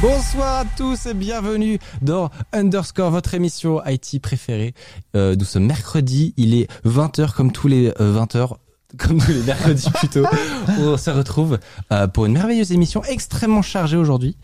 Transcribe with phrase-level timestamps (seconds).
[0.00, 4.74] Bonsoir à tous et bienvenue dans Underscore, votre émission IT préférée.
[5.16, 8.54] Euh, nous sommes mercredi, il est 20h comme tous les 20h.
[8.98, 10.22] Comme tous les mercredis plutôt,
[10.78, 11.58] où on se retrouve
[11.90, 14.36] euh, pour une merveilleuse émission extrêmement chargée aujourd'hui.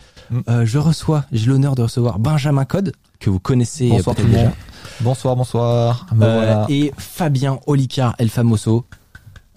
[0.49, 4.27] Euh, je reçois, j'ai l'honneur de recevoir Benjamin Code, que vous connaissez euh, Bonsoir peut-être
[4.27, 4.57] tout le déjà, monde.
[5.03, 6.07] Bonsoir, bonsoir.
[6.17, 6.67] Me Euh, voilà.
[6.69, 8.87] et Fabien Olicard El Famoso,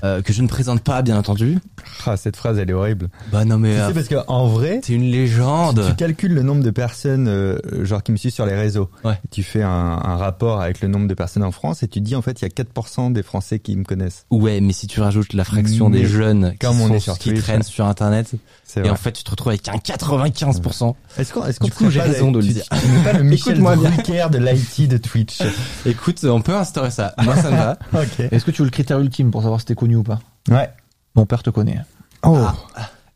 [0.04, 1.59] euh, que je ne présente pas bien entendu.
[2.06, 3.09] Ah, cette phrase, elle est horrible.
[3.31, 5.86] Bah non mais Tu euh, sais, parce qu'en vrai, t'es une légende.
[5.88, 8.90] tu calcules le nombre de personnes, euh, genre, qui me suivent sur les réseaux.
[9.06, 9.17] Ouais.
[9.32, 12.16] Tu fais un, un rapport avec le nombre de personnes en France et tu dis,
[12.16, 14.26] en fait, il y a 4% des Français qui me connaissent.
[14.32, 17.17] Ouais, mais si tu rajoutes la fraction Mais des jeunes qui, on sont- est sur
[17.17, 17.64] qui Twitch, traînent ouais.
[17.64, 18.38] sur Internet, C'est
[18.78, 18.90] et vrai.
[18.90, 20.96] en fait tu te retrouves avec un 95%.
[21.18, 22.64] Est-ce qu'on, est-ce qu'on coup, j'ai raison de le dire.
[22.72, 23.60] Tu n'es pas le Michel.
[23.62, 25.40] Drucker de l'IT de Twitch.
[25.86, 27.14] Écoute, on peut instaurer ça.
[27.24, 27.78] Moi, ça me va.
[28.32, 30.20] Est-ce que tu veux le critère ultime pour savoir si t'es connu ou pas?
[30.50, 30.70] Ouais.
[31.16, 31.80] Mon père te connaît.
[32.24, 32.40] Oh.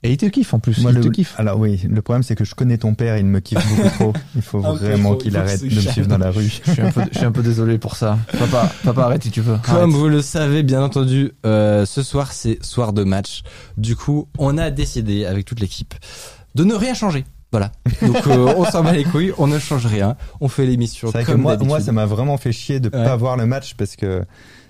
[0.04, 0.80] Et il te kiffe en plus.
[0.82, 1.34] Moi, il le- te kiffe.
[1.38, 4.14] Alors oui, le problème c'est que je connais ton père, il me kiffe beaucoup trop.
[4.36, 6.44] Il faut peu vraiment qu'il arrête de me suivre dans la rue.
[6.66, 8.18] Je suis un peu, je suis un peu désolé pour ça.
[8.38, 9.58] Papa, papa, arrête si tu veux.
[9.66, 9.90] Comme Arrête.
[9.90, 13.42] vous le savez, bien entendu, euh, ce soir, c'est soir de match.
[13.78, 15.96] Du coup, on a décidé, avec toute l'équipe,
[16.54, 17.26] de ne rien changer.
[17.52, 17.72] Voilà.
[18.02, 20.16] Donc, euh, on s'en bat les couilles, on ne change rien.
[20.42, 21.70] On fait l'émission C'est vrai que comme moi, d'habitude.
[21.70, 23.04] moi, ça m'a vraiment fait chier de Ouais.
[23.06, 24.24] pas voir le match parce que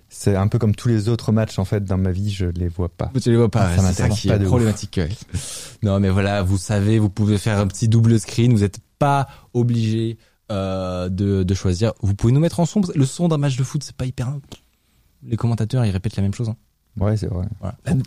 [0.10, 2.68] c'est un peu comme tous les autres matchs en fait dans ma vie, je les
[2.68, 3.12] vois pas.
[3.22, 4.96] Tu les vois pas, Ça c'est ça m'intéresse pas de problématique.
[4.98, 5.10] ouais.
[5.84, 8.54] Non, mais voilà, vous savez, vous pouvez faire un petit double screen.
[8.54, 10.18] Vous n'êtes pas obligé
[10.52, 11.94] euh, de, de choisir.
[12.02, 12.82] Vous pouvez nous mettre en son.
[12.96, 14.34] Le son d'un match de foot, c'est pas hyper.
[15.24, 16.50] Les commentateurs, ils répètent la même chose.
[16.50, 16.56] hein.
[17.00, 17.46] Ouais, c'est vrai.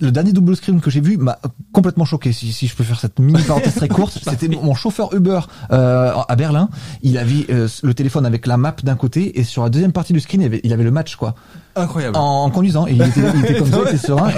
[0.00, 1.38] Le dernier double screen que j'ai vu m'a
[1.72, 2.32] complètement choqué.
[2.32, 5.40] Si, si je peux faire cette mini parenthèse très courte, c'était mon chauffeur Uber
[5.70, 6.68] euh, à Berlin.
[7.02, 10.12] Il avait euh, le téléphone avec la map d'un côté et sur la deuxième partie
[10.12, 11.34] du screen, il avait, il avait le match quoi.
[11.76, 12.16] Incroyable.
[12.16, 14.30] En, en conduisant, et il était, il était comme ça, il était serein.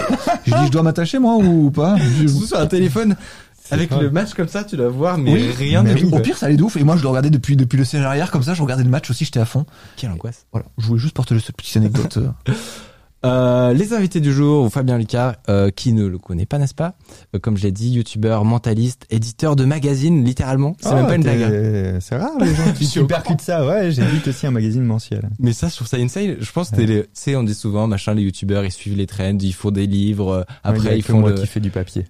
[0.44, 1.96] Je dis, je dois m'attacher moi ou pas?
[1.96, 3.16] Je- sur un téléphone.
[3.70, 6.10] Avec le match comme ça, tu dois voir, mais Oui, rien mais du oui.
[6.10, 6.16] tout.
[6.16, 6.76] Au pire, ça allait de ouf.
[6.76, 8.90] Et moi, je le regardais depuis depuis le siège arrière, comme ça, je regardais le
[8.90, 9.24] match aussi.
[9.24, 9.64] J'étais à fond.
[9.96, 10.44] Quelle angoisse.
[10.52, 12.19] Voilà, je voulais juste porter cette petite anecdote.
[13.24, 13.72] euh.
[13.72, 16.94] Les invités du jour, Fabien Lucas, euh, qui ne le connaît pas, n'est-ce pas
[17.34, 20.76] Euh, Comme je l'ai dit, youtubeur, mentaliste, éditeur de magazine, littéralement.
[20.80, 21.42] C'est Ah, même pas une blague.
[21.42, 21.98] hein.
[22.00, 23.66] C'est rare les gens qui, Je suis qui au percutent ça.
[23.66, 25.28] Ouais, j'édite aussi un magazine mensuel.
[25.38, 26.36] Mais ça, je trouve ça insane.
[26.40, 28.96] Je pense que t'es les- tu sais, on dit souvent, machin, les youtubeurs, ils suivent
[28.96, 31.36] les trends, ils font des livres, euh, Ouais, il après ils font moi le...
[31.36, 32.04] qui fait du papier.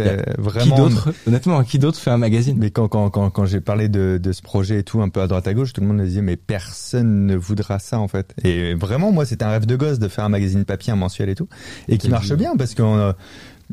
[0.00, 0.76] Euh, Qui Vraiment.
[0.76, 4.18] d'autre Honnêtement, qui d'autre fait un magazine Mais quand, quand, quand, quand j'ai parlé de,
[4.20, 6.04] de ce projet et tout, un peu à droite à gauche, tout le monde me
[6.04, 8.34] disait, mais personne ne voudra ça, en fait.
[8.42, 11.28] Et vraiment, moi, c'était un rêve de gosse de faire un magazine papier, un mensuel
[11.28, 11.48] et tout.
[11.88, 13.14] Et qui marche bien, parce qu'en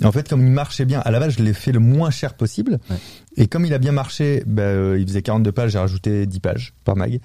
[0.04, 2.34] en fait, comme il marchait bien, à la base, je l'ai fait le moins cher
[2.34, 2.80] possible.
[2.90, 2.98] Ouais.
[3.38, 6.40] Et comme il a bien marché, bah, euh, il faisait 42 pages, j'ai rajouté 10
[6.42, 7.20] pages par mag.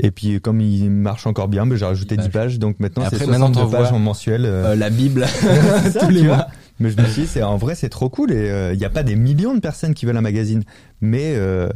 [0.00, 2.58] Et puis, comme il marche encore bien, bah, j'ai rajouté 10 10 pages.
[2.58, 4.44] Donc maintenant, c'est après, maintenant, 62 pages en mensuel.
[4.44, 5.24] euh, Euh, La Bible,
[5.92, 6.48] ça, tous les mois.
[6.80, 8.90] Mais je me suis dit, en vrai, c'est trop cool et euh, il n'y a
[8.90, 10.62] pas des millions de personnes qui veulent un magazine.
[11.00, 11.68] Mais euh,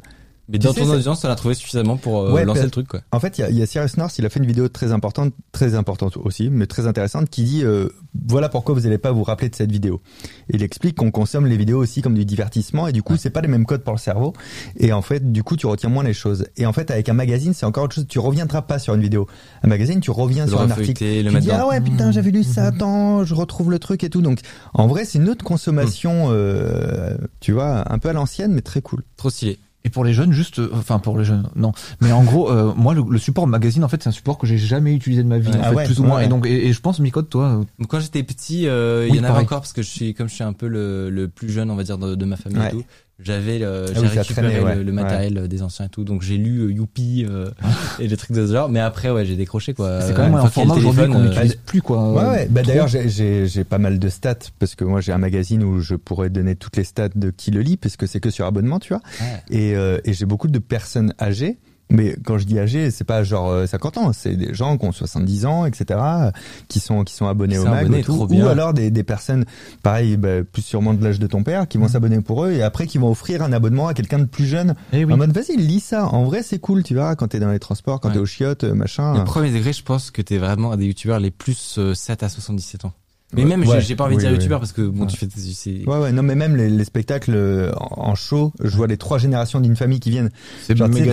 [0.51, 2.65] Mais Tu dans sais, ton audience, ça l'a trouvé suffisamment pour euh, Ouais, lancer parce-
[2.65, 3.01] le truc, quoi.
[3.13, 4.91] en fait, il y a, y a Cyrus North, il a fait une vidéo très
[4.93, 7.89] importante, très importante aussi, mais très intéressante, qui dit euh,
[8.29, 10.01] voilà pourquoi vous n'allez pas vous rappeler de cette vidéo.
[10.49, 13.31] Et il explique qu'on consomme les vidéos aussi comme du divertissement et du coup, c'est
[13.31, 14.33] pas les mêmes codes pour le cerveau.
[14.77, 16.45] Et en fait, du coup, tu retiens moins les choses.
[16.57, 18.07] Et en fait, avec un magazine, c'est encore autre chose.
[18.09, 19.29] Tu reviendras pas sur une vidéo.
[19.63, 21.05] Un magazine, tu reviens sur un article.
[21.05, 24.11] le tu dis ah ouais putain j'avais lu ça attends je retrouve le truc et
[24.11, 24.41] tout donc
[24.75, 28.81] en vrai c'est une autre consommation euh, tu vois un peu à l'ancienne mais très
[28.83, 29.59] cool Trop stylé.
[29.85, 31.73] Et pour les jeunes, juste, euh, enfin pour les jeunes, non.
[32.03, 34.47] Mais en gros, euh, moi, le, le support magazine, en fait, c'est un support que
[34.47, 35.57] j'ai jamais utilisé de ma vie, Ouais.
[35.57, 36.17] en Ah fait, ouais, plus ou moins.
[36.19, 36.27] ouais.
[36.27, 39.13] Et donc, et, et je pense, Micode, toi, euh, Donc, Quand j'étais petit, euh, il
[39.13, 39.45] Oui, y en avait pareil.
[39.47, 41.77] encore parce que je suis comme je suis un peu le, le plus jeune, on
[41.77, 42.69] va dire, de, de ma famille Ouais.
[42.69, 42.85] et tout.
[43.23, 44.77] J'avais le- Ah oui, récupéré ouais.
[44.77, 46.05] le, le matériel des anciens et tout.
[46.05, 47.51] Donc j'ai lu euh, Youpi euh,
[47.99, 48.69] et des trucs de ce genre.
[48.69, 50.01] Mais après, ouais, j'ai décroché quoi.
[50.01, 52.13] c'est quand même un format aujourd'hui qu'on euh, n'utilise plus, quoi.
[52.13, 52.49] Ouais, euh, ouais.
[52.51, 55.63] Bah, d'ailleurs, j'ai- j'ai j'ai pas mal de stats parce que moi j'ai un magazine
[55.65, 58.31] où je pourrais donner toutes les stats de qui le lit parce que c'est que
[58.31, 59.03] sur abonnement, tu vois.
[59.21, 59.43] ouais.
[59.51, 61.59] Et, euh, et j'ai beaucoup de personnes âgées
[61.91, 64.87] Mais quand je dis âgé, c'est pas genre euh, 50 ans, c'est des gens qui
[64.87, 66.31] ont 70 ans, etc., euh,
[66.69, 68.27] qui sont qui sont abonnés au mag, abonnés, et tout.
[68.31, 69.45] ou alors des, des personnes,
[69.83, 72.63] pareil, bah, plus sûrement de l'âge de ton père, qui vont s'abonner pour eux et
[72.63, 74.75] après qui vont offrir un abonnement à quelqu'un de plus jeune.
[74.93, 75.13] Eh oui.
[75.13, 76.07] En mode, vas-y, lis ça.
[76.07, 78.15] En vrai, c'est cool, tu verras, quand t'es dans les transports, quand Ouais.
[78.15, 79.17] t'es au chiottes, euh, machin.
[79.19, 82.23] Le premier degré, je pense que t'es vraiment un des youtubeurs les plus euh, 7
[82.23, 82.93] à 77 ans.
[83.33, 83.81] Mais même, j'ai- Ouais.
[83.81, 84.37] j'ai pas envie de Oui, dire oui.
[84.39, 85.07] youtubeur parce que bon, Ouais.
[85.09, 85.27] tu fais,
[85.87, 88.97] Ouais, ouais, non, mais même les, les spectacles euh, en en show, je vois les
[88.97, 90.31] trois générations d'une famille qui viennent.
[90.63, 91.13] C'est méga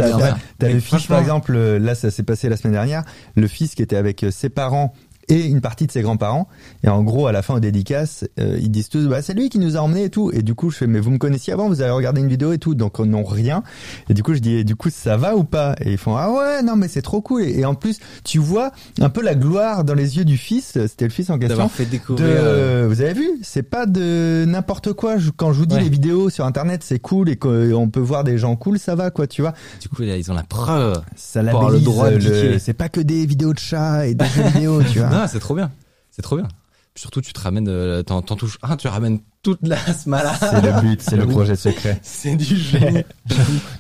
[0.57, 3.03] t'as- le fils, franchement- par exemple, euh, là, ça s'est passé la semaine dernière,
[3.35, 4.93] le fils qui était avec euh, ses parents
[5.29, 6.47] et une partie de ses grands-parents.
[6.83, 9.49] Et en gros, à la fin, aux dédicaces, euh, ils disent tous, bah, c'est lui
[9.49, 10.31] qui nous a emmenés et tout.
[10.33, 12.53] Et du coup, je fais, mais vous me connaissiez avant, vous avez regardé une vidéo
[12.53, 12.75] et tout.
[12.75, 13.63] Donc, non, rien.
[14.09, 15.75] Et du coup, je dis, et du coup, ça va ou pas?
[15.81, 17.43] Et ils font, ah ouais, non, mais c'est trop cool.
[17.43, 18.71] Et, et en plus, tu vois
[19.01, 20.77] un peu la gloire dans les yeux du fils.
[20.87, 21.67] C'était le fils en question.
[21.69, 22.25] fait De, découvrir.
[22.29, 25.17] euh, vous avez vu, c'est pas de n'importe quoi.
[25.17, 25.83] Je- Quand je vous dis Ouais.
[25.83, 29.11] les vidéos sur internet, c'est cool et qu'on peut voir des gens cool, ça va
[29.11, 29.53] quoi, tu vois.
[29.81, 31.01] du coup, là, ils ont la preuve.
[31.15, 32.59] Ça le labellise droit de le- cliquer.
[32.59, 35.09] C'est pas que des vidéos de chats et des jeux vidéo, tu vois.
[35.21, 35.71] Non, c'est trop bien.
[36.11, 36.47] C'est trop bien.
[36.93, 40.33] Puis surtout, tu te ramènes, euh, t'en, t'en touches un, tu ramènes toute la smala.
[40.35, 41.99] C'est le but, c'est le projet secret.
[42.03, 43.03] C'est du génie.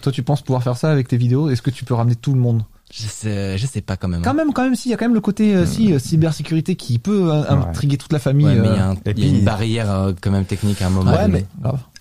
[0.01, 1.49] Toi, tu penses pouvoir faire ça avec tes vidéos?
[1.49, 2.63] Est-ce que tu peux ramener tout le monde?
[2.93, 4.19] Je sais, je sais pas quand même.
[4.19, 4.23] hein.
[4.23, 5.99] Quand même, quand même, si, il y a quand même le côté euh, si euh,
[5.99, 7.49] cybersécurité qui peut euh, Ouais.
[7.49, 8.45] intriguer toute la famille.
[8.45, 10.31] Ouais, mais il y a, un- Et il y a puis- une barrière euh, quand
[10.31, 11.11] même technique à un moment.
[11.11, 11.45] Ouais, mais-.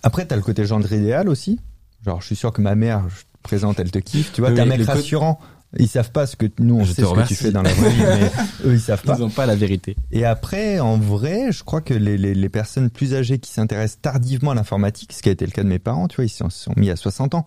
[0.02, 1.58] Après, t'as le côté gendre idéal aussi.
[2.04, 4.32] Genre, je suis sûr que ma mère, je te présente, elle te kiffe.
[4.32, 5.40] Tu vois, Oui, t'es un mec rassurant.
[5.78, 7.72] Ils savent pas ce que nous on Je sait ce que tu fais dans la
[7.72, 8.30] vraie vie, mais
[8.70, 9.16] eux ils savent pas.
[9.18, 9.96] Ils ont pas la vérité.
[10.12, 14.00] Et après, en vrai, je crois que les, les, les personnes plus âgées qui s'intéressent
[14.00, 16.28] tardivement à l'informatique, ce qui a été le cas de mes parents, tu vois, ils
[16.30, 17.44] se sont, mis à 60 ans.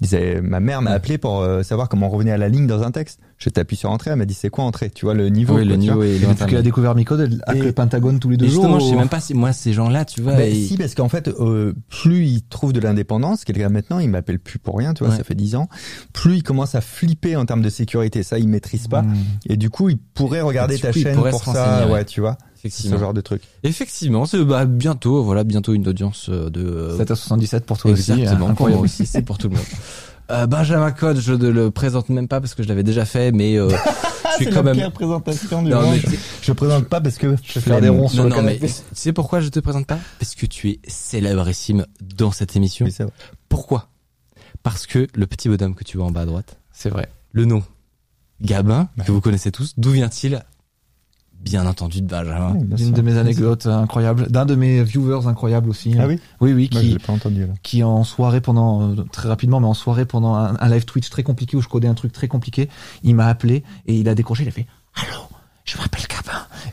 [0.00, 2.66] Ils disaient, ma mère m'a appelé pour euh, savoir comment on revenait à la ligne
[2.66, 3.20] dans un texte.
[3.36, 5.54] Je t'appuie sur entrée, elle m'a dit c'est quoi entrée, tu vois le niveau.
[5.54, 7.72] oui, quoi, le tu niveau Et depuis qu'elle a découvert Micode, elle hack Et- le
[7.72, 8.62] Pentagone tous les deux Et jours.
[8.64, 10.76] justement, je sais ou- même pas si moi ces gens-là, tu vois, Ben, ils- si,
[10.76, 14.76] parce qu'en fait, euh, plus ils trouvent de l'indépendance, cas maintenant, ils m'appellent plus pour
[14.78, 15.18] rien, tu vois, Ouais.
[15.18, 15.68] ça fait 10 ans,
[16.12, 19.14] plus ils commencent à flipper en termes de sécurité, ça ils maîtrisent pas, Hmm.
[19.48, 22.04] et du coup ils pourraient regarder ta chaîne pour ça, ouais, ouais.
[22.04, 23.42] tu vois, ce effectivement, genre de truc.
[23.62, 27.90] effectivement, c'est bah, bientôt, voilà, bientôt une audience euh, de 7 à 77 pour toi
[27.92, 28.12] aussi.
[28.12, 28.84] Exactement, hein, pour moi incroyable.
[28.84, 29.64] aussi, c'est pour tout le monde.
[30.30, 33.32] Euh, Benjamin Code, je ne le présente même pas parce que je l'avais déjà fait,
[33.32, 33.70] mais euh,
[34.38, 34.90] je suis quand même.
[34.90, 36.02] présentation du Non, mais
[36.42, 38.66] Je présente pas parce que je faire des ronds sur non, le non, mais canapé.
[38.66, 39.96] tu sais pourquoi je te présente pas?
[40.18, 42.84] Parce que tu es célébrissime dans cette émission.
[42.84, 42.94] Oui.
[43.48, 43.88] Pourquoi?
[44.62, 47.08] Parce que le petit bonhomme que tu vois en bas à droite, C'est vrai.
[47.32, 47.62] Le nom
[48.40, 50.42] Gabin, que vous connaissez tous, d'où vient-il?
[51.40, 52.56] Bien entendu de Benjamin.
[52.56, 55.94] Oui, D'une de mes anecdotes incroyables, d'un de mes viewers incroyables aussi.
[55.98, 56.18] Ah oui?
[56.40, 57.54] Oui, oui, je qui, l'ai pas entendu là.
[57.62, 61.08] qui en soirée pendant, euh, très rapidement, mais en soirée pendant un, un live Twitch
[61.10, 62.68] très compliqué où je codais un truc très compliqué,
[63.04, 65.22] il m'a appelé et il a décroché, il a fait Allô,
[65.64, 66.17] je m'appelle Gabin.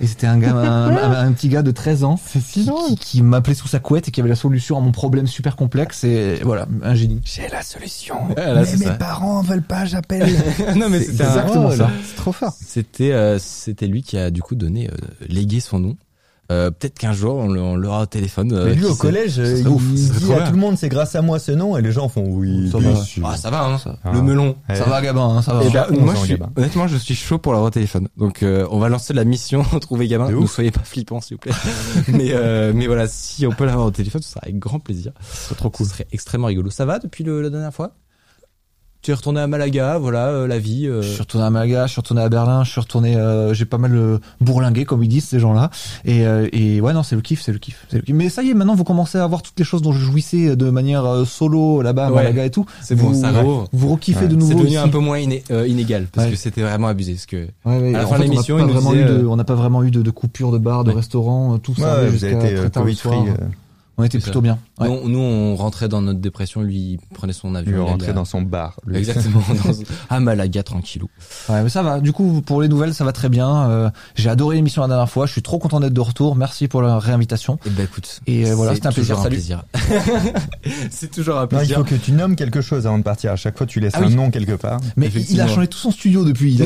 [0.01, 2.19] Et c'était un gars, un, un- un petit gars de 13 ans.
[2.51, 5.27] qui, qui, qui m'appelait sous sa couette et qui avait la solution à mon problème
[5.27, 7.21] super complexe et voilà, un génie.
[7.25, 8.15] J'ai la solution.
[8.35, 8.91] Mais mes ça.
[8.93, 10.29] parents veulent pas, j'appelle.
[10.75, 11.89] non mais C'est exactement ça.
[12.07, 12.53] C'est trop fort.
[12.65, 14.95] C'était euh, c'était lui qui a du coup donné euh,
[15.27, 15.95] légué son nom.
[16.51, 18.51] Euh, Peut-être qu'un jour on l'aura au téléphone.
[18.53, 18.99] euh, Mais lui au sait.
[18.99, 20.45] collège, il ouf, ce serait dit trop à bien.
[20.47, 22.69] tout le monde c'est grâce à moi ce nom et les gens font oui.
[22.71, 22.95] Ça va.
[22.95, 23.27] sûr.
[23.27, 24.55] Ah ça va hein, Ça- le melon.
[24.69, 24.75] Ouais.
[24.75, 25.61] Ça va, Gabin, hein, ça va.
[25.63, 26.51] Eh Et bah, moi, 11 ans, je suis, Gabin.
[26.55, 28.07] honnêtement, je suis chaud pour l'avoir au téléphone.
[28.17, 30.29] Donc, euh, on va lancer la mission trouver Gabin.
[30.29, 31.51] Ne soyez pas flippants, s'il vous plaît.
[32.09, 32.33] mais,
[32.73, 35.13] mais voilà, si on peut l'avoir au téléphone, ce sera avec grand plaisir.
[35.21, 35.85] C'est trop cool.
[35.87, 36.69] Ce serait extrêmement rigolo.
[36.69, 37.91] Ça va depuis le, la dernière fois?
[39.05, 40.87] Tu es retourné à Malaga, voilà, euh, la vie.
[40.87, 43.53] euh, Je suis retourné à Malaga, je suis retourné à Berlin, je suis retourné, euh,
[43.53, 45.69] j'ai pas mal euh, bourlingué comme ils disent ces gens-là.
[46.05, 48.15] Et, euh, et ouais non c'est le kiff, c'est le kiff, c'est le kiff.
[48.15, 50.55] Mais ça y est, maintenant vous commencez à voir toutes les choses dont je jouissais
[50.55, 52.15] de manière euh, solo là-bas à Ouais.
[52.23, 52.65] Malaga et tout.
[52.81, 53.67] C'est bon, vous, ça rouvre.
[53.73, 54.25] Vous rekiffez Ouais.
[54.27, 54.77] de C'est nouveau devenu ici.
[54.77, 56.33] un peu moins iné- euh, inégal parce Ouais.
[56.33, 57.13] que c'était vraiment abusé.
[57.13, 59.91] Parce que Ouais, ouais, à la fin de l'émission, euh, on n'a pas vraiment eu
[59.91, 60.95] de, de coupure de bar, de Ouais.
[60.95, 63.31] restaurant, tout Ouais, ça ouais, vous jusqu'à avez été très tard le Covid free.
[63.97, 64.43] On était C'est plutôt ça.
[64.43, 64.59] bien.
[64.79, 64.89] Ouais.
[64.89, 67.71] nous, nous, on rentrait dans notre dépression, lui il prenait son avion.
[67.71, 68.77] lui rentrer à- dans son bar.
[68.85, 68.97] lui.
[68.97, 69.41] Exactement.
[69.65, 69.73] dans-
[70.09, 71.07] à Malaga, tranquillou.
[71.47, 72.01] Ouais, mais ça va.
[72.01, 73.69] Du coup, pour les nouvelles, ça va très bien.
[73.69, 75.25] Euh, j'ai adoré l'émission la dernière fois.
[75.27, 76.35] Je suis trop content d'être de retour.
[76.35, 77.57] Merci pour la réinvitation.
[77.65, 78.19] Et ben écoute.
[78.27, 79.15] Et, euh, voilà, c'est c'était un plaisir.
[79.15, 79.35] toujours Salut.
[79.37, 79.63] plaisir.
[80.91, 81.77] c'est toujours un Non, il plaisir.
[81.77, 83.31] faut que tu nommes quelque chose avant de partir.
[83.31, 84.15] À chaque fois, tu laisses Ah un oui.
[84.15, 84.79] nom quelque part.
[84.97, 86.55] Mais il a changé tout son studio depuis.
[86.55, 86.65] Il a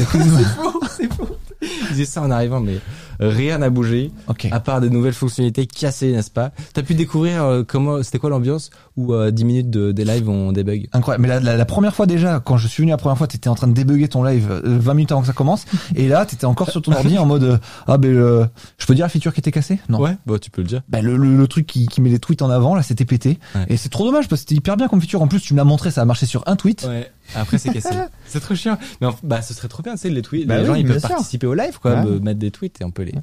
[0.97, 1.27] c'est faux.
[1.61, 2.79] Il disait ça en arrivant, mais
[3.19, 4.11] rien n'a bougé,
[4.51, 6.51] à part des nouvelles fonctionnalités cassées, n'est-ce pas?
[6.73, 8.69] T'as pu découvrir euh, comment, c'était quoi l'ambiance
[8.99, 11.21] où euh, 10 minutes de, des lives ont des bugs Incroyable.
[11.21, 13.49] Mais la, la, la première fois déjà, quand je suis venu la première fois, t'étais
[13.49, 15.65] en train de débugger ton live euh, 20 minutes avant que ça commence.
[15.95, 18.45] Et là, t'étais encore sur ton ordi en mode, euh, ah ben, euh,
[18.77, 19.79] je peux dire la feature qui était cassée?
[19.89, 19.99] Non.
[19.99, 20.81] Ouais, bah tu peux le dire.
[20.89, 23.39] Bah, le, le, le truc qui, qui met les tweets en avant, là, c'était pété.
[23.55, 23.65] Ouais.
[23.69, 25.21] Et c'est trop dommage parce que c'était hyper bien comme feature.
[25.21, 26.85] En plus, tu me l'as montré, ça a marché sur un tweet.
[26.87, 27.11] Ouais.
[27.35, 27.89] Après c'est cassé.
[28.25, 28.77] c'est trop chiant.
[29.01, 30.73] Mais en- bah ce serait trop bien, tu sais, les tweets, Bah les oui, gens
[30.75, 31.09] ils peuvent sûr.
[31.09, 32.03] participer au live, quoi, Ouais.
[32.05, 33.13] me- mettre des tweets et on peut les.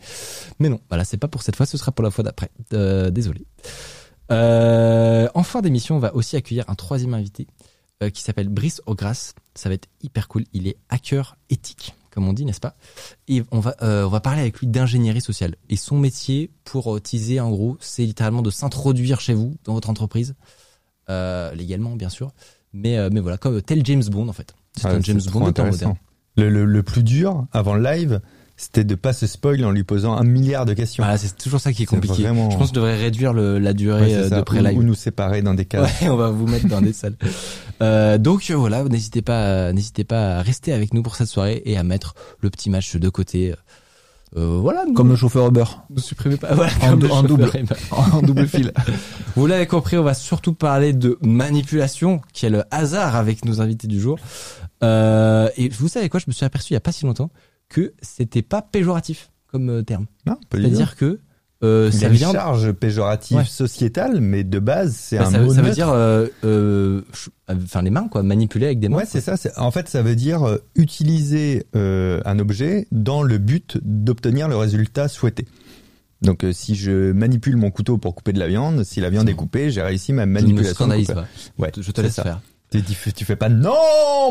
[0.61, 2.49] Mais non, voilà, c'est pas pour cette fois, ce sera pour la fois d'après.
[2.73, 3.45] Euh, désolé.
[4.31, 7.47] Euh, en fin d'émission, on va aussi accueillir un troisième invité.
[8.03, 9.33] euh, qui s'appelle Brice Ogras.
[9.55, 10.45] Ça va être hyper cool.
[10.53, 12.77] Il est hacker éthique, comme on dit, n'est-ce pas?
[13.27, 15.55] Et on va, euh, on va parler avec lui d'ingénierie sociale.
[15.71, 19.73] Et son métier, pour euh, teaser en gros, c'est littéralement de s'introduire chez vous, dans
[19.73, 20.35] votre entreprise,
[21.09, 22.33] euh, légalement bien sûr.
[22.75, 24.55] Mais, euh, mais voilà, comme tel James Bond en fait.
[24.77, 25.95] C'est Ouais, un James Bond de temps moderne.
[26.37, 28.21] Le, le, le plus dur avant le live,
[28.57, 31.03] c'était de pas se spoil en lui posant un milliard de questions.
[31.05, 32.23] Voilà, c'est toujours ça qui est compliqué.
[32.23, 34.77] vraiment- Je pense que je devrais réduire le, la durée Ouais, euh, de pré-live.
[34.77, 35.83] Ou, ou nous séparer dans des cas.
[35.83, 37.17] Ouais, on va vous mettre dans des salles.
[37.83, 41.29] Euh, donc euh, voilà, n'hésitez pas, à- n'hésitez pas à rester avec nous pour cette
[41.29, 43.55] soirée et à mettre le petit match de côté.
[44.37, 45.65] Euh, voilà, nous- Comme le chauffeur Uber.
[45.91, 46.49] ne supprimez pas.
[46.55, 47.51] Voilà, En double.
[47.91, 48.73] En double fil.
[49.37, 53.61] Vous l'avez compris, on va surtout parler de manipulation, qui est le hasard avec nos
[53.61, 54.19] invités du jour.
[54.83, 57.31] Euh, et vous savez quoi, je me suis aperçu il y a pas si longtemps
[57.69, 60.07] que c'était pas péjoratif comme euh, terme.
[60.53, 61.21] C'est-à-dire que
[61.65, 63.45] euh, ça a une vient charge péjorative Ouais.
[63.45, 67.01] sociétale, mais de base, c'est bah, un ça, mot ça veut dire euh, euh,
[67.49, 68.99] enfin les mains quoi, manipuler avec des mains.
[68.99, 69.37] Ouais, c'est ça.
[69.57, 75.47] En fait, ça veut dire utiliser un objet dans le but d'obtenir le résultat souhaité.
[76.23, 79.35] Donc, si je manipule mon couteau pour couper de la viande, si la viande est
[79.35, 80.89] coupée, j'ai réussi ma Je me manipulation.
[80.89, 81.25] de pas.
[81.59, 82.23] Ouais, je te laisse ça.
[82.23, 82.41] faire.
[82.71, 83.73] Tu, tu fais- pas non,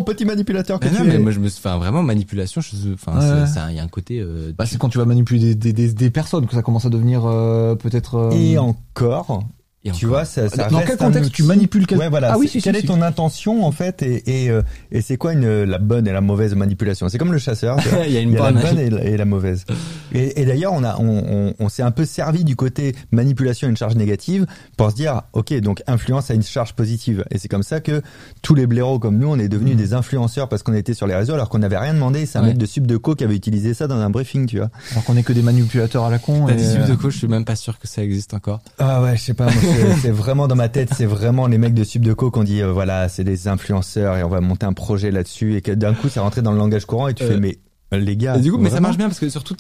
[0.06, 3.14] petit manipulateur que Mais tu non, mais moi je me, enfin vraiment manipulation, je, enfin
[3.18, 4.20] Ouais, ça, il y a un côté.
[4.20, 6.86] Euh, Bah, c'est quand tu vas manipuler des, des, des, des personnes que ça commence
[6.86, 8.16] à devenir euh, peut-être.
[8.16, 9.44] euh, Et encore,
[9.86, 12.34] et tu vois, ça, ça Dans quel contexte tu manipules quel- Ouais, voilà.
[12.34, 12.88] Ah oui, si, Quelle si, est si.
[12.88, 14.62] ton intention en fait, et et, euh,
[14.92, 17.08] et c'est quoi une la bonne et la mauvaise manipulation?
[17.10, 17.78] C'est comme le chasseur.
[18.08, 18.62] il y a une y a la bonne.
[18.62, 19.66] bonne et la, et la mauvaise.
[20.14, 23.68] Et, et d'ailleurs, on a, on, on, on s'est un peu servi du côté manipulation
[23.68, 24.46] et une charge négative
[24.78, 27.24] pour se dire, ok, donc influence a une charge positive.
[27.32, 28.02] Et c'est comme ça que
[28.42, 31.16] tous les blaireaux comme nous, on est devenus des influenceurs parce qu'on était sur les
[31.16, 32.26] réseaux alors qu'on n'avait rien demandé.
[32.26, 32.50] C'est un Ouais.
[32.50, 34.70] mec de Subdeco qui avait utilisé ça dans un briefing, tu vois.
[34.92, 36.46] Alors qu'on est que des manipulateurs à la con.
[36.48, 38.34] T'as et, dit euh, sub de coach, je suis même pas sûr que ça existe
[38.34, 38.62] encore.
[38.80, 39.54] Ah ouais, je sais pas, moi,
[40.02, 42.72] c'est- vraiment dans ma tête, c'est vraiment les mecs de Subdeco qui ont dit, euh,
[42.72, 46.10] voilà, c'est des influenceurs et on va monter un projet là-dessus et que d'un coup,
[46.10, 47.58] c'est rentré dans le langage courant et tu Euh, fais, mais
[47.92, 48.38] les gars.
[48.38, 49.56] Et du coup, mais ça marche bien parce que surtout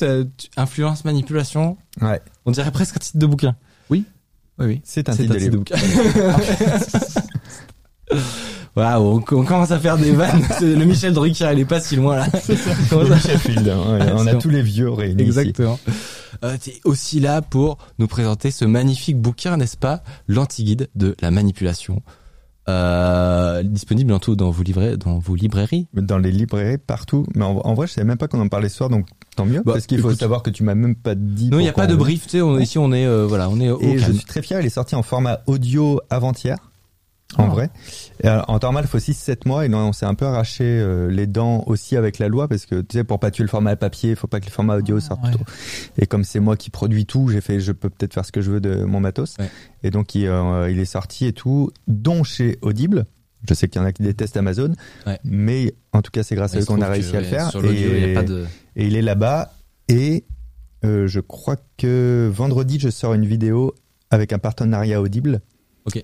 [0.58, 3.56] influence, manipulation, Ouais, on dirait presque un titre de bouquin.
[3.90, 4.04] Oui,
[4.60, 4.82] oui.
[4.84, 5.76] c'est un C'est titre de un titre de bouquin.
[8.76, 10.44] Waouh, on, on commence à faire des vannes.
[10.62, 12.28] Le Michel Drucker, il est pas si loin là.
[12.90, 15.54] Comment Le ça- Michel Field, hein, on a tous les vieux réunis ici.
[16.44, 20.04] Euh, T'es aussi là pour nous présenter ce magnifique bouquin, n'est-ce pas?
[20.28, 22.02] L'anti-guide de la manipulation.
[22.68, 24.64] Euh, disponible bientôt dans vos,
[24.98, 25.88] dans vos librairies.
[25.94, 27.26] Dans les librairies, partout.
[27.36, 29.46] Mais en, en vrai, je savais même pas qu'on en parlait ce soir, donc tant
[29.46, 29.62] mieux.
[29.64, 30.20] Bah, parce qu'il faut écoute.
[30.20, 31.50] savoir que tu m'as même pas dit.
[31.50, 32.24] Non, il n'y a pas de brief.
[32.24, 34.16] Tu sais, on, ici, on est, euh, voilà, on est au Et je calme.
[34.16, 36.58] suis très fier, il est sorti en format audio avant-hier.
[37.38, 37.50] En Ah.
[37.50, 37.70] vrai.
[38.24, 40.64] Et alors, en normal, il faut 6-7 mois et non, on s'est un peu arraché
[40.64, 43.50] euh, les dents aussi avec la loi parce que tu sais, pour pas tuer le
[43.50, 45.32] format papier, il faut pas que le format audio sorte ouais.
[45.32, 45.44] trop.
[45.98, 48.42] Et comme c'est moi qui produis tout, j'ai fait, je peux peut-être faire ce que
[48.42, 49.36] je veux de mon matos.
[49.40, 49.50] Ouais.
[49.84, 53.06] Et donc, il, euh, il est sorti et tout, dont chez Audible.
[53.48, 54.74] Je sais qu'il y en a qui détestent Amazon,
[55.06, 55.20] Ouais.
[55.24, 57.52] mais en tout cas, c'est grâce à eux qu'on a réussi que, à le faire.
[57.64, 58.46] Il et, de.
[58.76, 59.54] il est là-bas.
[59.88, 60.24] Et
[60.84, 63.76] euh, je crois que vendredi, je sors une vidéo
[64.10, 65.42] avec un partenariat Audible.
[65.86, 66.04] Ok.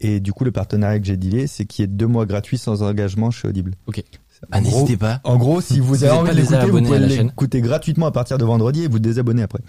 [0.00, 2.58] Et du coup, le partenariat que j'ai dealé, c'est qu'il y ait deux mois gratuits
[2.58, 3.74] sans engagement chez Audible.
[3.86, 4.02] Ok.
[4.50, 5.20] Ah, en gros- n'hésitez pas.
[5.24, 8.10] En gros, si vous Si avez envie pas de l'écouter, vous pouvez l'écouter gratuitement à
[8.10, 9.60] partir de vendredi et vous désabonner après.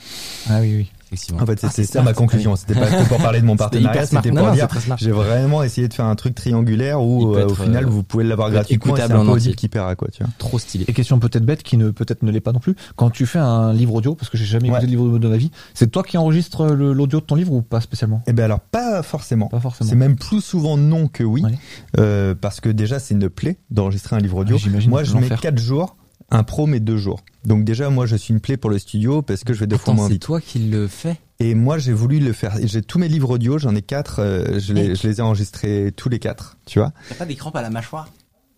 [0.49, 0.91] Ah oui, oui.
[1.11, 1.41] Effectivement.
[1.41, 2.05] En fait, Ah, c'était c'est ça smart.
[2.05, 2.55] ma conclusion.
[2.55, 5.93] C'était pas pour parler de mon partenariat, c'était pour non, dire j'ai vraiment essayé de
[5.93, 9.11] faire un truc triangulaire où euh, au final euh, vous pouvez l'avoir gratuitement et c'est
[9.11, 10.31] un peu qui paiera quoi, tu vois.
[10.37, 10.85] Trop stylé.
[10.87, 12.75] Et question peut-être bête qui ne peut-être ne l'est pas non plus.
[12.95, 15.27] Quand tu fais un livre audio, parce que j'ai jamais écouté de livre audio de
[15.27, 18.23] ma vie, c'est toi qui enregistres le- l'audio de ton livre ou pas spécialement?
[18.27, 19.47] Eh ben alors pas forcément.
[19.47, 19.89] Pas forcément.
[19.89, 21.43] C'est même plus souvent non que oui.
[21.99, 24.55] Euh, parce que déjà c'est une plaie d'enregistrer un livre audio.
[24.57, 25.41] Ah, j'imagine, moi je mets l'enfer.
[25.41, 25.97] quatre jours,
[26.31, 27.21] un pro met deux jours.
[27.45, 29.77] Donc déjà moi je suis une plaie pour le studio parce que je vais deux
[29.77, 31.17] fois moins c'est toi qui le fais?
[31.39, 32.55] Et moi j'ai voulu le faire.
[32.63, 35.91] J'ai tous mes livres audio, j'en ai quatre, euh, je, les, je les ai enregistrés
[35.95, 36.93] tous les quatre, tu vois.
[37.09, 38.09] T'as pas des crampes à la mâchoire?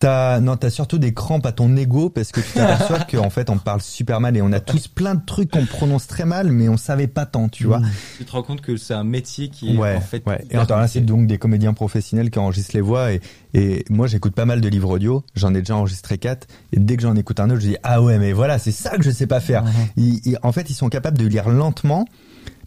[0.03, 3.49] T'as non, t'as surtout des crampes à ton ego parce que tu t'aperçois qu'en fait
[3.49, 6.51] on parle super mal et on a tous plein de trucs qu'on prononce très mal,
[6.51, 7.79] mais on savait pas tant, tu vois.
[7.79, 7.89] Mmh.
[8.17, 10.21] Tu te rends compte que c'est un métier qui est ouais, en fait.
[10.27, 10.43] ouais.
[10.51, 13.21] Et encore là, c'est donc des comédiens professionnels qui enregistrent les voix et,
[13.53, 15.23] et moi j'écoute pas mal de livres audio.
[15.35, 18.01] J'en ai déjà enregistré quatre et dès que j'en écoute un autre, je dis ah
[18.01, 19.63] ouais mais voilà c'est ça que je sais pas faire.
[19.95, 22.03] Ils- ils- en fait, ils sont capables de lire lentement,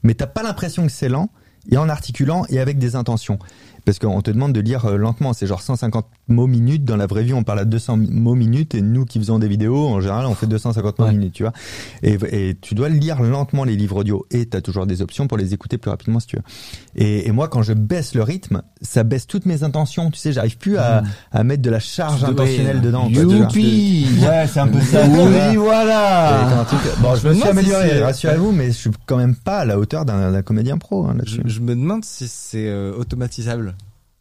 [0.02, 1.28] mais t'as pas l'impression que c'est lent
[1.70, 3.38] et en articulant et avec des intentions.
[3.84, 6.84] Parce qu'on te demande de lire euh, lentement, c'est genre 150 mots minutes.
[6.84, 9.48] Dans la vraie vie, on parle à 200 mots minutes et nous qui faisons des
[9.48, 11.12] vidéos, en général, on fait 250 mots Ouais.
[11.12, 11.52] minutes, tu vois.
[12.02, 15.38] Et, et tu dois lire lentement les livres audio et t'as toujours des options pour
[15.38, 16.42] les écouter plus rapidement si tu veux.
[16.96, 20.10] Et, et moi, quand je baisse le rythme, ça baisse toutes mes intentions.
[20.10, 21.02] Tu sais, j'arrive plus à,
[21.32, 23.08] à mettre de la charge Tu intentionnelle dedans.
[23.08, 23.14] tu.
[23.14, 25.04] Youpi Ouais, c'est un peu ça.
[25.04, 25.10] tu.
[25.10, 28.72] Oui, voilà truc- Bon, je Je me me suis si amélioré, c'est- rassurez-vous, mais je
[28.72, 31.42] suis quand même pas à la hauteur d'un d'un comédien pro hein, Je, là-dessus.
[31.44, 33.74] je me demande si c'est euh, automatisable.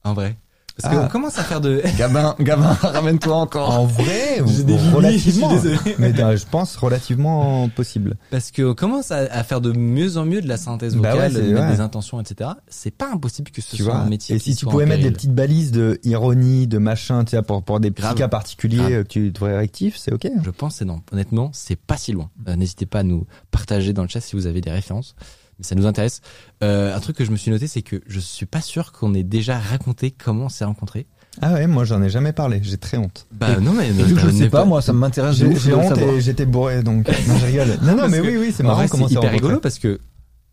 [0.03, 0.35] En vrai.
[0.81, 1.07] Parce qu'on Ah.
[1.07, 1.81] commence à faire de.
[1.97, 3.69] Gabin, Gabin, ramène-toi encore.
[3.79, 5.49] En vrai, des relativement.
[5.51, 5.95] je suis désolé.
[5.99, 8.17] Mais euh, je pense relativement possible.
[8.29, 11.31] Parce qu'on commence à, à faire de mieux en mieux de la synthèse Bah vocale,
[11.31, 11.71] ouais, c'est- de mettre ouais.
[11.75, 12.49] des intentions, etc.
[12.67, 14.03] C'est pas impossible que ce Tu soit vois.
[14.03, 17.23] un métier Et qui si tu pouvais mettre des petites balises de ironie, de machin,
[17.23, 19.03] tu sais, pour, pour des petits cas particuliers Grave.
[19.03, 20.25] que tu devrais rectif, c'est ok.
[20.25, 20.41] hein.
[20.43, 20.99] Je pense c'est non.
[21.13, 22.29] Honnêtement, c'est pas si loin.
[22.49, 25.15] Euh, N'hésitez pas à nous partager dans le chat si vous avez des références.
[25.59, 26.21] Mais ça nous intéresse.
[26.63, 29.13] Euh, un truc que je me suis noté, c'est que je suis pas sûr qu'on
[29.13, 31.07] ait déjà raconté comment on s'est rencontrés.
[31.41, 33.27] Ah ouais, moi j'en ai jamais parlé, j'ai très honte.
[33.31, 36.21] Bah non mais vu que je t'as- sais pas, moi, ça m'intéresse J'ai honte et
[36.21, 37.07] j'étais bourré donc.
[37.27, 37.67] Non, je rigole.
[37.81, 39.99] Non, non, Parce mais oui, oui, c'est marrant comment c'est hyper rigolo parce que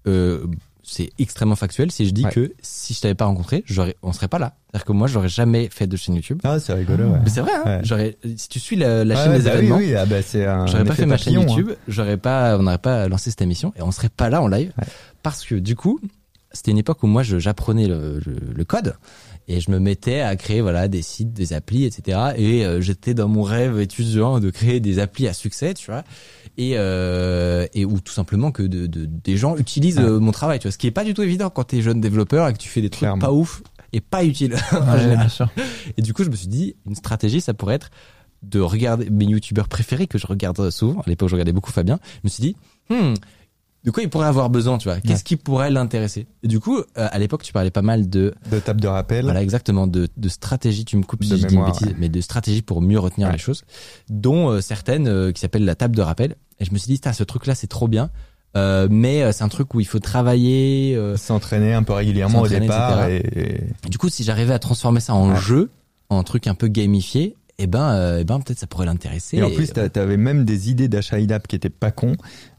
[0.09, 0.45] euh,
[0.93, 2.31] c'est extrêmement factuel si je dis Ouais.
[2.31, 4.55] que si je t'avais pas rencontré, j'aurais, on serait pas là.
[4.71, 6.41] C'est-à-dire que moi, j'aurais jamais fait de chaîne YouTube.
[6.45, 7.19] Ah, c'est rigolo, ouais.
[7.25, 7.63] Mais c'est vrai, hein.
[7.65, 7.81] Ouais.
[7.83, 10.85] J'aurais, si tu suis la, chaîne des bah oui, événements, Oui, ah bah c'est j'aurais
[10.85, 11.47] pas fait ma chaîne hein.
[11.49, 14.49] YouTube, j'aurais pas, on n'aurait pas lancé cette émission et on serait pas là en
[14.49, 14.73] live
[15.23, 15.99] parce que du coup,
[16.53, 18.95] c'était une époque où moi, j'apprenais le, le, le code
[19.49, 22.19] et je me mettais à créer voilà des sites, des applis, etc.
[22.37, 26.05] Et euh, j'étais dans mon rêve étudiant de créer des applis à succès, tu vois,
[26.59, 30.05] et euh, et ou tout simplement que de, de- des gens utilisent Ouais.
[30.05, 32.01] euh, mon travail, tu vois, ce qui est pas du tout évident quand t'es jeune
[32.01, 33.21] développeur et que tu fais des trucs Clairement.
[33.21, 35.49] pas ouf et pas utiles Ouais, bien sûr.
[35.97, 37.91] Et du coup, je me suis dit, une stratégie, ça pourrait être
[38.43, 41.01] de regarder mes youtubeurs préférés que je regarde souvent.
[41.01, 41.99] À l'époque, je regardais beaucoup Fabien.
[42.15, 42.57] Je me suis dit,
[42.91, 43.15] hmm,
[43.85, 45.01] de quoi il pourrait avoir besoin, tu vois?
[45.01, 46.27] Qu'est-ce qui pourrait l'intéresser?
[46.43, 49.25] Et du coup, euh, à l'époque, tu parlais pas mal de, De table de rappel.
[49.25, 50.85] voilà, exactement, de, de stratégie.
[50.85, 51.97] Tu me coupes si De je dis une bêtise, ouais.
[51.99, 53.33] mais de stratégie pour mieux retenir Ouais.
[53.35, 53.65] les choses,
[54.09, 56.37] dont euh, certaines euh, qui s'appellent la table de rappel.
[56.61, 58.11] Et je me suis dit, ce truc-là, c'est trop bien.
[58.57, 60.95] Euh, mais euh, c'est un truc où il faut travailler.
[60.95, 63.09] euh, S'entraîner un peu régulièrement au départ.
[63.09, 63.25] Et...
[63.85, 65.71] Et Du coup, si j'arrivais à transformer ça en jeu,
[66.11, 69.37] en truc un peu gamifié, eh ben, euh, eh ben peut-être ça pourrait l'intéresser.
[69.39, 72.17] Et en plus, t'a- t'avais même des idées d'achat in-app qui étaient pas cons,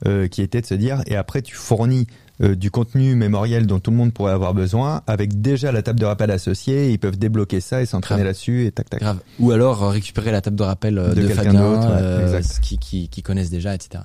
[0.08, 2.08] euh, qui étaient de se dire, et après tu fournis
[2.42, 6.00] euh, du contenu mémoriel dont tout le monde pourrait avoir besoin, avec déjà la table
[6.00, 9.02] de rappel associée, ils peuvent débloquer ça et s'entraîner là-dessus, et tac tac.
[9.02, 9.20] grave.
[9.40, 12.78] Ou alors euh, récupérer la table de rappel euh, De de, Fabien, ouais, euh, qui,
[12.80, 14.04] qui, qui connaissent déjà, etc.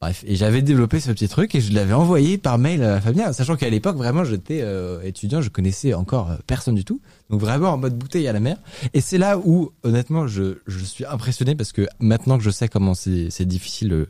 [0.00, 3.32] Bref, et j'avais développé ce petit truc et je l'avais envoyé par mail à Fabien,
[3.32, 7.00] sachant qu'à l'époque vraiment j'étais euh, étudiant, je connaissais encore personne du tout,
[7.32, 8.58] donc vraiment en mode bouteille à la mer.
[8.94, 12.68] Et c'est là où honnêtement je, je suis impressionné parce que maintenant que je sais
[12.68, 14.06] comment c'est c'est difficile, euh,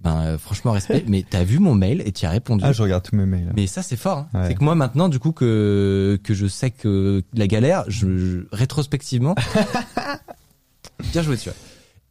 [0.00, 1.04] ben euh, franchement respect.
[1.08, 2.62] mais t'as vu mon mail et tu as répondu.
[2.66, 3.52] Ah, je regarde tous mes mails.
[3.56, 4.18] Mais ça c'est fort.
[4.18, 4.28] hein.
[4.34, 4.48] Ouais.
[4.48, 8.40] C'est que moi maintenant du coup que que je sais que la galère, je, je-
[8.52, 9.34] rétrospectivement,
[11.12, 11.56] bien joué tu vois.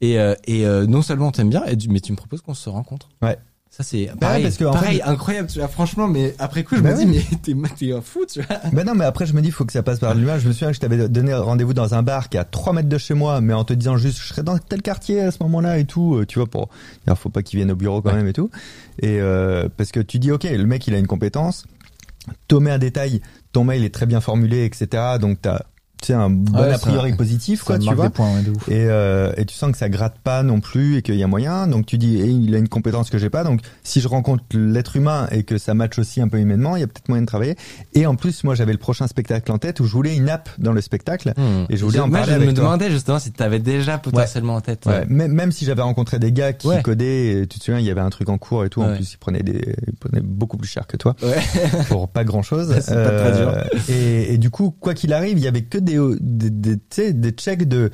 [0.01, 3.10] Et euh, et euh, non seulement t'aimes bien, mais tu me proposes qu'on se rencontre.
[3.21, 3.38] Ouais.
[3.75, 5.67] Ça c'est pareil, parce que, pareil, fait- incroyable tu vois.
[5.67, 8.57] Franchement, mais après coup je Bah me dis mais t'es t'es un fou tu vois.
[8.71, 10.38] Ben non, mais après je me dis, faut que ça passe par l'humain.
[10.39, 12.71] Je me souviens que je t'avais donné rendez-vous dans un bar qui est à 3
[12.71, 15.31] mètres de chez moi, mais en te disant juste, je serais dans tel quartier à
[15.31, 16.69] ce moment-là et tout, euh, tu vois, pour,
[17.05, 18.15] il faut pas qu'il vienne au bureau quand Ouais.
[18.15, 18.49] même et tout.
[19.01, 21.65] Et euh, parce que tu dis, ok, le mec il a une compétence,
[22.47, 23.19] t'en mets un détail,
[23.51, 25.03] ton mail est très bien formulé, etc.
[25.19, 25.63] Donc t'as,
[26.06, 28.06] tu sais, un bon Ouais, a ça- priori positif, Ça quoi, tu vois.
[28.06, 28.70] des points, ouais, de ouf.
[28.70, 31.28] Et, euh, et tu sens que ça gratte pas non plus et qu'il y a
[31.28, 31.65] moyen.
[31.68, 33.44] Donc tu dis, eh, il a une compétence que j'ai pas.
[33.44, 36.82] Donc si je rencontre l'être humain et que ça matche aussi un peu humainement, il
[36.82, 37.56] y a peut-être moyen de travailler.
[37.94, 40.50] Et en plus, moi j'avais le prochain spectacle en tête où je voulais une app
[40.60, 41.34] dans le spectacle.
[41.70, 42.63] Et je voulais en moi, parler je avec me toi.
[42.65, 44.86] demandais justement si t'avais déjà potentiellement en tête.
[44.86, 46.82] Ouais, euh, même, même si j'avais rencontré des gars qui Ouais.
[46.84, 48.82] codaient, et tu te souviens, il y avait un truc en cours et tout.
[48.82, 51.36] En plus, ils prenaient des, ils prenaient beaucoup plus cher que toi Ouais.
[51.89, 52.74] pour pas grand chose.
[52.82, 53.54] C'est pas très dur.
[53.89, 56.49] Et, et du coup, quoi qu'il arrive, il y avait que des, des,
[57.13, 57.91] des, checks de.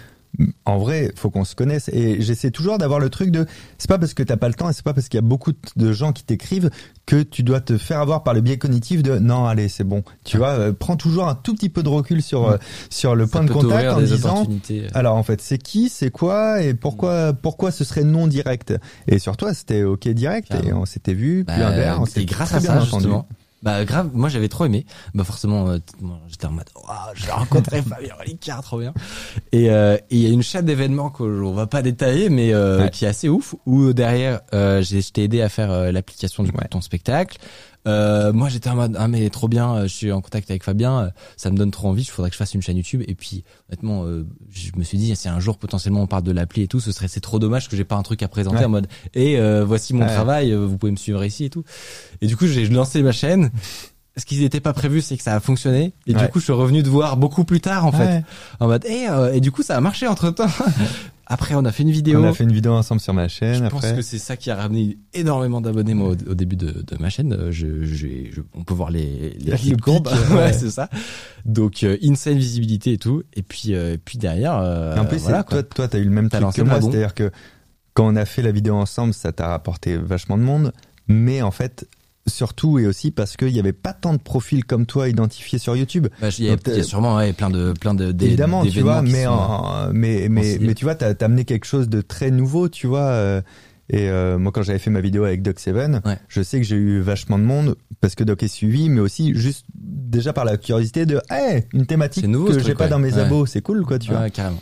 [0.63, 1.89] En vrai, faut qu'on se connaisse.
[1.89, 3.45] Et j'essaie toujours d'avoir le truc de.
[3.77, 5.27] C'est pas parce que t'as pas le temps et c'est pas parce qu'il y a
[5.27, 6.69] beaucoup de gens qui t'écrivent
[7.05, 10.03] que tu dois te faire avoir par le biais cognitif de non, allez, c'est bon.
[10.23, 12.57] Tu vois, euh, prends toujours un tout petit peu de recul sur euh,
[12.89, 14.29] sur le Ça point de contact en des disant.
[14.35, 14.87] opportunités.
[14.93, 18.73] Alors en fait, c'est qui, c'est quoi et pourquoi pourquoi ce serait non direct?
[19.09, 22.05] Et sur toi, c'était ok direct et on s'était vu, puis Bah, un verre, on
[22.05, 23.03] et s'est grâce très à bien ça entendu.
[23.03, 23.27] justement
[23.63, 24.85] bah grave moi j'avais trop aimé.
[25.13, 25.77] Bah forcément euh,
[26.27, 28.93] j'étais en mode Waouh, j'ai rencontré Fabien Olicard trop bien
[29.51, 32.81] et euh, et il y a une chaîne d'événements qu'on va pas détailler mais euh,
[32.83, 32.89] Ouais.
[32.89, 36.51] qui est assez ouf où derrière euh, j'ai je t'ai aidé à faire l'application du
[36.51, 37.37] coup, de ton spectacle
[37.87, 40.63] euh, moi j'étais en mode ah mais trop bien euh, je suis en contact avec
[40.63, 43.01] Fabien euh, ça me donne trop envie il faudrait que je fasse une chaîne YouTube
[43.07, 46.31] et puis honnêtement euh, je me suis dit si un jour potentiellement on parle de
[46.31, 48.57] l'appli et tout ce serait c'est trop dommage que j'ai pas un truc à présenter
[48.59, 48.65] Ouais.
[48.65, 50.13] en mode et euh, voici mon Ouais.
[50.13, 51.63] travail vous pouvez me suivre ici et tout
[52.21, 53.49] et du coup, j'ai lancé ma chaîne.
[54.17, 55.93] Ce qui n'était pas prévu, c'est que ça a fonctionné.
[56.05, 56.21] Et Ouais.
[56.21, 58.05] du coup, je suis revenu te voir beaucoup plus tard, en fait.
[58.05, 58.23] Ouais.
[58.59, 60.47] En mode, et, euh, et du coup, ça a marché entre temps.
[61.27, 62.19] Après, on a fait une vidéo.
[62.21, 63.53] On a fait une vidéo ensemble sur ma chaîne.
[63.59, 63.69] je après.
[63.69, 66.97] pense que c'est ça qui a ramené énormément d'abonnés, moi, au, au début de, de
[66.99, 67.31] ma chaîne.
[67.31, 70.07] Euh, Je, je- je- on peut voir les, les, Le les courbes.
[70.31, 70.51] ouais, ouais.
[70.53, 70.89] c'est ça.
[71.45, 73.23] Donc, euh, insane visibilité et tout.
[73.33, 76.09] Et puis, euh, puis derrière, euh, Et en plus, voilà, toi, toi, t'as eu le
[76.09, 77.31] même lancé que moi, c'est-à-dire que
[77.93, 80.73] quand on a fait la vidéo ensemble, ça t'a rapporté vachement de monde,
[81.07, 81.87] mais en fait,
[82.27, 85.75] surtout et aussi parce qu'il y avait pas tant de profils comme toi identifiés sur
[85.75, 86.07] YouTube.
[86.21, 88.65] Bah, il y a, Donc, il y a sûrement ouais, plein de plein de Évidemment,
[88.65, 92.01] tu vois, qui mais en, mais mais tu vois, t'as as amené quelque chose de
[92.01, 93.01] très nouveau, tu vois.
[93.01, 93.41] euh,
[93.93, 96.17] et euh, moi, quand j'avais fait ma vidéo avec Doc Seven, Ouais.
[96.29, 99.33] je sais que j'ai eu vachement de monde parce que Doc est suivi, mais aussi
[99.35, 102.89] juste déjà par la curiosité de, hey, une thématique nouveau, que j'ai pas ouais.
[102.89, 104.29] dans mes abos, c'est cool, quoi, tu vois.
[104.29, 104.61] Carrément.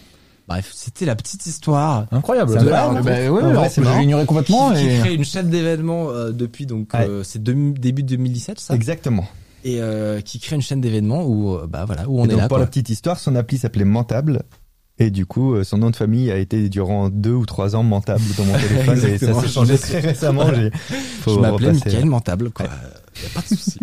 [0.49, 2.07] Bref, c'était la petite histoire.
[2.11, 2.55] Incroyable.
[2.55, 4.71] Là, hein, bah, ouais, en vrai, alors, c'est j'ai ignoré complètement.
[4.73, 4.99] qui, qui et...
[4.99, 7.07] crée une chaîne d'événements euh, depuis donc Ouais.
[7.07, 8.73] euh, c'est début 2017 ça?
[8.75, 9.25] Exactement.
[9.63, 12.31] et euh, qui crée une chaîne d'événements où euh, bah voilà où on Et est
[12.31, 12.59] donc, là pour quoi.
[12.59, 14.41] la petite histoire, son appli s'appelait Mentable.
[14.99, 17.83] Et du coup, euh, son nom de famille a été durant deux ou trois ans
[17.83, 18.99] Mentable dans mon téléphone.
[19.09, 20.45] et ça s'est changé très récemment.
[21.21, 21.71] Faut je m'appelais.
[21.71, 22.65] Michael Mentable quoi.
[22.65, 23.79] Y a pas de souci.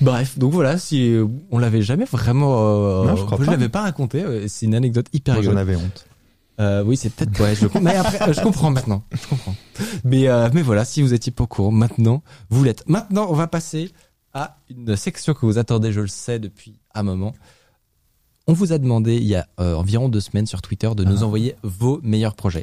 [0.00, 3.44] Bref, donc voilà, si euh, on l'avait jamais vraiment, euh, Non, je crois pas.
[3.44, 4.22] l'avais pas raconté.
[4.22, 6.06] euh, C'est une anecdote hyper j'en avais honte.
[6.58, 9.54] Euh, oui, c'est peut-être ouais, je mais après je comprends maintenant, je comprends.
[10.04, 12.82] Mais euh, mais voilà, si vous étiez pas au courant, maintenant vous l'êtes.
[12.88, 13.90] Maintenant, on va passer
[14.32, 17.34] à une section que vous attendez, je le sais depuis un moment.
[18.46, 21.22] On vous a demandé il y a euh, environ deux semaines sur Twitter de nous
[21.24, 22.62] envoyer vos meilleurs projets.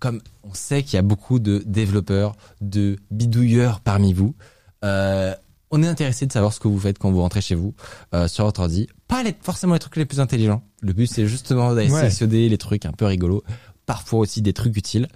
[0.00, 4.34] Comme on sait qu'il y a beaucoup de développeurs, de bidouilleurs parmi vous,
[4.84, 5.32] euh,
[5.70, 7.72] on est intéressé de savoir ce que vous faites quand vous rentrez chez vous
[8.14, 8.88] euh, sur votre ordi.
[9.08, 10.62] Pas les, forcément les trucs les plus intelligents.
[10.82, 12.00] Le but c'est justement d'aller Ouais.
[12.00, 13.44] sélectionner les trucs un peu rigolos,
[13.86, 15.06] parfois aussi des trucs utiles.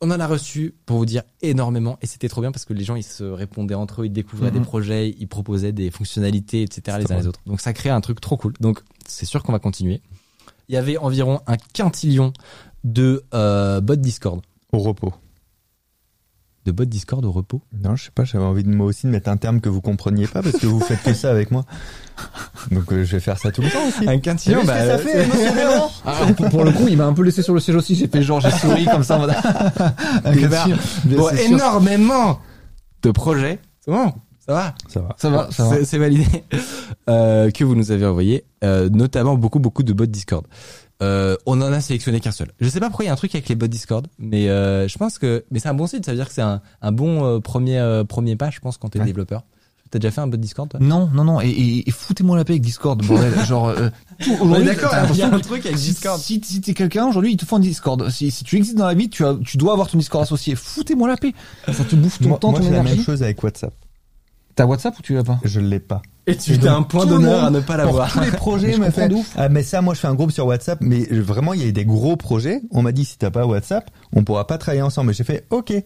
[0.00, 2.84] On en a reçu, pour vous dire, énormément, et c'était trop bien parce que les
[2.84, 4.58] gens, ils se répondaient entre eux, ils découvraient Mhm.
[4.58, 7.40] des projets, ils proposaient des fonctionnalités, etc., les uns les autres.
[7.46, 8.52] Donc ça crée un truc trop cool.
[8.60, 10.02] Donc c'est sûr qu'on va continuer.
[10.68, 12.32] Il y avait environ un quintillion
[12.82, 14.42] de euh, bots Discord.
[14.72, 15.14] Au repos.
[16.64, 19.12] De bots Discord au repos Non, je sais pas, j'avais envie de moi aussi de
[19.12, 21.66] mettre un terme que vous compreniez pas parce que vous faites que ça avec moi.
[22.70, 24.08] Donc euh, je vais faire ça tout le temps aussi.
[24.08, 27.22] Un ce que ça fait émotionnellement Ah, pour, pour le coup, il m'a un peu
[27.22, 27.94] laissé sur le siège aussi.
[27.94, 29.16] J'ai fait genre, j'ai souri comme ça.
[29.16, 29.34] en mode-
[30.34, 31.38] Bien bah, sûr, bien Bon, sûr.
[31.40, 32.38] énormément
[33.02, 33.58] de projets.
[33.84, 34.12] C'est bon,
[34.46, 34.74] ça va?
[34.88, 35.14] Ça va.
[35.18, 35.76] Ça va, ça va.
[35.76, 36.26] C'est- C'est validé.
[37.10, 40.46] Euh, que vous nous avez envoyé, euh, notamment beaucoup beaucoup de bots Discord.
[41.02, 42.52] Euh, on en a sélectionné qu'un seul.
[42.60, 44.86] Je sais pas pourquoi il y a un truc avec les bots Discord, mais euh,
[44.88, 46.92] je pense que mais c'est un bon site, ça veut dire que c'est un, un
[46.92, 49.04] bon euh, premier euh, premier pas, je pense, quand t'es Ouais.
[49.04, 49.42] développeur.
[49.90, 50.80] T'as déjà fait un bot Discord toi?
[50.80, 51.40] Non, non, non.
[51.40, 53.32] Et, et, et foutez-moi la paix avec Discord, bordel.
[53.46, 56.18] Genre, euh, tout- aujourd'hui, d'accord, il y a un truc avec Discord.
[56.20, 58.08] Si, si t'es quelqu'un, aujourd'hui, ils te font un Discord.
[58.10, 60.56] Si, si tu existes dans la vie, tu, as, tu dois avoir ton Discord associé.
[60.56, 61.32] Foutez-moi la paix.
[61.72, 62.96] Ça te bouffe tout Moi, le temps, moi, ton j'ai la énergie.
[62.96, 63.72] même chose avec WhatsApp.
[64.56, 66.00] T'as WhatsApp ou tu l'as pas Je l'ai pas.
[66.26, 68.10] Et tu as un point d'honneur à ne pas l'avoir.
[68.10, 69.08] tous les projets, Je m'a comprends fait.
[69.10, 69.30] de ouf.
[69.36, 71.64] Ah mais ça, moi je fais un groupe sur WhatsApp, mais euh, vraiment il y
[71.64, 72.62] a eu des gros projets.
[72.70, 75.10] On m'a dit si t'as pas WhatsApp, on pourra pas travailler ensemble.
[75.10, 75.72] Et j'ai fait ok.
[75.72, 75.84] Et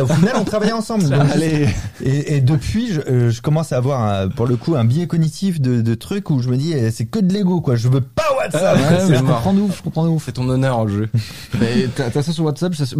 [0.00, 1.04] au final on travaillait ensemble.
[1.10, 1.68] Donc, Allez.
[2.02, 5.06] Et, et depuis, je, euh, je commence à avoir un- pour le coup un biais
[5.06, 7.76] cognitif de, de trucs où je me dis eh, c'est que de l'ego quoi.
[7.76, 8.76] Je veux pas WhatsApp.
[8.78, 10.22] Ouais, Ouais, c'est mais je comprends de ouf, je comprends de ouf.
[10.24, 11.10] C'est ton honneur en jeu.
[11.60, 12.96] Mais t'as ça sur WhatsApp, ça, se-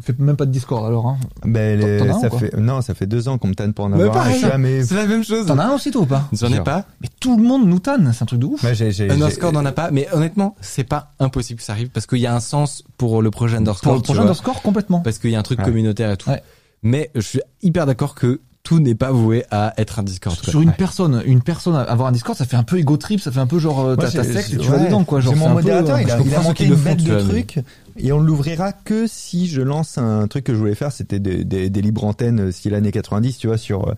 [0.00, 1.06] fais même pas de Discord alors.
[1.06, 1.18] Hein.
[1.44, 3.72] Ben, les- T'en as un, ça fait non, ça fait deux ans qu'on me tanne
[3.74, 4.12] pour en avoir un.
[4.12, 4.32] pareil.
[4.34, 5.46] Je suis, ah, mais C'est la même chose.
[5.46, 6.84] T'en as un aussi toi ou pas J'en ai pas.
[7.00, 8.62] Mais tout le monde nous tanne, c'est un truc de ouf.
[8.62, 11.72] Ouais, j'ai- j'ai- j'ai- Underscore n'en a pas, mais honnêtement, c'est pas impossible que ça
[11.72, 14.02] arrive parce qu'il y a un sens pour le projet Underscore.
[14.02, 14.24] Pour le vois.
[14.24, 15.00] Underscore, complètement.
[15.00, 15.64] parce qu'il y a un truc Ouais.
[15.64, 16.30] communautaire et tout.
[16.30, 16.42] Ouais.
[16.82, 20.36] Mais je suis hyper d'accord que tout n'est pas voué à être un Discord.
[20.40, 20.48] quoi.
[20.50, 23.32] Sur une personne, une personne avoir un Discord, ça fait un peu ego trip, ça
[23.32, 25.20] fait un peu genre euh, t'as ta secte et tu ouais, vas dedans quoi.
[25.20, 27.58] Genre mon peu, modérateur, euh, il a, il a le une bête tu de trucs
[27.96, 31.44] et on l'ouvrira que si je lance un truc que je voulais faire, c'était des,
[31.44, 33.94] des, libres antennes euh, style années 90, tu vois, sur euh,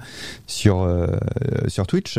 [0.47, 1.07] sur euh,
[1.69, 2.19] sur Twitch.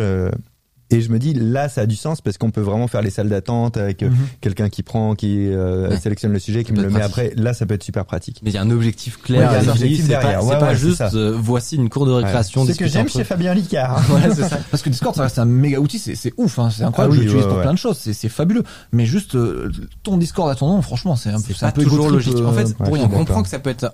[0.96, 3.10] Et je me dis là, ça a du sens parce qu'on peut vraiment faire les
[3.10, 4.16] salles d'attente avec euh, Mhm.
[4.42, 5.98] quelqu'un qui prend, qui euh, Ouais.
[6.00, 7.34] sélectionne le sujet, qui me le met après.
[7.36, 8.40] Là, ça peut être super pratique.
[8.44, 9.52] Mais il y a un objectif clair.
[9.52, 12.66] c'est pas, Ouais, c'est pas ouais, c'est juste euh, voici une cour de récréation.
[12.66, 13.24] C'est ce que j'aime chez.
[13.24, 14.02] Fabien Licard.
[14.36, 14.58] Ça.
[14.72, 17.28] Parce que Discord, ça reste un méga outil, c'est ouf, hein, c'est incroyable, Ah oui,
[17.28, 18.64] je l'utilise pour plein de choses, c'est fabuleux.
[18.92, 19.72] Mais juste euh,
[20.04, 22.36] ton Discord à ton nom, franchement, c'est un, pas peu toujours logique.
[22.38, 23.86] En fait, pour on comprend que ça peut être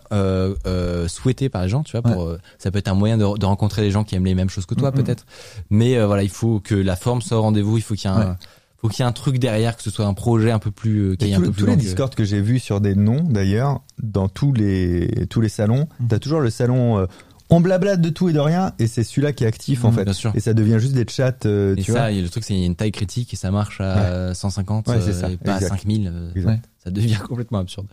[1.08, 2.38] souhaité par les gens, tu vois.
[2.58, 4.76] Ça peut être un moyen de, rencontrer des gens qui aiment les mêmes choses que
[4.76, 5.04] toi, Mhm.
[5.04, 5.26] peut-être.
[5.70, 7.78] Mais voilà, il faut que la forme soit au rendez-vous.
[7.78, 8.36] Il faut qu'il y ait un, Ouais.
[8.78, 11.00] faut qu'il y ait un truc derrière, que ce soit un projet un peu plus,
[11.12, 12.60] euh, qui Et est un tous, peu tous plus les que- Discord que j'ai vus
[12.60, 16.08] sur des noms, d'ailleurs, dans tous les tous les salons, Mhm.
[16.10, 16.98] t'as toujours le salon.
[17.00, 17.06] euh,
[17.54, 19.96] on blablate de tout et de rien, et c'est celui-là qui est actif en Mhm,
[19.98, 20.04] fait.
[20.06, 20.32] bien sûr.
[20.36, 22.12] Et ça devient juste des chats, euh, Et tu ça, vois.
[22.12, 25.02] le truc, c'est qu'il y a une taille critique et ça marche à 150, Ouais,
[25.02, 25.66] c'est euh, ça, et pas exact.
[25.74, 26.10] à 5000.
[26.14, 26.44] euh.
[26.46, 26.62] Ouais.
[26.82, 27.88] Ça devient complètement absurde.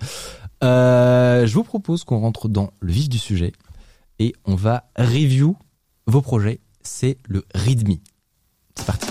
[0.63, 3.53] Euh, je vous propose qu'on rentre dans le vif du sujet
[4.21, 5.57] et on va review
[6.07, 6.61] vos projets.
[6.83, 7.97] C'est le README.
[8.79, 9.09] C'est parti.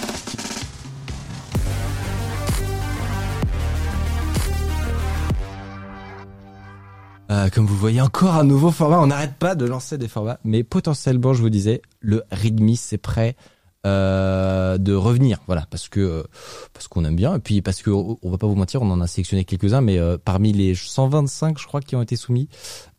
[7.30, 8.99] Euh, comme vous voyez, encore un nouveau format.
[8.99, 12.97] On n'arrête pas de lancer des formats, mais potentiellement, je vous disais, le README, c'est
[12.97, 13.36] prêt
[13.86, 16.23] euh, de revenir, voilà, parce que euh,
[16.73, 18.99] parce qu'on aime bien et puis parce que on va pas vous mentir, on en
[19.01, 22.49] a sélectionné quelques-uns, mais parmi les 125, je crois, qui ont été soumis,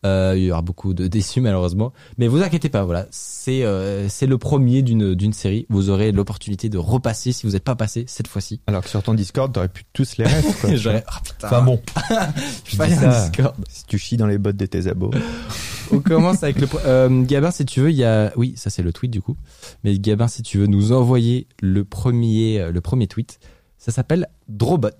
[0.06, 1.92] euh, il y aura beaucoup de déçus malheureusement.
[2.18, 5.66] Mais vous inquiétez pas, voilà, c'est euh, c'est le premier d'une d'une série.
[5.70, 8.61] Vous aurez l'opportunité de repasser si vous n'êtes pas passé cette fois-ci.
[8.66, 10.74] Alors que sur ton Discord, t'aurais pu tous les rêves, quoi.
[10.76, 11.80] J'aurais- ah, putain, Enfin bon,
[12.64, 13.28] je un ça.
[13.28, 13.54] Discord.
[13.68, 15.11] si tu chies dans les bottes de tes abos.
[15.90, 16.68] On commence avec le.
[16.84, 18.30] Euh, Gabin, si tu veux, il y a.
[18.37, 19.37] Oui, ça c'est le tweet du coup.
[19.84, 23.40] Mais Gabin, si tu veux nous envoyer le premier, euh, le premier tweet,
[23.78, 24.90] ça s'appelle Drobot.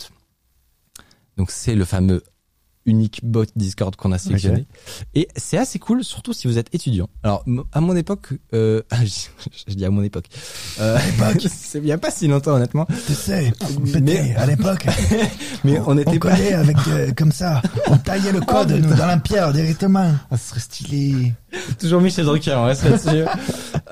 [1.37, 2.23] Donc c'est le fameux
[2.89, 4.67] unique bot Discord qu'on a sélectionné.
[5.15, 7.09] Et c'est assez cool, surtout si vous êtes étudiant.
[7.23, 9.07] Alors à mon époque, euh, je,
[9.69, 10.27] je dis à mon époque.
[10.81, 10.99] Euh,
[11.49, 12.87] c'est bien pas si longtemps honnêtement.
[13.07, 13.53] Tu sais,
[14.03, 14.87] Mais- à l'époque,
[15.65, 16.33] Mais on n'était pas.
[16.33, 20.13] avec euh, comme ça, on taillait le code nous, dans la pierre directement.
[20.31, 21.35] Ah, ce serait stylé.
[21.79, 23.25] Toujours Michel Drucker, on reste là-dessus.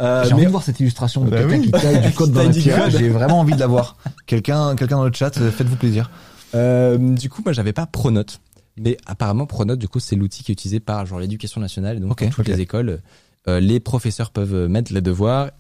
[0.01, 1.65] Euh, J'ai mais- envie de voir cette illustration de Bah quelqu'un oui.
[1.67, 2.91] qui taille du code dans la pierre.
[2.91, 3.97] J'ai vraiment envie de la voir.
[4.27, 6.11] Quelqu'un, quelqu'un dans le chat, euh, faites-vous plaisir.
[6.55, 8.41] Euh, du coup, moi, j'avais pas Pronote.
[8.79, 11.97] Mais apparemment, Pronote, du coup, c'est l'outil qui est utilisé par genre l'éducation nationale.
[11.97, 13.01] Et donc, dans toutes les écoles,
[13.49, 15.51] euh, les professeurs peuvent mettre les devoirs,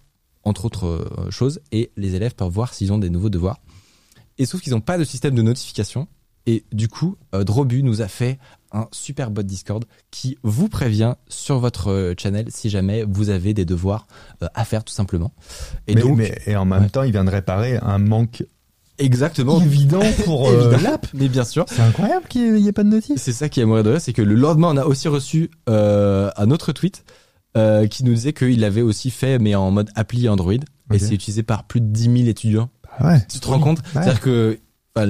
[0.44, 3.59] entre autres euh, choses, et les élèves peuvent voir s'ils ont des nouveaux devoirs.
[4.38, 6.09] Et sauf qu'ils n'ont pas de système de notification.
[6.48, 8.38] Et du coup, euh, Drobu nous a fait
[8.70, 13.64] un super bot Discord qui vous prévient sur votre channel si jamais vous avez des
[13.64, 14.07] devoirs
[14.55, 15.33] à faire tout simplement.
[15.88, 16.88] Et mais, donc, mais- et en même Ouais.
[16.90, 18.44] temps, il vient de réparer un manque
[18.98, 21.06] exactement, évident pour euh, l'app.
[21.14, 21.64] mais bien sûr.
[21.68, 23.20] C'est incroyable qu'il n'y ait pas de notice.
[23.22, 25.50] C'est ça qui est à mourir de c'est que le lendemain, on a aussi reçu
[25.68, 27.04] euh, un autre tweet
[27.56, 30.59] euh, qui nous disait qu'il avait aussi fait, mais en mode appli Android, et
[30.90, 30.98] Ok.
[31.00, 32.68] c'est utilisé par plus de 10 000 étudiants.
[33.00, 33.24] Ouais.
[33.30, 33.78] Tu te rends compte?
[33.78, 33.85] Ouais.
[33.94, 34.59] C'est-à-dire que
[34.96, 35.06] enfin,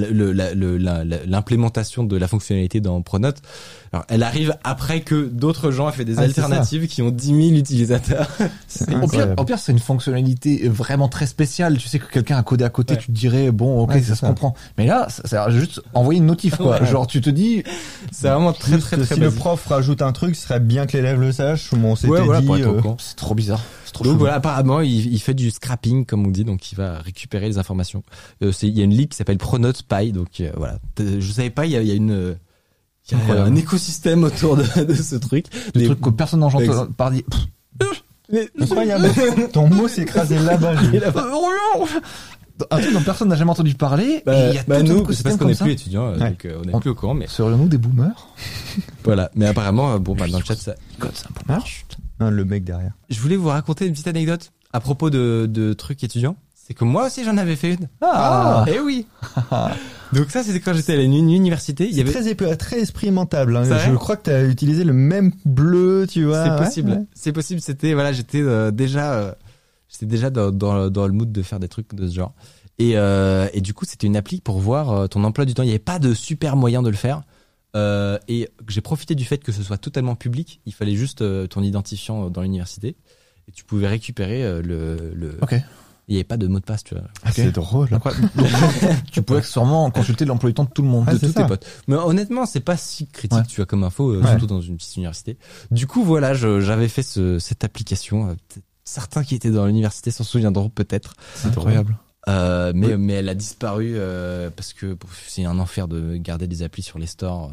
[1.26, 3.36] l'implémentation de la fonctionnalité dans Pronote,
[3.92, 7.26] alors, elle arrive après que d'autres gens aient fait des Ah, alternatives qui ont 10
[7.28, 8.28] 000 utilisateurs.
[9.02, 11.78] Au pire, au pire, c'est une fonctionnalité vraiment très spéciale.
[11.78, 13.00] Tu sais que quelqu'un a codé à côté, Ouais.
[13.00, 14.54] tu te dirais bon, ok, Ouais, ça se comprend.
[14.76, 16.66] Mais là, ça, juste envoyer une notif quoi.
[16.80, 16.86] Ouais.
[16.86, 17.62] Genre, tu te dis,
[18.10, 20.96] C'est vraiment très très très si le prof rajoute un truc, ce serait bien que
[20.96, 21.72] l'élève le sache.
[21.72, 22.62] Bon, on s'était Ouais, voilà, dit.
[22.62, 23.62] euh, c'est trop bizarre.
[23.92, 26.98] Trop Donc voilà, apparemment, il, il fait du scrapping, comme on dit, donc il va
[26.98, 28.02] récupérer les informations.
[28.42, 30.78] Euh, c'est- il y a une ligue qui s'appelle Pronote Pie, donc euh, voilà.
[30.98, 32.34] Je savais pas, il y a, il y a une, euh,
[33.10, 35.46] il y a un écosystème autour de, de ce truc.
[35.74, 37.12] Des Les- trucs que personne n'en entend par
[38.60, 39.08] Incroyable.
[39.52, 40.74] Ton mot s'est écrasé là-bas.
[42.70, 44.22] Un truc dont personne n'a jamais entendu parler.
[44.24, 45.64] bah, et y a bah, tout nous, c'est parce qu'on comme est ça.
[45.64, 46.30] plus étudiants, euh, Ouais.
[46.30, 48.28] donc euh, on est On- plus au courant, mais Serions-nous des boomers?
[49.04, 49.30] Voilà.
[49.34, 50.74] Mais apparemment, euh, bon, bah, dans le chat, ça.
[50.98, 51.64] Code, c'est un boomer.
[52.20, 52.92] Hein, le mec derrière.
[53.10, 56.36] Je voulais vous raconter une petite anecdote à propos de, de trucs étudiants.
[56.54, 57.88] C'est que moi aussi, j'en avais fait une.
[58.00, 58.64] Ah.
[58.66, 59.06] Eh oui.
[60.12, 61.86] donc ça, c'était quand j'étais à l'université.
[61.88, 62.10] Il y avait.
[62.10, 63.56] très, ép- très expérimentable.
[63.56, 63.64] hein.
[63.86, 66.42] Je crois que tu as utilisé le même bleu, tu vois.
[66.44, 66.90] C'est Ouais, possible.
[66.90, 67.04] ouais.
[67.14, 67.60] C'est possible.
[67.60, 69.32] C'était voilà, j'étais euh, déjà, euh,
[69.88, 72.34] j'étais déjà dans, dans, dans le mood de faire des trucs de ce genre.
[72.78, 75.62] Et, euh, et du coup, c'était une appli pour voir euh, ton emploi du temps.
[75.62, 77.22] Il n'y avait pas de super moyen de le faire.
[77.74, 80.60] Euh, et j'ai profité du fait que ce soit totalement public.
[80.66, 82.96] Il fallait juste euh, ton identifiant dans l'université.
[83.48, 85.12] Et tu pouvais récupérer euh, le.
[85.14, 85.38] le...
[85.42, 85.54] Ok.
[86.08, 87.02] Il n'y avait pas de mot de passe, tu vois.
[87.24, 87.88] Ah, C'est drôle.
[87.88, 88.04] Donc,
[89.10, 91.04] tu pouvais sûrement consulter l'emploi du temps de tout le monde.
[91.08, 91.42] Ah, de tous ça.
[91.42, 91.66] tes potes.
[91.88, 93.44] Mais honnêtement, c'est pas si critique, Ouais.
[93.48, 94.28] tu vois, comme info, euh, Ouais.
[94.28, 95.36] surtout dans une petite université.
[95.72, 98.28] Du coup, voilà, j'avais fait ce, cette application.
[98.30, 98.34] euh,
[98.86, 101.14] Certains qui étaient dans l'université s'en souviendront peut-être.
[101.34, 101.98] C'est incroyable.
[102.28, 102.96] Euh, mais, Oui.
[102.96, 104.96] mais elle a disparu euh, parce que
[105.28, 107.52] c'est un enfer de garder des applis sur les stores.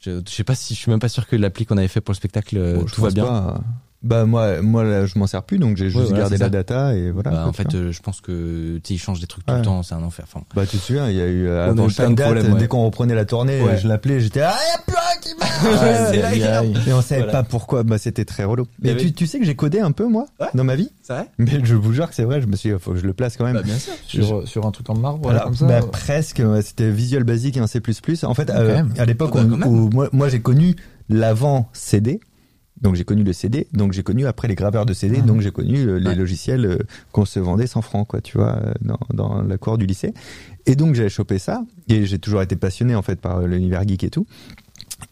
[0.00, 2.00] Je, je sais pas si je suis même pas sûr que l'appli qu'on avait fait
[2.00, 3.24] pour le spectacle euh, Bon, tout va bien.
[3.24, 3.60] pas.
[4.04, 6.50] Bah moi, moi là, je m'en sers plus, donc j'ai juste voilà, gardé la ça.
[6.50, 7.30] data et voilà.
[7.32, 9.58] Bah, en fait, euh, je pense que tu sais, ils changent des trucs tout Ouais.
[9.58, 10.24] le temps, c'est un enfer.
[10.32, 12.58] Enfin, bah tu te souviens, il y a eu euh, avant chaque date, ouais.
[12.58, 13.76] dès qu'on reprenait la tournée, Ouais.
[13.76, 16.86] je l'appelais, j'étais ah y a plus un qui marche.
[16.86, 17.32] Et on savait Voilà.
[17.32, 18.66] pas pourquoi, bah c'était très relou.
[18.84, 20.46] Il Mais tu, tu sais que j'ai codé un peu moi Ouais.
[20.54, 21.26] dans ma vie, c'est vrai?
[21.38, 22.40] Mais je vous jure que c'est vrai.
[22.40, 23.54] Je me suis, dit, faut que je le place quand même.
[23.54, 23.92] Bah bien sûr.
[24.06, 25.66] Sur, sur un truc en marbre, Voilà, voilà, comme ça.
[25.66, 25.90] bah, ouais.
[25.90, 26.40] presque.
[26.62, 27.80] C'était Visual Basic et un C++.
[28.22, 30.76] En fait, Quand euh, à l'époque Ah bah, où- moi j'ai connu
[31.08, 32.20] l'avant CD.
[32.82, 35.50] Donc j'ai connu le CD, donc j'ai connu après les graveurs de CD, donc j'ai
[35.50, 36.14] connu euh, les Ouais.
[36.14, 36.78] logiciels euh,
[37.12, 40.14] qu'on se vendait 100 francs, quoi, tu vois, euh, dans, dans la cour du lycée.
[40.66, 44.04] Et donc j'ai chopé ça, et j'ai toujours été passionné en fait par l'univers geek
[44.04, 44.26] et tout.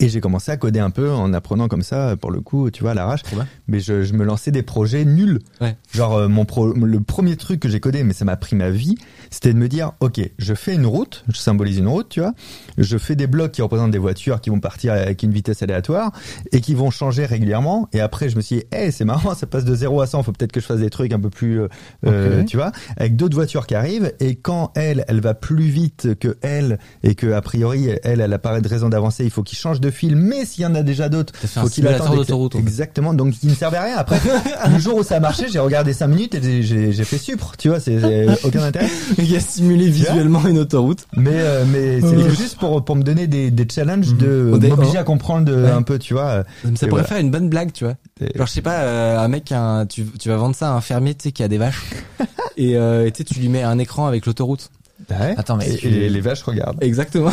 [0.00, 2.82] Et j'ai commencé à coder un peu en apprenant comme ça, pour le coup, tu
[2.82, 3.22] vois, à l'arrache.
[3.68, 5.38] Mais je, je me lançais des projets nuls.
[5.60, 5.76] Ouais.
[5.92, 8.70] Genre euh, mon pro, le premier truc que j'ai codé, mais ça m'a pris ma
[8.70, 8.96] vie,
[9.36, 12.32] c'était de me dire, ok, je fais une route, je symbolise une route, tu vois,
[12.78, 16.10] je fais des blocs qui représentent des voitures qui vont partir avec une vitesse aléatoire
[16.52, 17.86] et qui vont changer régulièrement.
[17.92, 20.22] Et après, je me suis dit, hey, c'est marrant, ça passe de 0 à 100,
[20.22, 21.68] faut peut-être que je fasse des trucs un peu plus, euh,
[22.06, 24.10] euh, tu vois, avec d'autres voitures qui arrivent.
[24.20, 28.32] Et quand elle, elle va plus vite que elle et que a priori elle, elle
[28.32, 30.74] a pas de raison d'avancer, il faut qu'il change de fil, mais s'il y en
[30.74, 32.32] a déjà d'autres, faut qu'il attende fait.
[32.58, 33.96] Exactement, donc il ne servait à rien.
[33.98, 34.18] Après,
[34.72, 37.68] le jour où ça a marché, j'ai regardé 5 minutes et j'ai- fait supre, tu
[37.68, 38.88] vois, c'est aucun intérêt.
[39.28, 41.06] Il a simulé visuellement une autoroute.
[41.16, 44.68] Mais euh, mais c'était juste pour pour me donner des des challenges de Au dé-
[44.68, 45.70] m'obliger à comprendre de, Ouais.
[45.70, 46.44] un peu, tu vois.
[46.62, 47.04] Ça Et pourrait voilà.
[47.04, 47.94] faire une bonne blague, tu vois.
[48.34, 50.80] Genre, je sais pas, euh, un mec, un, tu, tu vas vendre ça à un
[50.80, 51.82] fermier, tu sais, qui a des vaches.
[52.56, 54.70] et euh, et tu sais, tu lui mets un écran avec l'autoroute.
[55.10, 55.34] Ouais.
[55.36, 56.82] Attends, mais et, tu- et les vaches regardent.
[56.82, 57.30] Exactement.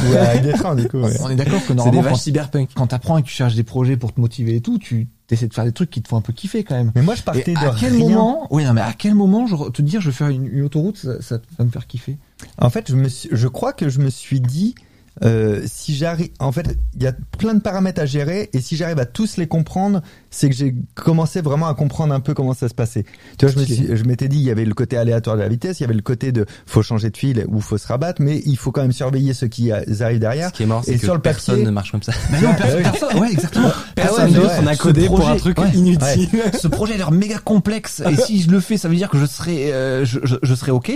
[0.75, 0.99] Du coup.
[0.99, 1.17] ouais.
[1.21, 2.69] On est d'accord que C'est des normalement, vaches quand, cyberpunk.
[2.75, 5.47] quand t'apprends et que tu cherches des projets pour te motiver et tout, tu essaies
[5.47, 6.91] de faire des trucs qui te font un peu kiffer quand même.
[6.95, 8.07] Mais moi je Et partais de à quel rien.
[8.09, 10.61] moment, oui, non, mais à quel moment, je, te dire, je vais faire une, une
[10.63, 12.17] autoroute, ça, ça va me faire kiffer?
[12.59, 14.75] En fait, je me suis, je crois que je me suis dit,
[15.23, 18.75] euh, si j'arrive, en fait, il y a plein de paramètres à gérer et si
[18.75, 22.53] j'arrive à tous les comprendre, c'est que j'ai commencé vraiment à comprendre un peu comment
[22.55, 23.05] ça se passait.
[23.37, 23.69] Tu vois, je me Ok.
[23.69, 25.85] suis, je m'étais dit, il y avait le côté aléatoire de la vitesse, il y
[25.85, 28.71] avait le côté de faut changer de fil ou faut se rabattre, mais il faut
[28.71, 30.49] quand même surveiller ceux qui arrivent derrière.
[30.49, 32.13] Ce qui est mort, c'est Et que sur le personne papier- ne marche comme ça.
[32.31, 33.71] Mais non, personne, personne- ouais, exactement.
[33.95, 34.63] Personne ouais, d'autre, ouais.
[34.63, 36.27] on a codé pour un projet- truc ouais, inutile.
[36.59, 39.19] Ce projet a l'air méga complexe et si je le fais, ça veut dire que
[39.19, 40.91] je serai, euh, je, je, je serai ok.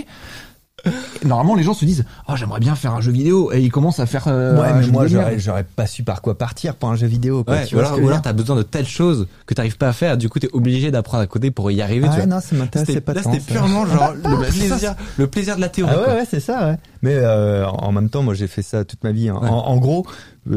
[1.26, 4.00] Normalement, les gens se disent, oh, j'aimerais bien faire un jeu vidéo et ils commencent
[4.00, 4.26] à faire.
[4.28, 6.96] euh, ouais, un mais jeu moi j'aurais, j'aurais pas su par quoi partir pour un
[6.96, 7.44] jeu vidéo.
[7.44, 9.28] Quoi, Ouais, tu ou vois ce alors, que ou alors t'as besoin de telles choses
[9.48, 12.06] que t'arrives pas à faire, du coup t'es obligé d'apprendre à coder pour y arriver,
[12.08, 12.36] Ah tu ouais, vois.
[12.36, 15.94] non, ça m'intéressait pas là, c'était purement genre le plaisir, le plaisir de la théorie.
[15.96, 16.14] Ah ouais, quoi.
[16.16, 16.78] ouais, c'est ça, ouais.
[17.02, 19.30] Mais euh, en même temps, moi, j'ai fait ça toute ma vie.
[19.30, 19.40] hein.
[19.42, 19.50] Ouais.
[19.50, 20.06] En, en gros,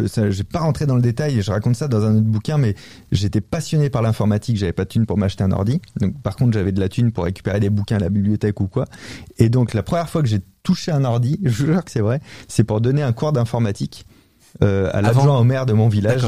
[0.07, 1.43] ça, j'ai pas rentré dans le détail.
[1.43, 2.75] Je raconte ça dans un autre bouquin, mais
[3.13, 4.57] j'étais passionné par l'informatique.
[4.57, 5.81] J'avais pas de thune pour m'acheter un ordi.
[6.01, 8.67] Donc, par contre, j'avais de la thune pour récupérer des bouquins à la bibliothèque ou
[8.67, 8.85] quoi.
[9.39, 12.01] Et donc, la première fois que j'ai touché un ordi, je vous jure que c'est
[12.01, 14.07] vrai, c'est pour donner un cours d'informatique.
[14.63, 16.27] Euh, à l'adjoint au maire de mon village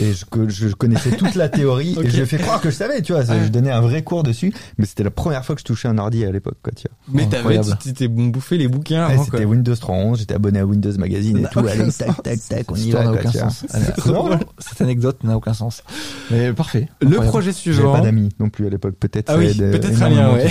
[0.00, 3.02] et je, que je connaissais toute la théorie et je fait croire que je savais
[3.02, 3.36] tu vois Ouais.
[3.44, 5.96] je donnais un vrai cours dessus mais c'était la première fois que je touchais un
[5.98, 9.24] ordi à l'époque quoi tu vois Mais t'avais, tu t'étais bouffé les bouquins Ouais, avant
[9.24, 11.60] c'était Windows 3.11, j'étais abonné à Windows Magazine et tout.
[11.60, 13.04] Allez, tac, tac, tac, on y va.
[13.04, 14.12] n'a quoi, aucun tu vois.
[14.12, 14.38] drôle.
[14.58, 15.82] Cette anecdote n'a aucun sens.
[16.32, 16.88] Mais parfait.
[17.00, 17.28] Le Incroyable.
[17.28, 17.92] projet J'avais suivant.
[17.92, 18.96] pas d'amis non plus à l'époque.
[18.98, 20.48] Peut-être Ah oui, euh, peut-être un lien, ouais.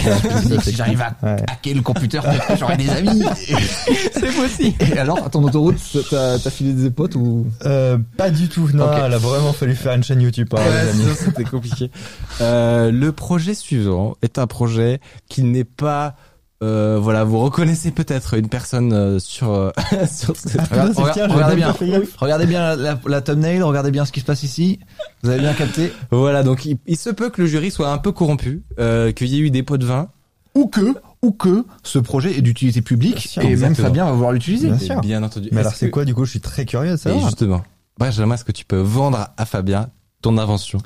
[0.62, 1.16] Si j'arrive à
[1.52, 2.22] hacker le computer,
[2.58, 3.24] j'aurai des amis.
[4.14, 4.76] C'est possible.
[4.94, 5.76] Et alors, à ton autoroute,
[6.10, 8.70] t'as t'as filé des potes ou Euh, pas du tout.
[8.74, 8.92] Non, Ok.
[9.06, 10.48] elle a vraiment fallu faire une chaîne YouTube.
[10.56, 10.62] hein,
[10.96, 11.92] les Ouais, c'était compliqué.
[12.42, 16.16] Euh, le projet suivant est un projet qui n'est pas
[16.64, 19.70] euh, voilà, vous reconnaissez peut-être une personne euh, sur euh,
[20.12, 21.76] sur ce- Regarde- c'est regarde- tiens, regardez bien,
[22.18, 24.80] regardez bien la, la, la thumbnail, regardez bien ce qui se passe ici.
[25.22, 28.00] Vous avez bien capté Voilà, donc il, il se peut que le jury soit un
[28.00, 30.10] peu corrompu, euh, qu'il y ait eu des pots de vin.
[30.56, 33.76] Ou que, ou que ce projet est d'utilité publique sûr, et même.
[33.76, 34.68] Fabien va vouloir l'utiliser.
[34.70, 35.02] Bien sûr.
[35.02, 35.50] Bien entendu.
[35.52, 36.26] Mais alors, c'est que- quoi du coup?
[36.26, 37.26] Je suis très curieux de Et savoir.
[37.26, 37.64] justement,
[38.00, 39.90] Benjamin, est-ce que tu peux vendre à Fabien
[40.22, 40.80] ton invention?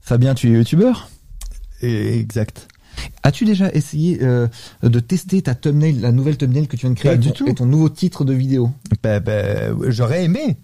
[0.00, 1.08] Fabien, tu es youtubeur?
[1.82, 2.68] Et- Exact.
[3.22, 4.48] As-tu déjà essayé euh,
[4.82, 7.28] de tester ta thumbnail, la nouvelle thumbnail que tu viens de créer Pas et du
[7.28, 7.48] ton, tout.
[7.48, 8.70] et ton nouveau titre de vidéo?
[9.04, 9.32] Bah, bah,
[9.88, 10.56] j'aurais aimé,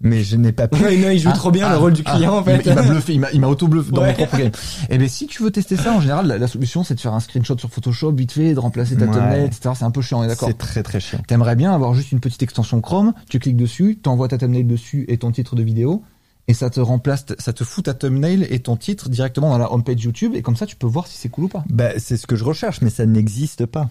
[0.00, 0.82] mais je n'ai pas pu.
[0.82, 2.62] non, il joue Ah, trop bien ah, le rôle du ah, client en m'a- fait.
[2.68, 4.08] Il m'a bluffé, il m'a, il m'a auto-bluffé dans Ouais.
[4.08, 4.50] mon propre game.
[4.90, 7.14] Et bien si tu veux tester ça, en général, la, la solution c'est de faire
[7.14, 9.12] un screenshot sur Photoshop vite fait, de remplacer ta Ouais.
[9.12, 9.70] thumbnail, etc.
[9.76, 11.20] C'est un peu chiant, on est d'accord C'est très très chiant.
[11.26, 15.04] T'aimerais bien avoir juste une petite extension Chrome, tu cliques dessus, t'envoies ta thumbnail dessus
[15.08, 16.02] et ton titre de vidéo,
[16.48, 19.72] et ça te remplace, ça te fout ta thumbnail et ton titre directement dans la
[19.72, 21.64] homepage YouTube, et comme ça tu peux voir si c'est cool ou pas.
[21.70, 23.88] Bah, c'est ce que je recherche, mais ça n'existe pas.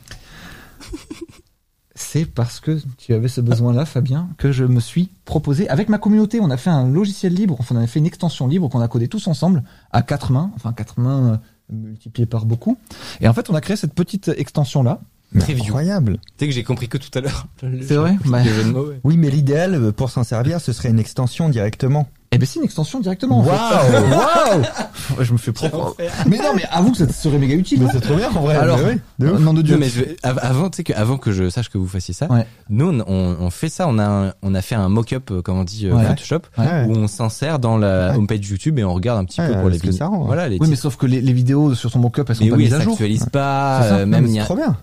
[1.96, 5.70] C'est parce que tu avais ce besoin-là, Fabien, que je me suis proposé.
[5.70, 8.48] Avec ma communauté, on a fait un logiciel libre, enfin, on a fait une extension
[8.48, 11.38] libre qu'on a codé tous ensemble, à quatre mains, enfin quatre mains euh,
[11.76, 12.78] multipliées par beaucoup.
[13.22, 15.02] Et en fait, on a créé cette petite extension-là.
[15.36, 16.18] Incroyable.
[16.38, 17.48] Tu sais que j'ai compris que tout à l'heure.
[17.60, 19.00] C'est vrai Bah, mots, ouais.
[19.04, 22.08] Oui, mais l'idéal euh, pour s'en servir, ce serait une extension directement.
[22.34, 23.40] Eh ben c'est une extension directement.
[23.40, 23.50] en fait.
[23.52, 25.96] Waouh Waouh Je me fais propre.
[26.28, 27.82] Mais non, mais avoue que ça serait méga utile.
[27.82, 28.56] Mais c'est trop bien en vrai.
[28.56, 29.40] Alors, mais de ouf.
[29.40, 29.76] nom de Dieu.
[29.76, 32.28] Non, mais je avant, tu sais que avant que je sache que vous fassiez ça,
[32.32, 32.46] Ouais.
[32.70, 35.64] nous on, fait ça, on a un- on a fait un mock-up, euh, comme on
[35.64, 36.06] dit, euh, Ouais.
[36.06, 36.86] Photoshop, Ouais.
[36.88, 38.18] où on s'insère dans la Ouais.
[38.18, 40.24] homepage YouTube et on regarde un petit Ouais, peu pour les vidéos.
[40.26, 42.50] Voilà les Oui, mais sauf que les, les vidéos sur son mock-up, elles sont Mais
[42.50, 42.94] pas oui, mises ça à jour.
[42.94, 44.76] s'actualise pas, euh, même il y c'est a, trop bien.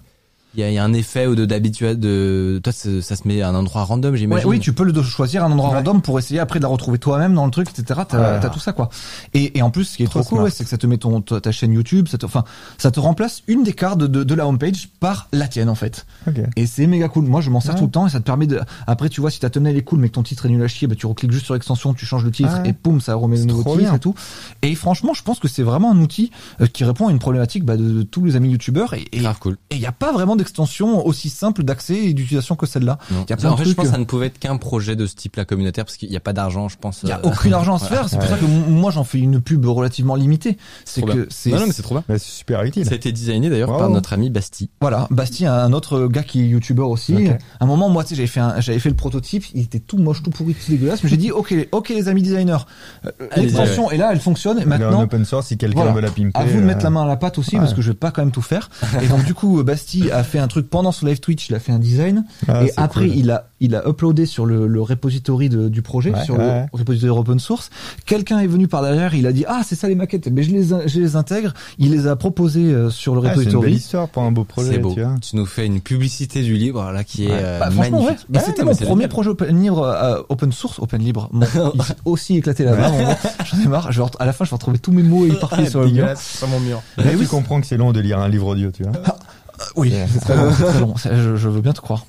[0.54, 3.14] Il y a, il y a un effet ou de d'habitude de, toi ça, ça
[3.16, 4.48] se met à un endroit random, Ouais, j'imagine.
[4.48, 5.76] oui, tu peux le choisir un endroit Ouais.
[5.76, 8.00] random pour essayer après de la retrouver toi-même dans le truc, etc.
[8.08, 8.40] T'as Ouais.
[8.40, 8.88] t'as tout ça, quoi.
[9.34, 10.86] Et, et en plus, ce qui est Trop trop, cool, ouais, c'est que ça te
[10.86, 12.42] met ton, ta, chaîne YouTube, ça te, enfin,
[12.78, 15.74] ça te remplace une des cartes de, de, de la homepage par la tienne, en
[15.76, 16.04] fait.
[16.26, 16.40] Ok.
[16.56, 17.26] Et c'est méga cool.
[17.26, 17.78] Moi, je m'en sers Ouais.
[17.78, 19.82] tout le temps et ça te permet de, après, tu vois, si ta thumbnail est
[19.82, 21.94] cool, mais que ton titre est nul à chier, bah, tu recliques juste sur extension,
[21.94, 22.70] tu changes le titre Ouais.
[22.70, 23.94] et poum, ça remet le nouveau titre bien.
[23.94, 24.14] et tout.
[24.62, 27.64] Et franchement, je pense que c'est vraiment un outil euh, qui répond à une problématique
[27.64, 29.56] bah, de, de tous les amis youtubeurs et, et grave cool.
[29.70, 32.98] et il n'y a pas vraiment d'extension aussi simple d'accès et d'utilisation que celle-là.
[33.10, 33.24] Non.
[33.26, 34.38] Il y a plein en de fait, je pense que euh, ça ne pouvait être
[34.38, 37.00] qu'un projet de ce type-là communautaire parce qu'il n'y a pas d'argent, je pense.
[37.02, 37.96] Il y a euh, aucun argent à se voilà.
[38.02, 38.08] faire.
[38.08, 40.56] C'est pour ça que moi j'en fais une pub relativement limitée.
[40.84, 42.04] C'est que c'est Non, non, mais c'est trop bien.
[42.08, 42.84] C'est super utile.
[42.84, 44.70] Ça a été designé d'ailleurs par notre ami Basti.
[44.80, 47.28] Voilà, Basti, un autre gars qui est youtubeur aussi.
[47.28, 49.78] À un moment, moi, tu sais, j'avais fait, un- j'avais fait le prototype, il était
[49.80, 52.56] tout moche, tout pourri, tout dégueulasse, mais j'ai dit, ok, ok, les amis designers,
[53.06, 55.80] euh, l'extension est là, elle fonctionne, et Il est en maintenant, open source si quelqu'un
[55.80, 55.92] Voilà.
[55.92, 56.38] veut la pimper.
[56.40, 57.60] à vous de mettre euh, la main à la pâte aussi, ouais.
[57.60, 58.70] parce que je vais pas quand même tout faire.
[59.02, 61.60] Et donc, du coup, Basti a fait un truc pendant son live Twitch, il a
[61.60, 63.16] fait un design, ah, et après, cool.
[63.16, 66.66] il a, il a uploadé sur le, le repository de- du projet, Ouais, sur ouais.
[66.72, 67.70] le repository open source.
[68.06, 70.50] Quelqu'un est venu par derrière, il a dit, ah, c'est ça les maquettes, mais je
[70.52, 71.52] les, je les intègre.
[71.78, 73.72] Il les a proposées euh, sur le Ah, c'est une belle repository.
[73.74, 74.94] histoire pour un beau projet, C'est beau.
[74.94, 75.14] tu vois.
[75.20, 77.38] Tu nous fais une publicité du livre là qui est Ouais.
[77.42, 78.18] euh, Bah, magnifique.
[78.28, 79.08] Bah, c'était mon premier génial.
[79.08, 81.28] projet open libre, euh, open source, open libre.
[81.32, 83.14] Bon, il s'est aussi éclaté un moment.
[83.44, 83.92] J'en ai marre.
[83.92, 85.90] Je vais ret- à la fin, je vais retrouver tous mes mots éparpillés sur le
[85.90, 86.06] mur.
[86.18, 86.82] Sur mon mur.
[86.98, 88.92] Mais tu comprends que c'est long de lire un livre audio, tu vois.
[89.76, 90.52] Oui, c'est très long.
[90.52, 90.94] c'est très long.
[90.96, 92.06] Je, je veux bien te croire.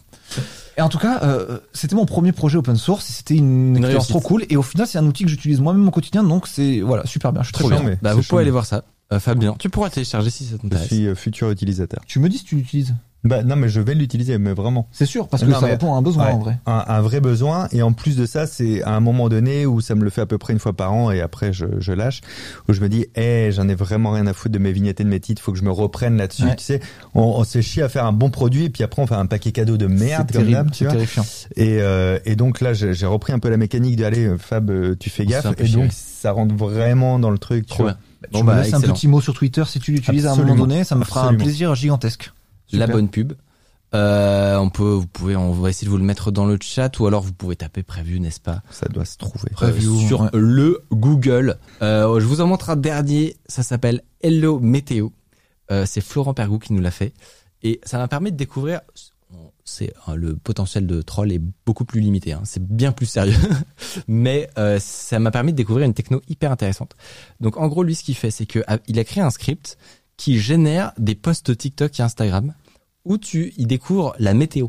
[0.77, 3.09] Et en tout cas, euh, c'était mon premier projet open source.
[3.09, 4.09] et C'était une, expérience réussite.
[4.09, 4.45] trop cool.
[4.49, 6.23] Et au final, c'est un outil que j'utilise moi-même au quotidien.
[6.23, 7.41] Donc c'est voilà, super bien.
[7.41, 7.97] Je suis très Trop bien.
[8.01, 8.83] Bah, vous pouvez aller voir ça.
[9.11, 10.87] Euh, Fabien, tu pourras le télécharger si ça Je t'intéresse.
[10.87, 11.99] suis euh, futur utilisateur.
[12.07, 12.95] Tu me dis si tu l'utilises.
[13.23, 14.87] Bah non, mais je vais l'utiliser, mais vraiment.
[14.91, 16.31] C'est sûr, parce que Non, ça mais- répond à un besoin Ouais.
[16.31, 16.57] en vrai.
[16.65, 19.79] Un, un vrai besoin, et en plus de ça, c'est à un moment donné où
[19.79, 21.91] ça me le fait à peu près une fois par an, et après je, je
[21.93, 22.21] lâche,
[22.67, 25.03] où je me dis, eh, j'en ai vraiment rien à foutre de mes vignettes et
[25.03, 26.45] de mes titres, faut que je me reprenne là-dessus.
[26.45, 26.55] Ouais.
[26.55, 26.79] Tu sais,
[27.13, 29.27] on, on s'est chié à faire un bon produit, et puis après on fait un
[29.27, 30.93] paquet cadeau de merde, C'est comme terrible, tu c'est vois.
[30.93, 31.25] terrifiant.
[31.55, 34.69] Et, euh, et donc là, j'ai j'ai repris un peu la mécanique de allez, Fab,
[34.71, 35.45] euh, tu fais On gaffe.
[35.59, 37.65] Et donc, ça rentre vraiment dans le truc.
[37.67, 37.91] tu Trop vois.
[37.93, 37.99] bien.
[38.23, 40.35] tu Bon, me bah, laisses un petit mot sur Twitter si tu l'utilises à un
[40.35, 42.31] moment donné, ça me fera un plaisir gigantesque.
[42.73, 43.33] La bonne pub.
[43.93, 46.97] Euh, on peut, vous pouvez, on va essayer de vous le mettre dans le chat
[46.99, 48.61] ou alors vous pouvez taper prévu, n'est-ce pas?
[48.71, 49.51] Ça doit se trouver.
[49.61, 50.29] Euh, sur ouais.
[50.33, 51.57] le Google.
[51.81, 53.35] Euh, je vous en montre un dernier.
[53.47, 55.09] Ça s'appelle Hello Météo.
[55.71, 57.13] Euh, c'est Florent Pergou qui nous l'a fait
[57.63, 58.81] et ça m'a permis de découvrir.
[59.63, 62.31] C'est euh, le potentiel de troll est beaucoup plus limité.
[62.31, 62.41] Hein.
[62.45, 63.37] C'est bien plus sérieux,
[64.07, 64.49] mais
[64.79, 66.95] ça m'a permis de découvrir une techno hyper intéressante.
[67.41, 69.77] Donc en gros, lui, ce qu'il fait, c'est que ah, il a créé un script
[70.15, 72.53] qui génère des posts TikTok et Instagram
[73.05, 74.67] où tu y découvres la météo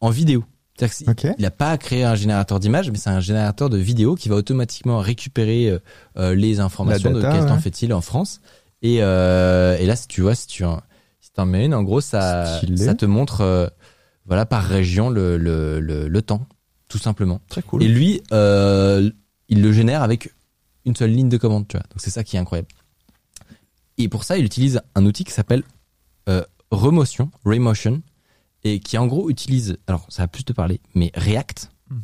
[0.00, 0.44] en vidéo.
[0.78, 1.34] C'est-à-dire que Ok.
[1.38, 4.34] il n'a pas créé un générateur d'images, mais c'est un générateur de vidéos qui va
[4.36, 5.78] automatiquement récupérer euh,
[6.18, 8.40] euh, les informations data, de quel temps fait-il en France.
[8.82, 10.82] Et, euh, et là, si tu vois, si tu en,
[11.20, 12.76] si t'en mets une, en gros, ça, Stylé.
[12.76, 13.66] ça te montre, euh,
[14.26, 16.46] voilà, par région le, le, le, le temps,
[16.88, 17.40] tout simplement.
[17.48, 17.82] Très cool.
[17.82, 19.10] Et lui, euh,
[19.48, 20.34] il le génère avec
[20.84, 21.84] une seule ligne de commande, tu vois.
[21.90, 22.68] Donc c'est ça qui est incroyable.
[23.96, 25.62] Et pour ça, il utilise un outil qui s'appelle
[26.70, 28.02] Remotion, Remotion,
[28.64, 32.00] et qui en gros utilise, alors ça va plus te parler, mais React, Mhm.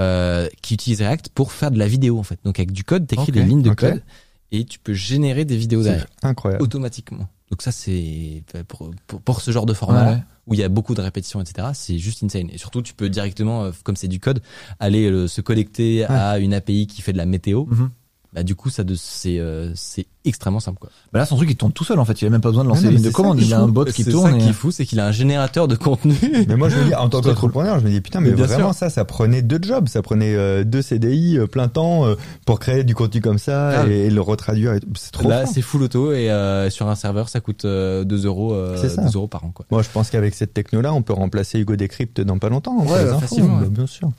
[0.00, 2.38] euh, qui utilise React pour faire de la vidéo en fait.
[2.44, 4.02] Donc avec du code, t'écris Ok, des lignes de code
[4.50, 6.62] et tu peux générer des vidéos derrière incroyable.
[6.62, 7.28] automatiquement.
[7.50, 10.22] Donc ça c'est pour, pour, pour ce genre de format Ouais.
[10.46, 11.68] où il y a beaucoup de répétitions etc.
[11.74, 12.48] C'est juste insane.
[12.50, 14.42] Et surtout tu peux directement, euh, comme c'est du code,
[14.80, 17.64] aller euh, se connecter à une API qui fait de la météo.
[17.66, 17.90] Mhm.
[18.34, 20.88] Bah du coup ça de- c'est euh, c'est extrêmement simple quoi.
[21.12, 22.22] Bah là, son truc, il tourne tout seul, en fait.
[22.22, 23.38] Il a même pas besoin de lancer lignes de c'est commande.
[23.40, 24.32] Il a un bot qui C'est tourne.
[24.32, 26.14] ça qui est fou, c'est qu'il a un générateur de contenu.
[26.48, 28.36] Mais moi, je me dis, en tant C'est qu'entrepreneur, je me dis, putain, mais, Mais
[28.36, 28.78] bien vraiment, sûr.
[28.78, 29.88] ça, ça prenait deux jobs.
[29.88, 32.14] Ça prenait euh, deux CDI, euh, plein temps, euh,
[32.46, 33.86] pour créer du contenu comme ça Ah.
[33.86, 34.76] et, le retraduire.
[34.94, 38.24] C'est trop Là c'est full auto et euh, sur un serveur ça coûte euh, 2
[38.26, 39.02] euros, euh, C'est ça.
[39.02, 39.66] 2 euros par an quoi.
[39.70, 42.78] Moi, je pense qu'avec cette techno-là, on peut remplacer Hugo Decrypt dans pas longtemps.
[42.86, 43.68] Ouais, facilement, Bah, ouais.
[43.70, 44.10] bien sûr.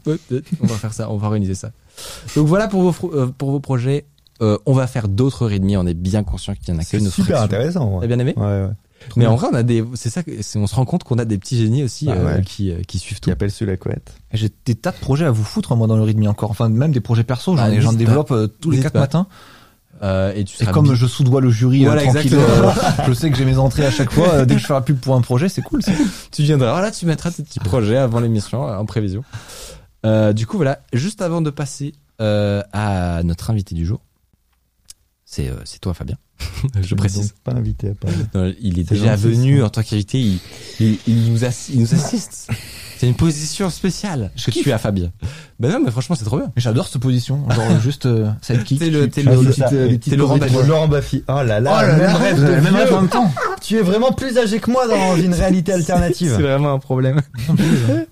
[0.61, 1.72] On va faire ça, on va organiser ça.
[2.36, 4.03] Donc voilà pour vos euh, pour vos projets.
[4.41, 5.77] Euh, on va faire d'autres rythmies.
[5.77, 7.43] On est bien conscient qu'il y en a C'est qu'une super fraction.
[7.45, 7.89] intéressant.
[7.91, 8.43] T'as Ouais, bien aimé ouais.
[8.43, 8.67] ouais.
[9.17, 9.84] Mais en vrai, on a des.
[9.95, 10.23] C'est ça.
[10.23, 12.41] que- c'est- On se rend compte qu'on a des petits génies aussi Bah euh, ouais.
[12.41, 13.31] qui euh, qui suivent Qui tout.
[13.31, 14.13] appelle sous la couette.
[14.31, 16.51] Et J'ai des tas de projets à vous foutre, moi, dans le rythme encore.
[16.51, 17.55] Enfin, même des projets perso.
[17.57, 18.99] J'en Ah, n'hésite développe euh, tous les quatre pas.
[19.01, 19.27] matins.
[20.01, 22.67] Euh, et tu Et comme je soudoie le jury, euh, Voilà, tranquille, exactement.
[22.69, 24.27] euh, je sais que j'ai mes entrées à chaque fois.
[24.34, 25.81] euh, dès que je fais la pub pour un projet, c'est cool.
[25.84, 26.07] c'est cool.
[26.31, 26.71] tu viendras.
[26.71, 29.23] Voilà, tu mettras tes petits projets avant l'émission euh, en prévision.
[30.05, 30.79] Euh, du coup, voilà.
[30.93, 33.99] Juste avant de passer euh, à notre invité du jour,
[35.34, 36.15] c'est euh, c'est toi, Fabien.
[36.81, 37.29] je précise.
[37.29, 38.17] donc pas invité à parler.
[38.34, 39.65] Non, il est C'est déjà gentil, venu ça.
[39.65, 40.19] en tant qu'invité.
[40.19, 40.39] Il,
[40.79, 42.49] il, il nous assi- il nous assiste.
[42.97, 45.11] C'est une position spéciale que tu as, Fabien.
[45.59, 46.49] Ben non, mais franchement, c'est trop bien.
[46.55, 47.49] Mais J'adore cette position.
[47.49, 48.79] Genre juste euh, sidekick.
[48.79, 49.31] T'es le- tu- t'es le-
[49.73, 50.38] euh, t'es Laurent.
[50.38, 50.53] Baffy.
[50.65, 51.23] Laurent Baffy.
[51.27, 51.79] Oh là là.
[51.84, 52.75] Oh là même rêve vieux.
[52.77, 53.29] rêve en même temps.
[53.61, 56.31] Tu es vraiment plus âgé que moi dans une réalité C'est alternative.
[56.34, 57.21] vraiment un problème.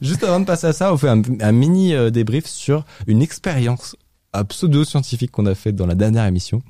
[0.02, 3.22] Juste avant de passer à ça, on fait un, un mini euh, débrief sur une
[3.22, 3.96] expérience
[4.36, 6.62] euh, pseudo-scientifique qu'on a faite dans la dernière émission.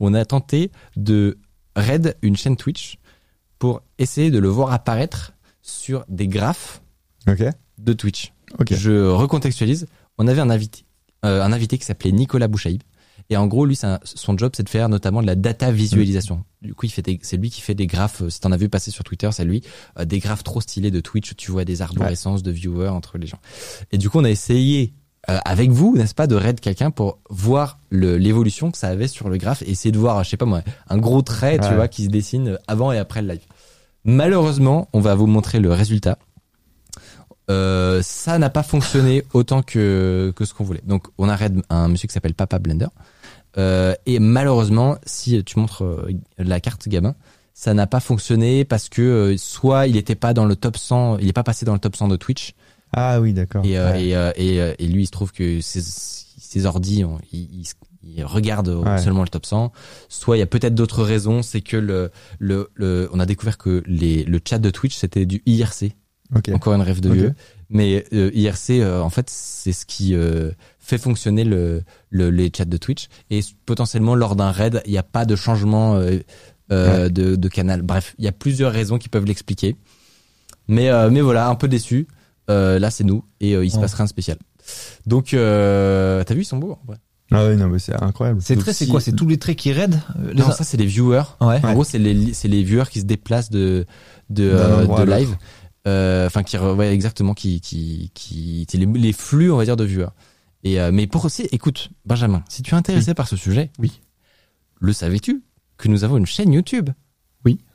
[0.00, 1.38] On a tenté de
[1.76, 2.98] raid une chaîne Twitch
[3.58, 5.32] pour essayer de le voir apparaître
[5.62, 6.82] sur des graphes
[7.28, 7.42] Ok.
[7.78, 8.32] de Twitch.
[8.58, 8.74] Ok.
[8.74, 9.86] Je recontextualise.
[10.18, 10.84] On avait un invité,
[11.24, 12.82] euh, un invité qui s'appelait Nicolas Bouchaïb
[13.30, 16.44] Et en gros, lui, un- son job, c'est de faire notamment de la data visualisation.
[16.60, 18.20] Du coup, il fait des- c'est lui qui fait des graphes.
[18.20, 19.62] euh, Si t'en as vu passer sur Twitter, c'est lui
[19.98, 23.16] euh, des graphes trop stylés de Twitch où tu vois des arborescences de viewers entre
[23.16, 23.38] les gens.
[23.92, 24.92] Et du coup, on a essayé
[25.28, 29.28] euh, avec vous, n'est-ce pas, de raid quelqu'un pour voir l'évolution que ça avait sur
[29.28, 31.88] le graphe et essayer de voir, je sais pas moi, un gros trait, tu vois,
[31.88, 33.42] qui se dessine avant et après le live.
[34.04, 36.18] Malheureusement, on va vous montrer le résultat.
[37.50, 40.82] Euh, ça n'a pas fonctionné autant que, que ce qu'on voulait.
[40.84, 42.88] Donc, on arrête un monsieur qui s'appelle Papa Blender.
[43.56, 47.14] Euh, et malheureusement, si tu montres euh, la carte gamin,
[47.52, 51.18] ça n'a pas fonctionné parce que euh, soit il était pas dans le top 100,
[51.18, 52.54] il est pas passé dans le top 100 de Twitch.
[52.96, 53.64] Ah oui, d'accord.
[53.64, 54.04] Et, euh, Ouais.
[54.06, 58.24] et, euh, et, euh, et lui, il se trouve que ses, ses ordis, on- ils
[58.24, 58.98] regardent Ouais.
[58.98, 59.72] seulement le top 100.
[60.08, 63.58] Soit il y a peut-être d'autres raisons, c'est que le, le, le, on a découvert
[63.58, 65.92] que les, le chat de Twitch, c'était du IRC.
[66.34, 66.48] Ok.
[66.52, 67.16] Encore une rêve de Ok.
[67.16, 67.34] vieux.
[67.70, 72.50] Mais euh, IRC, euh, en fait, c'est ce qui euh, fait fonctionner le, le, les
[72.56, 73.08] chats de Twitch.
[73.30, 77.82] Et potentiellement, lors d'un raid, il n'y a pas de changement euh, de, de canal.
[77.82, 79.76] Bref, il y a plusieurs raisons qui peuvent l'expliquer.
[80.68, 82.06] Mais, euh, mais voilà, un peu déçu.
[82.50, 83.24] Euh, là, c'est nous.
[83.40, 83.82] Et euh, il se Ouais.
[83.82, 84.38] passe rien de spécial.
[85.06, 86.72] Donc, euh, t'as vu, ils sont beaux.
[86.72, 86.96] en vrai.
[87.30, 88.42] Ah oui, non, mais c'est incroyable.
[88.42, 90.76] Ces traits, c'est si- quoi C'est tous les traits qui raident les Non, ça, c'est
[90.76, 91.22] les viewers.
[91.40, 91.58] Ouais.
[91.64, 93.86] En gros, c'est les, c'est les viewers qui se déplacent de,
[94.30, 95.28] de, euh, de live.
[95.30, 95.38] l'autre.
[95.86, 99.64] Euh, Enfin, qui, re- ouais, exactement, qui, qui, qui, c'est les, les flux, on va
[99.64, 100.08] dire, de viewers.
[100.64, 104.00] Et, euh, mais pour aussi, écoute, Benjamin, si tu es intéressé par ce sujet, Oui.
[104.80, 105.42] le savais-tu
[105.76, 106.90] que nous avons une chaîne YouTube?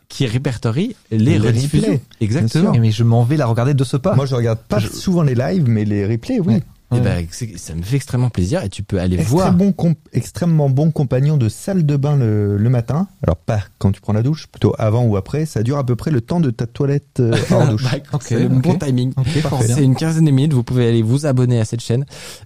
[0.09, 1.83] Qui répertorie les, Les rediffusions.
[1.93, 2.01] replays.
[2.19, 2.73] Exactement.
[2.77, 4.15] Mais je m'en vais la regarder de ce pas.
[4.15, 6.55] Moi, je regarde pas Je- souvent les lives, mais les replays, oui.
[6.55, 6.63] Ouais.
[6.91, 7.01] Et Ouais.
[7.01, 9.53] ben, c'est- ça me fait extrêmement plaisir et tu peux aller Extrême voir.
[9.53, 9.73] bon
[10.11, 13.07] extrêmement bon compagnon de salle de bain le, le matin.
[13.21, 15.45] Alors pas quand tu prends la douche, plutôt avant ou après.
[15.45, 17.83] Ça dure à peu près le temps de ta toilette euh, hors douche.
[17.83, 19.13] Bah, c'est le bon timing.
[19.17, 19.75] Ok, fort bien.
[19.75, 20.53] C'est une quinzaine de minutes.
[20.53, 22.05] Vous pouvez aller vous abonner à cette chaîne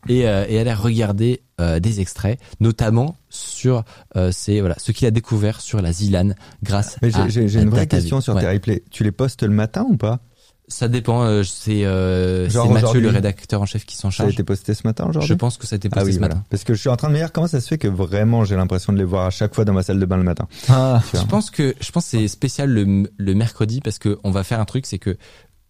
[0.10, 3.84] et, euh, et aller regarder euh, des extraits, notamment sur
[4.18, 6.32] euh, ces voilà ce qu'il a découvert sur la Zilan
[6.64, 8.42] grâce Mais à j'ai- j'ai j'ai à une vraie question sur Ouais.
[8.42, 8.84] tes replays.
[8.92, 10.20] Tu les postes le matin ou pas?
[10.68, 11.24] Ça dépend.
[11.24, 14.34] euh, c'est euh, Mathieu, le rédacteur en chef, qui s'en Ça a charge.
[14.34, 16.20] été posté ce matin aujourd'hui Je pense que ça a été posté Ah oui, ce
[16.20, 16.36] voilà.
[16.36, 16.46] matin.
[16.50, 18.46] Parce que je suis en train de me dire comment ça se fait que vraiment
[18.46, 20.48] j'ai l'impression de les voir à chaque fois dans ma salle de bain le matin.
[20.70, 21.02] Ah.
[21.14, 24.44] Je pense que je pense que c'est spécial le, le mercredi parce que on va
[24.44, 25.18] faire un truc, c'est que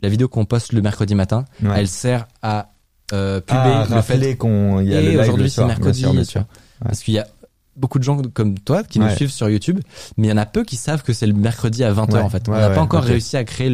[0.02, 1.72] la vidéo qu'on poste le mercredi matin, Ouais.
[1.76, 2.70] elle sert à
[3.14, 6.00] euh, puber Ah, le fait qu'on y a le et live aujourd'hui c'est bien mercredi,
[6.02, 6.42] sûr, bien tu sûr.
[6.42, 6.88] vois.
[6.90, 7.28] parce qu'il y a
[7.76, 9.16] beaucoup de gens comme toi qui nous Ouais.
[9.16, 9.80] suivent sur YouTube,
[10.18, 12.20] mais il y en a peu qui savent que c'est le mercredi à 20h Ouais,
[12.20, 12.48] en fait.
[12.48, 13.70] on n'a pas encore réussi à créer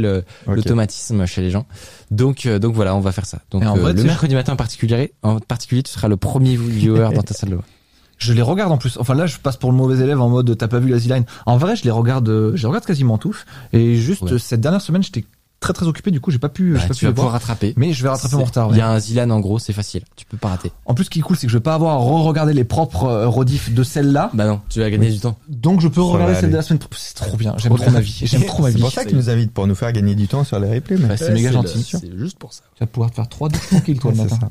[0.48, 1.66] l'automatisme chez les gens.
[2.12, 3.40] Donc euh, donc voilà, on va faire ça.
[3.52, 6.56] Donc en euh, vrai, le mercredi matin en particulier, en particulier, tu seras le premier
[6.56, 7.64] viewer dans ta salle de bain.
[8.18, 8.98] Je les regarde en plus.
[9.00, 11.24] Enfin là, je passe pour le mauvais élève en mode t'as pas vu la Z-Line.
[11.46, 13.46] En vrai, je les regarde, euh, je les regarde quasiment tous.
[13.72, 15.24] Et juste cette dernière semaine, j'étais
[15.60, 16.12] très très occupé.
[16.12, 17.42] Du coup, j'ai pas pu, j'ai Ouais, pas tu pu vas pouvoir voir.
[17.42, 17.74] rattraper.
[17.78, 18.68] Mais je vais rattraper mon C'est- retard.
[18.70, 18.78] Il ouais.
[18.78, 20.04] y a un Zilan en gros, c'est facile.
[20.16, 20.72] Tu peux pas rater.
[20.86, 22.64] En plus, ce qui est cool, c'est que je vais pas avoir à re-regarder les
[22.64, 24.30] propres euh, rediffs de celle-là.
[24.34, 25.38] Bah non, tu vas gagner du temps.
[25.48, 26.80] Donc, je peux Ça regarder celle de la semaine.
[26.96, 27.56] C'est trop bien.
[27.58, 28.22] J'aime Trop ma vie.
[28.24, 28.82] J'aime trop ma C'est vie.
[28.82, 30.98] pour ça qu'ils nous invitent pour nous faire gagner du temps sur les replays.
[30.98, 31.10] Mais...
[31.10, 31.84] Ouais, c'est méga gentil.
[31.84, 32.64] C'est juste pour ça.
[32.76, 34.50] Tu vas pouvoir te faire trois douches tranquilles, toi, le C'est matin.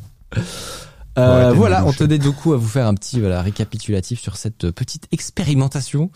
[1.18, 4.70] Euh, voilà, on tenait du coup à vous faire un petit voilà, récapitulatif sur cette
[4.70, 6.10] petite expérimentation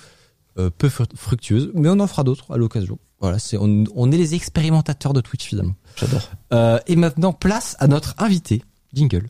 [0.58, 2.98] euh, peu fru- fructueuse, mais on en fera d'autres à l'occasion.
[3.22, 5.76] Voilà, c'est on, on est les expérimentateurs de Twitch finalement.
[5.96, 6.28] J'adore.
[6.52, 8.62] Euh, et maintenant, place à notre invité,
[8.92, 9.28] Jingle.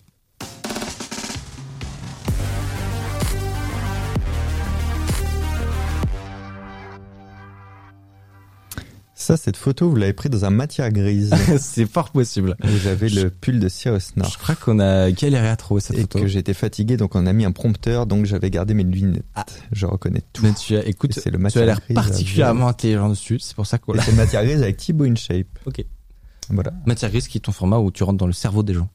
[9.22, 11.32] Ça, cette photo, vous l'avez pris dans un matière grise.
[11.60, 12.56] c'est fort possible.
[12.60, 14.32] vous avez le pull de Cyrus North.
[14.32, 16.18] Je crois qu'on a galéré à trouver cette Et photo.
[16.18, 19.22] que j'étais fatigué, donc on a mis un prompteur, donc j'avais gardé mes lunettes.
[19.36, 19.46] Ah.
[19.70, 20.42] Je reconnais tout.
[20.42, 23.38] Mais tu as, écoute, Et c'est le tu as l'air particulièrement intelligent dessus.
[23.38, 24.02] C'est pour ça qu'on Et l'a.
[24.06, 25.46] c'est matière grise avec Thibaut InShape.
[25.66, 25.84] Ok.
[26.50, 26.72] Voilà.
[26.84, 28.88] Matière grise qui est ton format où tu rentres dans le cerveau des gens.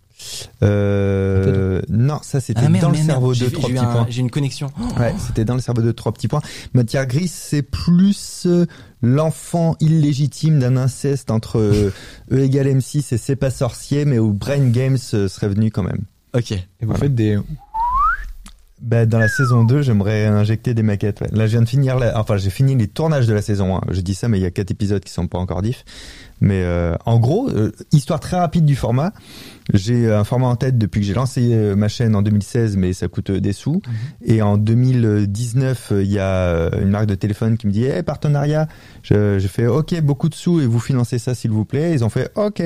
[0.63, 4.05] Euh, non, ça c'était Ah, dans le cerveau de trois petits un- points.
[4.09, 4.71] J'ai une connexion.
[4.99, 6.41] Ouais, c'était dans le cerveau de trois petits points.
[6.73, 8.65] Matière grise, c'est plus euh,
[9.01, 11.93] l'enfant illégitime d'un inceste entre euh,
[12.31, 15.83] E égale M6 et C'est pas sorcier, mais où Brain Games euh, serait venu quand
[15.83, 16.01] même.
[16.35, 16.51] Ok.
[16.51, 16.99] Et vous Voilà.
[17.01, 17.37] faites des.
[18.79, 21.21] Bah, dans la saison 2, j'aimerais injecter des maquettes.
[21.21, 21.29] ouais.
[21.31, 22.19] Là, je viens de finir la...
[22.19, 23.81] Enfin, j'ai fini les tournages de la saison 1.
[23.89, 25.83] Je dis ça, mais il y a quatre épisodes qui sont pas encore diff.
[26.41, 29.11] Mais euh, en gros, euh, histoire très rapide du format.
[29.73, 32.93] J'ai un format en tête depuis que j'ai lancé euh, ma chaîne en 2016, mais
[32.93, 33.81] ça coûte euh, des sous.
[34.23, 38.01] Et en 2019, euh, il y a une marque de téléphone qui me dit hey,
[38.01, 38.67] partenariat.
[39.03, 41.93] Je, je fais OK, beaucoup de sous et vous financez ça s'il vous plaît.
[41.93, 42.61] Ils ont fait OK.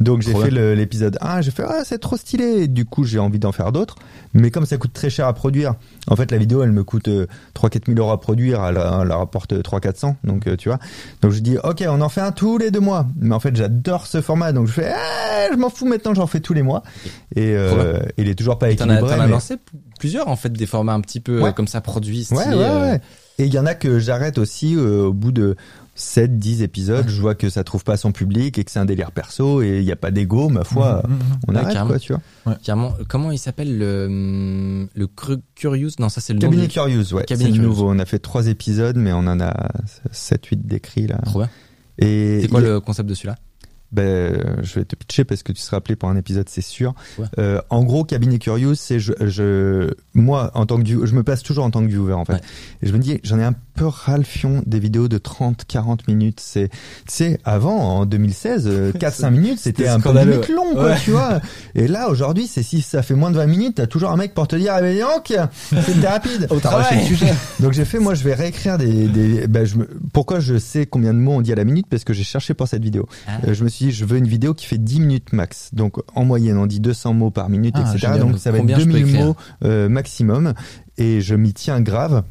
[0.00, 1.42] Donc j'ai fait l'épisode 1.
[1.42, 2.62] J'ai fait ah c'est trop stylé.
[2.62, 3.96] Et du coup j'ai envie d'en faire d'autres.
[4.32, 5.74] Mais comme ça coûte très cher à produire,
[6.08, 8.64] en fait la vidéo elle me coûte 3-4 000 euros à produire.
[8.64, 10.14] Elle, elle rapporte 3-400.
[10.24, 10.78] Donc euh, tu vois.
[11.20, 13.06] Donc je dis OK, on en fait un tous les deux mois.
[13.18, 16.26] Mais en fait j'adore ce format, donc je fais, ah, je m'en fous maintenant, j'en
[16.26, 16.82] fais tous les mois.
[17.34, 19.00] Et euh, il est toujours pas équilibré.
[19.00, 19.56] t'en as mais- lancé
[19.98, 21.52] plusieurs en fait des formats un petit peu Ouais.
[21.54, 23.00] comme ça produits Ouais, ouais, euh, ouais.
[23.38, 25.56] Et il y en a que j'arrête aussi euh, au bout de
[25.94, 27.06] 7, 10 épisodes.
[27.08, 29.78] Je vois que ça trouve pas son public et que c'est un délire perso et
[29.78, 31.02] il n'y a pas d'ego, ma foi.
[31.06, 31.20] Mhm, mhm.
[31.48, 31.90] On Ouais, arrête, carrément.
[31.90, 32.12] quoi, tu
[32.44, 32.54] vois.
[32.62, 35.06] Carrément, comment il s'appelle le le
[35.54, 35.90] Curious?
[35.98, 37.24] Non, ça c'est le nom Cabinet du- Curious, ouais.
[37.24, 37.68] Cabinet C'est le Curious.
[37.68, 37.90] nouveau.
[37.90, 39.68] On a fait trois épisodes, mais on en a
[40.12, 41.18] 7, 8 décrits, là.
[41.24, 41.50] Trop bien.
[41.98, 43.36] Et C'est quoi il- le concept de celui-là?
[43.92, 46.94] Ben, je vais te pitcher parce que tu seras appelé pour un épisode, c'est sûr.
[47.18, 47.26] Ouais.
[47.38, 51.22] Euh, en gros, Cabinet Curious, c'est je, je, moi, en tant que viewer, je me
[51.22, 52.34] place toujours en tant que viewer, en fait.
[52.34, 52.40] Ouais.
[52.82, 55.64] Et je me dis, j'en ai un peu ras le fion des vidéos de 30,
[55.66, 56.40] 40 minutes.
[56.40, 56.76] C'est, tu
[57.08, 60.96] sais, avant, en 2016, euh, 4, 5 minutes, c'était un peu limite long, quoi, Ouais.
[61.02, 61.40] tu vois.
[61.74, 64.34] Et là, aujourd'hui, c'est si ça fait moins de 20 minutes, t'as toujours un mec
[64.34, 65.32] pour te dire, ah, ben, donc,
[65.84, 66.46] c'était rapide.
[66.50, 67.06] Au travail.
[67.60, 70.86] Donc j'ai fait, moi je vais réécrire des, des ben, je me, pourquoi je sais
[70.86, 73.08] combien de mots on dit à la minute parce que j'ai cherché pour cette vidéo.
[73.26, 73.32] Ah.
[73.46, 75.70] Euh, je me suis dit, je veux une vidéo qui fait 10 minutes max.
[75.72, 77.98] Donc en moyenne, on dit 200 mots par minute, Ah, etc.
[77.98, 78.20] génial.
[78.20, 80.54] Donc ça va être Combien peux 2000 écrire mots euh, maximum.
[80.98, 82.24] Et je m'y tiens grave.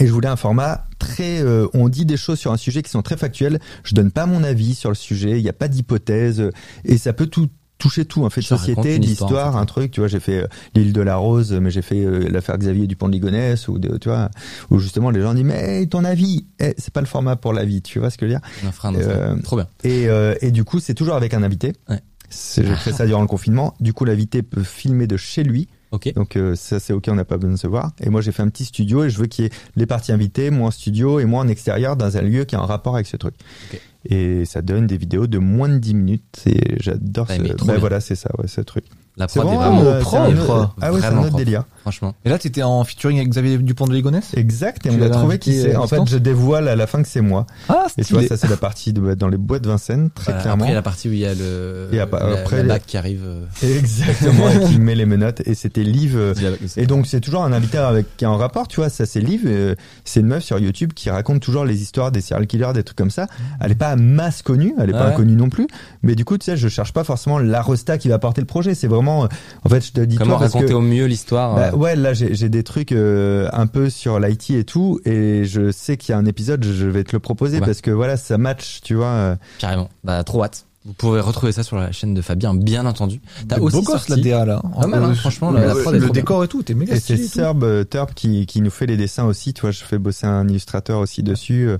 [0.00, 2.90] Et je voulais un format très, euh, on dit des choses sur un sujet qui
[2.90, 3.60] sont très factuelles.
[3.84, 5.38] Je donne pas mon avis sur le sujet.
[5.38, 6.50] Il n'y a pas d'hypothèse.
[6.84, 7.48] Et ça peut tout
[7.78, 9.58] toucher tout, en fait, société, de histoire, l'histoire, en fait.
[9.58, 9.90] un truc.
[9.90, 12.86] Tu vois, j'ai fait euh, l'île de la Rose, mais j'ai fait euh, l'affaire Xavier
[12.86, 14.30] Dupont de Ligonnès ou de, tu vois,
[14.70, 17.52] où justement les gens disent mais hey, ton avis, Eh, c'est pas le format pour
[17.52, 17.82] l'avis.
[17.82, 18.48] Tu vois ce que je veux dire?
[18.66, 18.94] On fera un.
[18.94, 19.66] Euh, Trop bien.
[19.82, 21.72] et, euh, et du coup, c'est toujours avec un invité.
[21.88, 22.00] Ouais.
[22.30, 23.74] C'est- J'ai fait ça durant le confinement.
[23.80, 25.68] Du coup, l'invité peut filmer de chez lui.
[25.92, 26.12] Ok.
[26.14, 27.92] Donc euh, ça c'est ok, on n'a pas besoin de se voir.
[28.00, 30.10] Et moi j'ai fait un petit studio et je veux qu'il y ait les parties
[30.10, 32.96] invitées, moi en studio et moi en extérieur dans un lieu qui a un rapport
[32.96, 33.34] avec ce truc.
[33.72, 33.80] Ok.
[34.06, 37.42] Et ça donne des vidéos de moins de 10 minutes et j'adore Ouais, ce...
[37.42, 37.76] Ben bien.
[37.78, 38.84] voilà, c'est ça, ouais, ce truc.
[39.16, 41.64] La prod est vraiment, vraiment euh, pro, autre- Ah ouais, c'est un autre délire.
[41.84, 42.14] Franchement.
[42.24, 44.32] Et là, t'étais en featuring avec Xavier Dupont de Ligonnès?
[44.36, 45.76] Exact, et Tu on a trouvé qui c'est.
[45.76, 47.46] En fait, je dévoile à la fin que c'est moi.
[47.68, 50.32] Ah, Et tu vois, ça c'est la partie de, dans les boîtes de Vincennes, très
[50.32, 50.64] Voilà, clairement.
[50.64, 52.56] Après, il y a la partie où il y a le Et après- la, après,
[52.56, 53.20] la les- bague qui arrive.
[53.24, 55.42] euh, Exactement, et qui met les menottes.
[55.46, 56.16] Et c'était Liv.
[56.16, 56.34] euh.
[56.76, 59.20] Et donc c'est toujours un invité avec qui est en rapport, tu vois, ça c'est
[59.20, 59.74] Liv, euh,
[60.04, 62.96] c'est une meuf sur YouTube qui raconte toujours les histoires des serial killers, des trucs
[62.98, 63.26] comme ça.
[63.60, 65.12] Elle est pas masse connue, elle est pas Ouais.
[65.12, 65.66] inconnue non plus,
[66.02, 68.46] mais du coup tu sais, je cherche pas forcément la resta qui va porter le
[68.46, 69.28] projet, c'est vraiment,
[69.64, 71.78] en fait je te dis Comment toi parce raconter que au mieux l'histoire bah, euh,
[71.78, 75.70] ouais là j'ai j'ai des trucs euh, un peu sur l'IT et tout, et je
[75.70, 78.38] sais qu'il y a un épisode, je vais te le proposer parce que voilà ça
[78.38, 79.06] match, tu vois.
[79.06, 79.88] euh, Carrément.
[80.04, 80.66] Bah, trop hâte.
[80.86, 83.22] Vous pouvez retrouver ça sur la chaîne de Fabien, bien entendu.
[83.48, 84.10] T'as Beau aussi gosse, sorti...
[84.10, 84.62] la DA là.
[84.78, 86.20] Pas mal, hein, Euh, franchement, le, la- la prod est le trop bien.
[86.20, 87.16] décor et tout, t'es méga Et c'est.
[87.16, 89.54] Serb euh, Turb qui, qui nous fait les dessins aussi.
[89.54, 91.70] Tu vois, je fais bosser un illustrateur aussi dessus.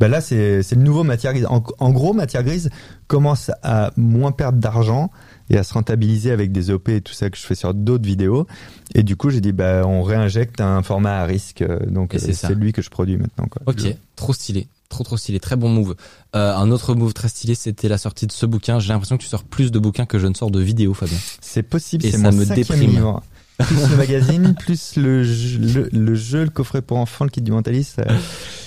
[0.00, 1.46] Ben là, c'est c'est le nouveau matière grise.
[1.46, 2.70] En, en gros, matière grise
[3.06, 5.10] commence à moins perdre d'argent
[5.50, 8.06] et à se rentabiliser avec des OP et tout ça que je fais sur d'autres
[8.06, 8.46] vidéos.
[8.94, 11.62] Et du coup, j'ai dit, bah, on réinjecte un format à risque.
[11.86, 12.48] Donc, euh, c'est ça.
[12.48, 13.46] c'est lui que je produis maintenant.
[13.50, 13.62] Quoi.
[13.66, 14.68] Ok, Je- trop stylé.
[14.88, 15.94] Trop trop stylé, très bon move.
[16.34, 18.80] Euh, un autre move très stylé, c'était la sortie de ce bouquin.
[18.80, 21.16] J'ai l'impression que tu sors plus de bouquins que je ne sors de vidéos, Fabien.
[21.40, 22.90] C'est possible, c'est mon me déprime.
[22.90, 23.22] livre.
[23.66, 25.58] Plus le magazine, plus le jeu,
[25.92, 27.98] le, le jeu, le coffret pour enfants, le kit du mentaliste.
[28.00, 28.16] euh,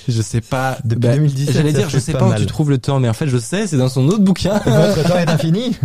[0.07, 0.77] Je sais pas.
[0.83, 2.99] Depuis bah, 2017, J'allais ça dire, je sais pas pas, où tu trouves le temps,
[2.99, 4.59] mais en fait, je sais, c'est dans son autre bouquin.
[4.65, 5.77] Votre temps est infini.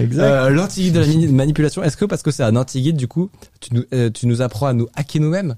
[0.00, 0.22] exact.
[0.22, 1.82] Euh, L'anti-guide de la manipulation.
[1.82, 3.30] Est-ce que parce que c'est un anti-guide, du coup,
[3.60, 5.56] tu nous, euh, tu nous apprends à nous hacker nous-mêmes?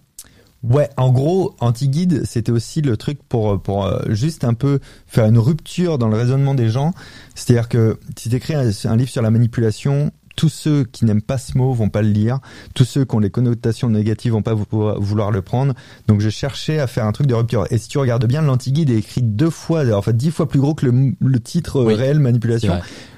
[0.63, 5.27] Ouais, en gros, anti-guide, c'était aussi le truc pour pour euh, juste un peu faire
[5.27, 6.95] une rupture dans le raisonnement des gens.
[7.35, 11.23] C'est-à-dire que si tu écris un, un livre sur la manipulation, tous ceux qui n'aiment
[11.23, 12.39] pas ce mot vont pas le lire.
[12.75, 15.75] Tous ceux qui ont les connotations négatives vont pas vouloir le prendre.
[16.09, 17.67] Donc je cherchais à faire un truc de rupture.
[17.71, 20.61] Et si tu regardes bien, l'anti-guide est écrit deux fois, en fait dix fois plus
[20.61, 22.75] gros que le, le titre euh, Oui, réel manipulation.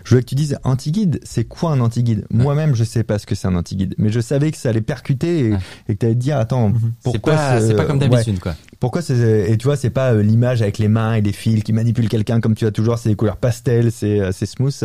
[0.07, 2.27] Je voulais que tu dises anti-guide, c'est quoi un anti-guide?
[2.31, 4.81] Moi-même, je sais pas ce que c'est un anti-guide, mais je savais que ça allait
[4.81, 5.59] percuter et, Ouais.
[5.89, 6.79] et que tu allais te dire, attends, Mhm.
[6.81, 8.09] C'est pourquoi pas, ce- c'est pas comme ouais.
[8.09, 8.55] d'habitude, quoi.
[8.79, 11.65] Pourquoi c'est et tu vois c'est pas euh, l'image avec les mains et les fils
[11.65, 14.85] qui manipulent quelqu'un comme tu as toujours c'est des couleurs pastel c'est euh, c'est smooth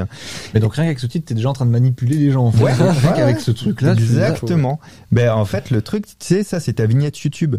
[0.56, 2.46] Mais donc rien qu'avec ce titre, t'es déjà en train de manipuler les gens.
[2.46, 2.64] En fait.
[2.64, 3.42] Ouais, rien ouais, qu'avec ouais.
[3.42, 3.94] ce truc-là.
[3.96, 4.80] ça, exactement
[5.12, 7.58] ben en fait le truc tu sais ça c'est ta vignette YouTube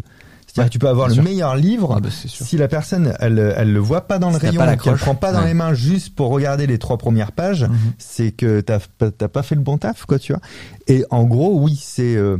[0.69, 1.23] tu peux avoir le sûr.
[1.23, 4.45] meilleur livre Ah bah si la personne elle elle le voit pas dans le Si
[4.47, 5.47] rayon qu'elle prend pas dans Ouais.
[5.47, 7.77] les mains juste pour regarder les trois premières pages Mhm.
[7.97, 10.41] c'est que t'as pas- t'as pas fait le bon taf quoi tu vois
[10.87, 12.37] et en gros oui c'est euh,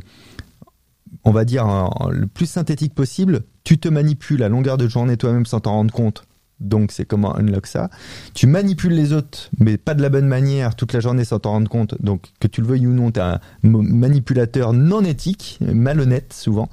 [1.23, 1.65] on va dire
[2.11, 5.93] le plus synthétique possible tu te manipules à longueur de journée toi-même sans t'en rendre
[5.93, 6.23] compte
[6.63, 7.89] donc c'est comment unlock ça
[8.33, 11.51] tu manipules les autres mais pas de la bonne manière toute la journée sans t'en
[11.51, 16.33] rendre compte donc que tu le veuilles ou non t'es un manipulateur non éthique malhonnête
[16.33, 16.69] souvent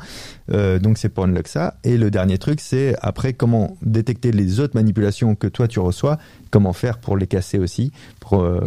[0.53, 1.75] euh, donc c'est pour unlock ça.
[1.85, 6.19] Et le dernier truc, c'est après comment détecter les autres manipulations que toi tu reçois,
[6.51, 7.93] comment faire pour les casser aussi.
[8.19, 8.61] Pour, euh,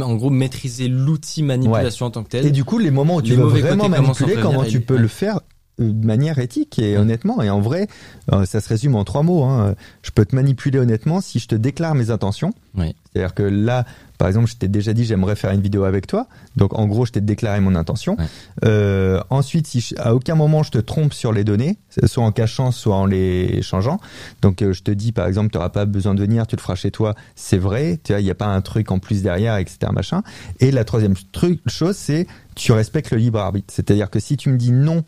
[0.00, 2.46] en gros, maîtriser l'outil manipulation en tant que tel.
[2.46, 4.94] et du coup, les moments où tu Les veux vraiment comment manipuler, comment tu peux
[4.94, 5.00] ouais.
[5.00, 5.40] le faire
[5.78, 7.42] de manière éthique et honnêtement.
[7.42, 7.86] Et en vrai,
[8.32, 9.44] euh, ça se résume en trois mots.
[9.44, 9.74] Hein.
[10.02, 12.52] Je peux te manipuler honnêtement si je te déclare mes intentions.
[12.76, 12.94] Oui.
[13.12, 13.84] C'est-à-dire que là,
[14.18, 16.26] par exemple, je t'ai déjà dit j'aimerais faire une vidéo avec toi.
[16.56, 18.16] Donc en gros, je t'ai déclaré mon intention.
[18.64, 22.32] Euh, ensuite, si je- à aucun moment je te trompe sur les données, soit en
[22.32, 23.98] cachant, soit en les changeant.
[24.42, 26.60] Donc euh, je te dis par exemple, tu n'auras pas besoin de venir, tu le
[26.60, 27.14] feras chez toi.
[27.34, 27.98] C'est vrai.
[28.02, 29.78] Tu vois, il n'y a pas un truc en plus derrière, etc.
[29.92, 30.22] Machin.
[30.60, 33.72] Et la troisième truc, chose, c'est tu respectes le libre arbitre.
[33.74, 35.04] C'est-à-dire que si tu me dis non,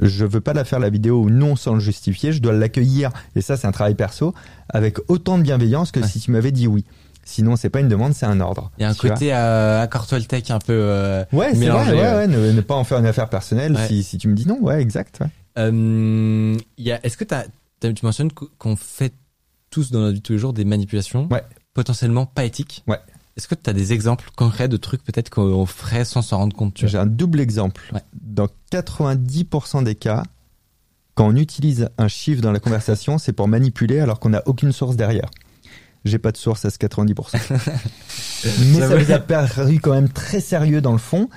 [0.00, 3.10] je veux pas la faire la vidéo ou non sans le justifier, je dois l'accueillir.
[3.36, 4.34] Et ça, c'est un travail perso
[4.68, 6.06] avec autant de bienveillance que Ouais.
[6.06, 6.84] si tu m'avais dit oui.
[7.24, 8.70] Sinon, c'est pas une demande, c'est un ordre.
[8.78, 11.90] Il y a un côté euh, accorde-toi le tech un peu euh, Ouais, c'est vrai,
[11.92, 12.14] ouais, ouais.
[12.14, 13.86] ouais, ne, ne pas en faire une affaire personnelle Ouais.
[13.86, 15.18] si, si tu me dis non, ouais, exact.
[15.20, 15.26] ouais.
[15.58, 17.44] Euh, il y a, est-ce que t'as,
[17.80, 19.12] t'as- tu mentionnes qu- qu'on fait
[19.70, 21.28] tous dans notre vie tous les jours des manipulations
[21.74, 22.82] potentiellement pas éthiques?
[22.86, 22.98] Ouais.
[23.38, 26.56] Est-ce que tu as des exemples concrets de trucs peut-être qu'on ferait sans s'en rendre
[26.56, 27.82] compte J'ai un double exemple.
[27.94, 28.02] Ouais.
[28.20, 30.24] Dans 90% des cas,
[31.14, 34.72] quand on utilise un chiffre dans la conversation, c'est pour manipuler alors qu'on n'a aucune
[34.72, 35.30] source derrière.
[36.04, 37.14] J'ai pas de source à ce 90%.
[38.44, 39.04] Mais ça J'avoue.
[39.04, 41.28] vous a paru quand même très sérieux dans le fond.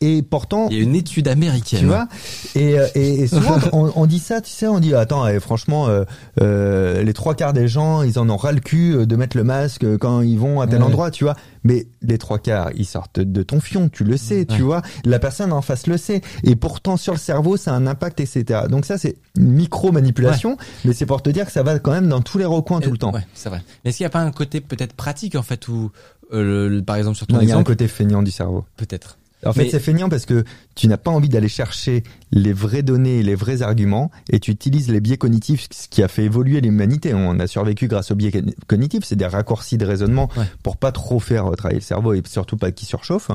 [0.00, 1.80] Et pourtant, Il y a une étude américaine.
[1.80, 2.06] tu vois
[2.54, 5.40] et, euh, et, et souvent on, on dit ça tu sais on dit attends eh,
[5.40, 6.04] franchement euh,
[6.40, 9.36] euh, les trois quarts des gens ils en ont ras le cul euh, de mettre
[9.36, 10.84] le masque euh, quand ils vont à tel Ouais.
[10.86, 11.34] endroit tu vois
[11.64, 15.18] mais les trois quarts ils sortent de ton fion tu le sais tu vois la
[15.18, 18.62] personne en face le sait et pourtant sur le cerveau ça a un impact etc
[18.70, 21.90] donc ça c'est une micro manipulation mais c'est pour te dire que ça va quand
[21.92, 23.62] même dans tous les recoins tout le temps Ouais, c'est vrai.
[23.84, 25.90] Mais est-ce qu'il n'y a pas un côté peut-être pratique en fait où,
[26.32, 28.30] euh, le- le- par exemple sur ton Non, il y a un côté feignant du
[28.30, 29.18] cerveau peut-être.
[29.46, 30.42] En Mais- fait, c'est feignant parce que
[30.74, 34.50] tu n'as pas envie d'aller chercher les vraies données et les vrais arguments et tu
[34.50, 37.14] utilises les biais cognitifs, ce qui a fait évoluer l'humanité.
[37.14, 40.44] On a survécu grâce aux biais cogn- cognitifs, c'est des raccourcis de raisonnement Ouais.
[40.64, 43.30] pour pas trop faire travailler le cerveau et surtout pas qu'il surchauffe.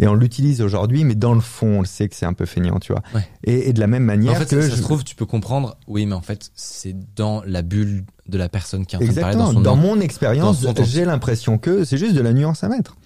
[0.00, 2.46] Et on l'utilise aujourd'hui, mais dans le fond, on le sait que c'est un peu
[2.46, 3.02] feignant, tu vois.
[3.14, 3.26] Ouais.
[3.44, 5.14] Et, et de la même manière en fait, que ça, ça je- se trouve, tu
[5.14, 5.76] peux comprendre.
[5.86, 9.08] Oui, mais en fait, c'est dans la bulle de la personne qui est en train
[9.08, 9.52] de parler Exactement.
[9.60, 12.68] dans Dans, son mon expérience, dans j'ai l'impression que c'est juste de la nuance à
[12.68, 12.96] mettre.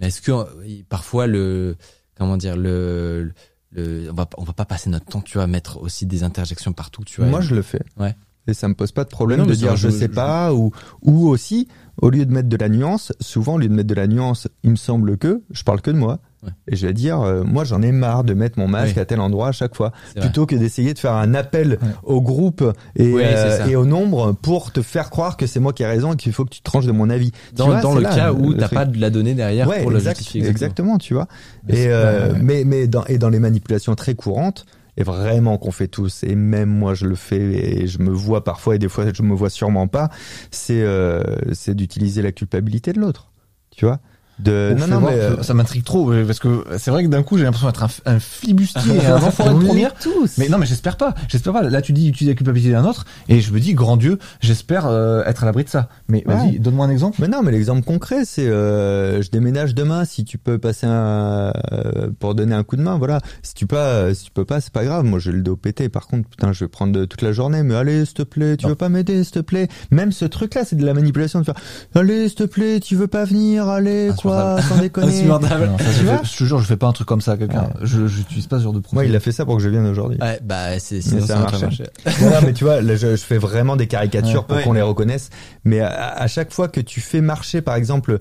[0.00, 0.44] Est-ce que euh,
[0.88, 1.76] parfois le
[2.16, 3.32] comment dire le,
[3.72, 6.22] le on va on va pas passer notre temps tu vois à mettre aussi des
[6.22, 7.82] interjections partout tu vois Moi, je le fais.
[7.98, 8.14] Ouais.
[8.46, 10.54] Et ça me pose pas de problème Non, de dire je jeu- sais je- pas
[10.54, 10.72] ou
[11.02, 11.68] ou aussi
[12.00, 14.48] au lieu de mettre de la nuance, souvent au lieu de mettre de la nuance,
[14.64, 16.18] il me semble que je parle que de moi.
[16.42, 16.50] Ouais.
[16.68, 19.02] Et je vais dire euh, moi j'en ai marre de mettre mon masque Oui.
[19.02, 21.88] à tel endroit à chaque fois plutôt que d'essayer de faire un appel Ouais.
[22.02, 22.62] au groupe
[22.96, 25.82] et, Oui, c'est euh, et au nombre pour te faire croire que c'est moi qui
[25.82, 27.32] ai raison et qu'il faut que tu tranches de mon avis.
[27.54, 29.82] Dans, vois, dans c'est le là, cas où t'as pas de la donnée derrière Ouais,
[29.82, 30.96] pour le exact- justifier exactement.
[30.96, 31.26] tu vois.
[31.68, 34.64] Et euh, mais mais dans et dans les manipulations très courantes
[34.96, 37.36] et vraiment qu'on fait tous et même moi je le fais
[37.82, 40.08] et je me vois parfois et des fois je me vois sûrement pas
[40.50, 41.22] c'est euh,
[41.52, 43.30] c'est d'utiliser la culpabilité de l'autre
[43.70, 44.00] tu vois
[44.42, 47.22] de non non mais euh, ça m'intrigue trop euh, parce que c'est vrai que d'un
[47.22, 49.94] coup j'ai l'impression d'être un, un flibustier, un enfoiré de première.
[49.94, 51.14] tous Mais non, mais j'espère pas.
[51.28, 51.62] J'espère pas.
[51.62, 54.86] Là, tu dis utiliser la culpabilité d'un autre, et je me dis, grand Dieu, j'espère
[54.86, 55.88] euh, être à l'abri de ça.
[56.08, 56.34] Mais Ouais.
[56.34, 57.18] vas-y, donne-moi un exemple.
[57.20, 60.04] Mais non, mais l'exemple concret, c'est euh, je déménage demain.
[60.04, 63.20] Si tu peux passer un euh, pour donner un coup de main, voilà.
[63.42, 65.04] Si tu pas, si tu peux pas, c'est pas grave.
[65.04, 65.88] Moi, j'ai le dos pété.
[65.88, 67.62] Par contre, putain, je vais prendre toute la journée.
[67.62, 68.70] Mais allez, s'il te plaît, tu Non.
[68.70, 69.68] veux pas m'aider, s'il te plaît?
[69.90, 71.54] Même ce truc-là, c'est de la manipulation de faire.
[71.94, 74.29] Allez, s'il te plaît, tu veux pas venir, allez, quoi,
[74.62, 75.08] sans déconner.
[75.08, 75.66] Insupportable.
[75.66, 77.32] Non, ça, Tu je, fais- je te jure, je fais pas un truc comme ça
[77.32, 77.70] à quelqu'un.
[77.82, 78.94] Je j'utilise pas ce genre de profil.
[78.96, 80.18] Moi, il a fait ça pour que je vienne aujourd'hui.
[80.20, 81.38] ouais bah c'est ça ça
[82.20, 84.46] Non, non, mais tu vois, là, je, je fais vraiment des caricatures Ouais.
[84.46, 84.62] pour Ouais.
[84.64, 85.30] qu'on les reconnaisse.
[85.64, 88.18] Mais à, à chaque fois que tu fais marcher, par exemple,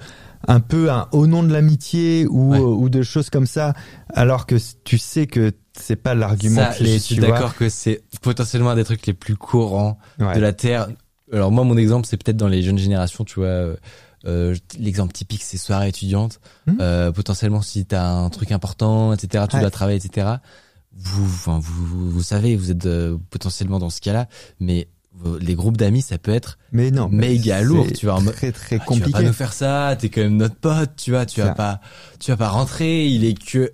[0.48, 2.60] un peu un au nom de l'amitié ou, Ouais.
[2.60, 3.74] ou de choses comme ça,
[4.14, 8.70] alors que tu sais que c'est pas l'argument clé, je suis d'accord que c'est potentiellement
[8.72, 10.36] un des trucs les plus courants Ouais.
[10.36, 10.88] de la terre
[11.32, 13.76] alors moi mon exemple c'est peut-être dans les jeunes générations tu vois
[14.26, 16.78] euh, l'exemple typique c'est soirée étudiante Mhm.
[16.82, 19.62] euh, potentiellement si t'as un truc important etc tu Ouais.
[19.62, 20.28] dois travailler etc
[20.94, 24.28] vous enfin vous vous savez vous êtes euh, potentiellement dans ce cas-là
[24.60, 24.88] mais
[25.42, 28.78] les groupes d'amis ça peut être Mais non, méga lourd, tu vois, Très très Ah,
[28.78, 29.24] tu vas pas compliqué.
[29.24, 31.82] nous faire ça t'es quand même notre pote tu vois tu vas pas
[32.20, 33.74] tu vas pas rentrer il est que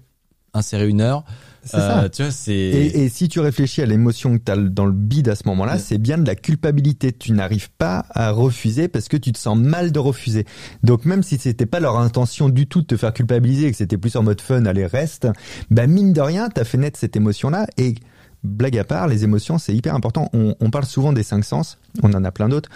[0.54, 1.24] insérer une heure
[1.66, 2.10] C'est Euh, ça.
[2.10, 4.92] tu vois c'est Et, et si tu réfléchis à l'émotion que tu as dans le
[4.92, 5.80] bide à ce moment-là, Ouais.
[5.80, 7.12] c'est bien de la culpabilité.
[7.12, 10.46] Tu n'arrives pas à refuser parce que tu te sens mal de refuser.
[10.84, 13.78] Donc même si c'était pas leur intention du tout de te faire culpabiliser et que
[13.78, 15.28] c'était plus en mode fun, allez reste,
[15.72, 17.96] bah mine de rien, t'as fait naître cette émotion-là et
[18.44, 20.30] blague à part, les émotions c'est hyper important.
[20.34, 22.70] On, on parle souvent des cinq sens, on en a plein d'autres.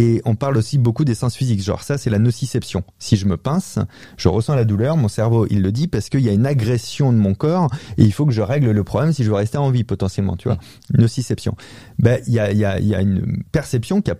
[0.00, 1.62] Et on parle aussi beaucoup des sens physiques.
[1.62, 2.84] Genre ça, c'est la nociception.
[2.98, 3.78] Si je me pince,
[4.16, 7.12] je ressens la douleur, mon cerveau, il le dit parce qu'il y a une agression
[7.12, 9.58] de mon corps et il faut que je règle le problème si je veux rester
[9.58, 10.56] en vie potentiellement, tu vois.
[10.96, 11.54] Nociception.
[11.98, 14.16] Ben, il y a, y, a, y a une perception qui a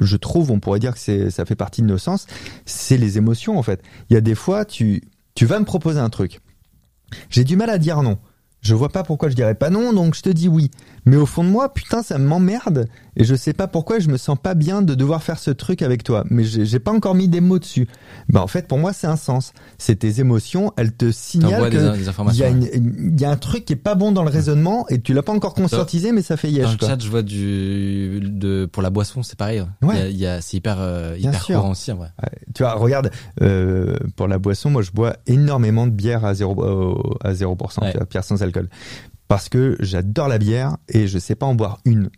[0.00, 2.26] je trouve, on pourrait dire que c'est, ça fait partie de nos sens,
[2.64, 3.82] c'est les émotions en fait.
[4.10, 5.02] Il y a des fois, tu,
[5.34, 6.40] tu vas me proposer un truc.
[7.30, 8.18] J'ai du mal à dire non.
[8.62, 10.70] Je vois pas pourquoi je dirais pas non, donc je te dis oui.
[11.04, 12.86] Mais au fond de moi, putain, ça m'emmerde
[13.16, 15.82] et je sais pas pourquoi je me sens pas bien de devoir faire ce truc
[15.82, 16.24] avec toi.
[16.30, 17.88] Mais j'ai pas encore mis des mots dessus.
[18.28, 19.52] Bah en fait, pour moi, c'est un sens.
[19.78, 23.20] C'est tes émotions, elles te signalent T'envoies des, que des il y, a une- il
[23.20, 25.32] y a un truc qui est pas bon dans le raisonnement et tu l'as pas
[25.32, 26.88] encore conscientisé, mais ça fait Dans yesh le quoi.
[26.88, 29.64] chat, je vois du de pour la boisson, c'est pareil.
[29.82, 30.08] Ouais.
[30.12, 32.10] Il y a, a- c'est hyper euh, hyper courant aussi en vrai.
[32.54, 33.10] Tu vois, regarde,
[33.42, 37.82] euh, pour la boisson, moi je bois énormément de bière à 0%, euh, à 0%
[37.82, 37.90] Ouais.
[37.90, 38.51] tu vois, bière sans alcool.
[39.28, 42.10] Parce que j'adore la bière et je sais pas en boire une.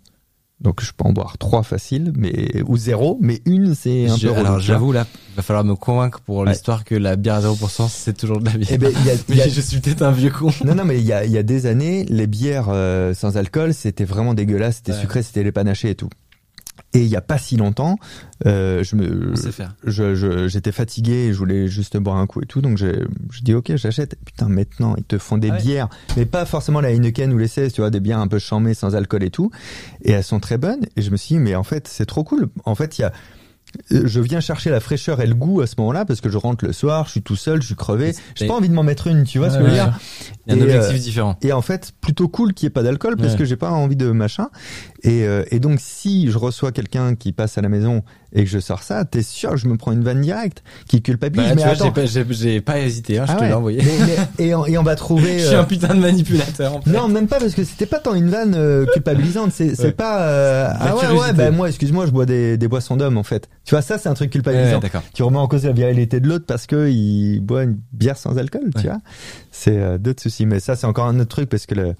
[0.60, 4.28] Donc je peux en boire trois facile, mais ou zéro, mais une c'est un Je-
[4.28, 6.48] peu alors j'avoue là, il va falloir me convaincre pour Ouais.
[6.50, 8.68] l'histoire que la bière à 0% c'est toujours de la bière.
[8.72, 10.50] Eh ben, il y a- il y a- Mais je suis peut-être un vieux con.
[10.64, 13.36] Non, non, mais il y a, il y a des années, les bières euh, sans
[13.36, 15.00] alcool, c'était vraiment dégueulasse, c'était Ouais.
[15.00, 16.08] sucré, c'était les panachés et tout.
[16.94, 17.98] Et il y a pas si longtemps,
[18.46, 19.34] euh, je me,
[19.84, 23.02] je, je- j'étais fatigué, et je voulais juste boire un coup et tout, donc j'ai,
[23.30, 24.16] je dis ok, j'achète.
[24.24, 25.60] Putain, maintenant ils te font des ouais.
[25.60, 28.38] bières, mais pas forcément la Heineken ou les 16, tu vois, des bières un peu
[28.38, 29.50] chamées sans alcool et tout,
[30.04, 30.86] et elles sont très bonnes.
[30.96, 32.48] Et je me suis dit mais en fait c'est trop cool.
[32.64, 33.12] En fait il y a
[33.90, 36.64] je viens chercher la fraîcheur et le goût à ce moment-là parce que je rentre
[36.64, 39.06] le soir, je suis tout seul, je suis crevé, j'ai pas envie de m'en mettre
[39.06, 39.84] une, tu vois ce que Ouais, je veux ouais.
[39.84, 39.98] dire
[40.46, 41.36] Il y a un Et, objectif euh, différent.
[41.42, 43.38] et en fait, plutôt cool qu'il n'y ait pas d'alcool parce Ouais.
[43.38, 44.48] que j'ai pas envie de machin.
[45.02, 48.02] Et, euh, et donc, si je reçois quelqu'un qui passe à la maison
[48.32, 51.02] et que je sors ça, t'es sûr que je me prends une vanne directe qui
[51.02, 51.48] culpabilise.
[51.48, 51.92] Bah, mais tu vois, attends.
[52.30, 53.48] j'ai pas, hésité, hein, je Ah te ouais.
[53.48, 53.82] l'ai envoyé.
[53.82, 54.06] Mais-
[54.38, 55.38] mais- et, on, et on va trouver.
[55.38, 56.90] Je suis euh, un putain de manipulateur en fait.
[56.90, 59.52] non, même pas parce que c'était pas tant une vanne euh, culpabilisante.
[59.52, 59.92] C'est Ouais.
[59.92, 60.22] pas.
[60.22, 63.48] euh, ah ouais, ouais, bah moi, excuse-moi, je bois des, des boissons d'homme en fait.
[63.64, 64.78] Tu vois, ça c'est un truc Ouais, culpabilisant.
[64.80, 65.02] d'accord.
[65.14, 68.36] tu remets en cause la virilité de l'autre parce que il boit une bière sans
[68.38, 68.90] alcool, tu Ouais.
[68.90, 69.00] vois.
[69.50, 70.44] C'est euh, d'autres soucis.
[70.46, 71.94] Mais ça, c'est encore un autre truc parce que le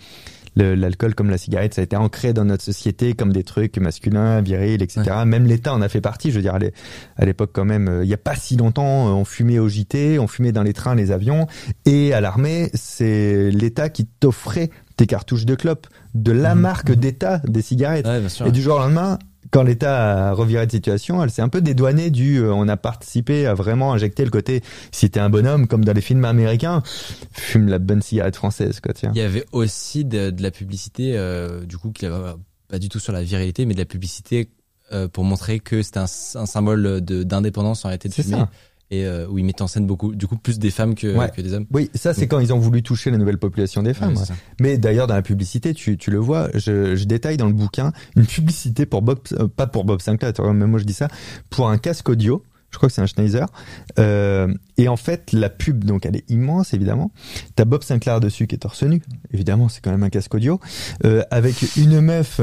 [0.57, 3.77] le- l'alcool comme la cigarette, ça a été ancré dans notre société comme des trucs
[3.79, 5.03] masculins, virils, etc.
[5.27, 6.31] Même l'État en a fait partie.
[6.31, 6.73] Je veux dire, à l'é-
[7.17, 9.69] à l'époque quand même, euh, il y a pas si longtemps, euh, on fumait au
[9.69, 11.49] JT, on fumait dans les trains, les avions,
[11.87, 16.61] et à l'armée, c'est l'État qui t'offrait tes cartouches de clopes de la Mhm.
[16.61, 18.07] marque d'État des cigarettes.
[18.07, 18.23] Ouais.
[18.47, 19.19] Et du jour au lendemain,
[19.55, 22.77] quand l'État a reviré de situation, elle s'est un peu dédouanée du euh, on a
[22.77, 26.83] participé à vraiment injecter le côté si t'es un bonhomme comme dans les films américains,
[27.31, 29.13] fume la bonne cigarette française quoi tiens.
[29.15, 32.33] Il y avait aussi de, de la publicité, euh, du coup, qui avait
[32.67, 34.51] pas du tout sur la virilité, mais de la publicité
[34.91, 36.03] euh, pour montrer que c'était un,
[36.35, 38.51] un symbole d'indépendance en réalité de fumer, ça.
[38.99, 41.31] Et euh, où ils mettaient en scène beaucoup, du coup, plus des femmes que, Ouais.
[41.35, 41.67] que des hommes.
[41.73, 44.17] Oui, ça c'est quand ils ont voulu toucher la nouvelle population des femmes.
[44.17, 44.23] Ouais.
[44.61, 47.93] Mais d'ailleurs dans la publicité, tu, tu le vois, je, je détaille dans le bouquin
[48.17, 51.09] une publicité pour Bob, euh, pas pour Bob Sinclair, mais moi je dis ça,
[51.51, 52.43] pour un casque audio.
[52.71, 53.47] Je crois que c'est un Schneider.
[54.01, 57.13] Euh, et en fait, la pub, donc elle est immense, évidemment.
[57.55, 59.01] T'as Bob Sinclair dessus qui est torse nu.
[59.33, 60.59] Évidemment, c'est quand même un casque audio.
[61.31, 62.41] Avec une meuf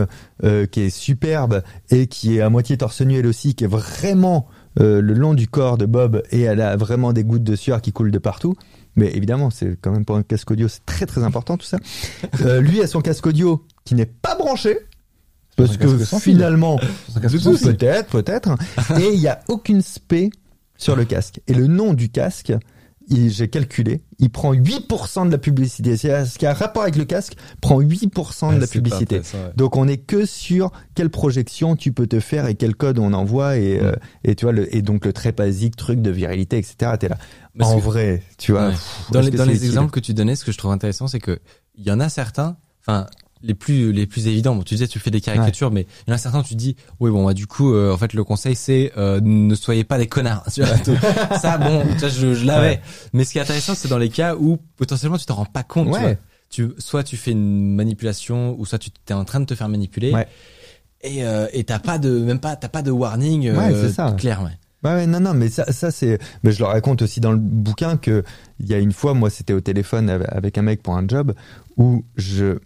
[0.72, 4.48] qui est superbe et qui est à moitié torse nu elle aussi, qui est vraiment
[4.80, 7.82] euh, le long du corps de Bob et elle a vraiment des gouttes de sueur
[7.82, 8.56] qui coulent de partout.
[8.96, 11.78] Mais évidemment, c'est quand même pour un casque audio, c'est très très important tout ça.
[12.42, 14.80] Euh, lui a son casque audio qui n'est pas branché.
[15.58, 16.80] Parce que finalement,
[17.14, 18.56] peut-être, peut-être.
[19.00, 20.32] Et il y a aucune spé
[20.78, 21.42] sur le casque.
[21.48, 22.54] Et le nom du casque,
[23.10, 25.98] j'ai calculé, il prend 8% de la publicité.
[25.98, 29.18] C'est ce qui a rapport avec le casque prend 8% de la Ouais, publicité.
[29.20, 29.52] ouais.
[29.56, 33.14] Donc on est que sur quelle projection tu peux te faire et quel code on
[33.14, 33.84] envoie et, Mm.
[33.86, 33.92] euh,
[34.24, 36.94] et tu vois le et donc le très basique truc de virilité etc.
[37.00, 37.18] T'es là.
[37.58, 38.68] Parce en que- vrai, tu vois.
[38.68, 38.72] Ouais.
[38.72, 41.20] pff, Dans les, dans les exemples que tu donnais, ce que je trouve intéressant, c'est
[41.20, 41.40] que
[41.76, 43.08] il y en a certains, enfin
[43.44, 44.56] les plus les plus évidents.
[44.56, 46.76] Bon, tu disais tu fais des caricatures, mais il y en a certains tu dis
[47.00, 49.98] oui bon bah du coup euh, en fait le conseil c'est euh, ne soyez pas
[49.98, 50.44] des connards.
[50.54, 50.76] Tu vois,
[51.42, 52.68] ça bon, tu vois, je, je l'avais.
[52.68, 52.82] Ouais.
[53.14, 55.64] Mais ce qui est intéressant c'est dans les cas où potentiellement tu t'en rends pas
[55.64, 55.88] compte.
[55.88, 56.00] tu Ouais.
[56.02, 56.16] vois.
[56.50, 59.70] Tu soit tu fais une manipulation ou soit tu t'es en train de te faire
[59.70, 60.12] manipuler.
[60.12, 60.28] Ouais.
[61.02, 63.94] Et euh, et t'as pas de même pas t'as pas de warning euh, Ouais, c'est
[63.94, 64.12] ça.
[64.18, 64.42] clair.
[64.44, 64.52] Ouais.
[64.84, 67.38] Ouais, ouais, non, non, mais ça, ça c'est, mais je le raconte aussi dans le
[67.38, 68.24] bouquin que
[68.60, 71.08] il y a une fois, moi, c'était au téléphone av- avec un mec pour un
[71.08, 71.36] job
[71.78, 72.58] où je,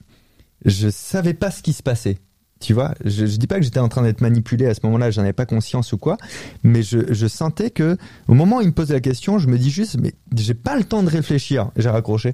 [0.66, 2.18] je savais pas ce qui se passait.
[2.62, 5.12] Tu vois, je, je dis pas que j'étais en train d'être manipulé à ce moment-là,
[5.12, 6.16] j'en avais pas conscience ou quoi,
[6.64, 7.98] mais je, je sentais que
[8.30, 10.78] au moment où il me pose la question, je me dis juste, mais j'ai pas
[10.78, 11.70] le temps de réfléchir.
[11.76, 12.34] J'ai raccroché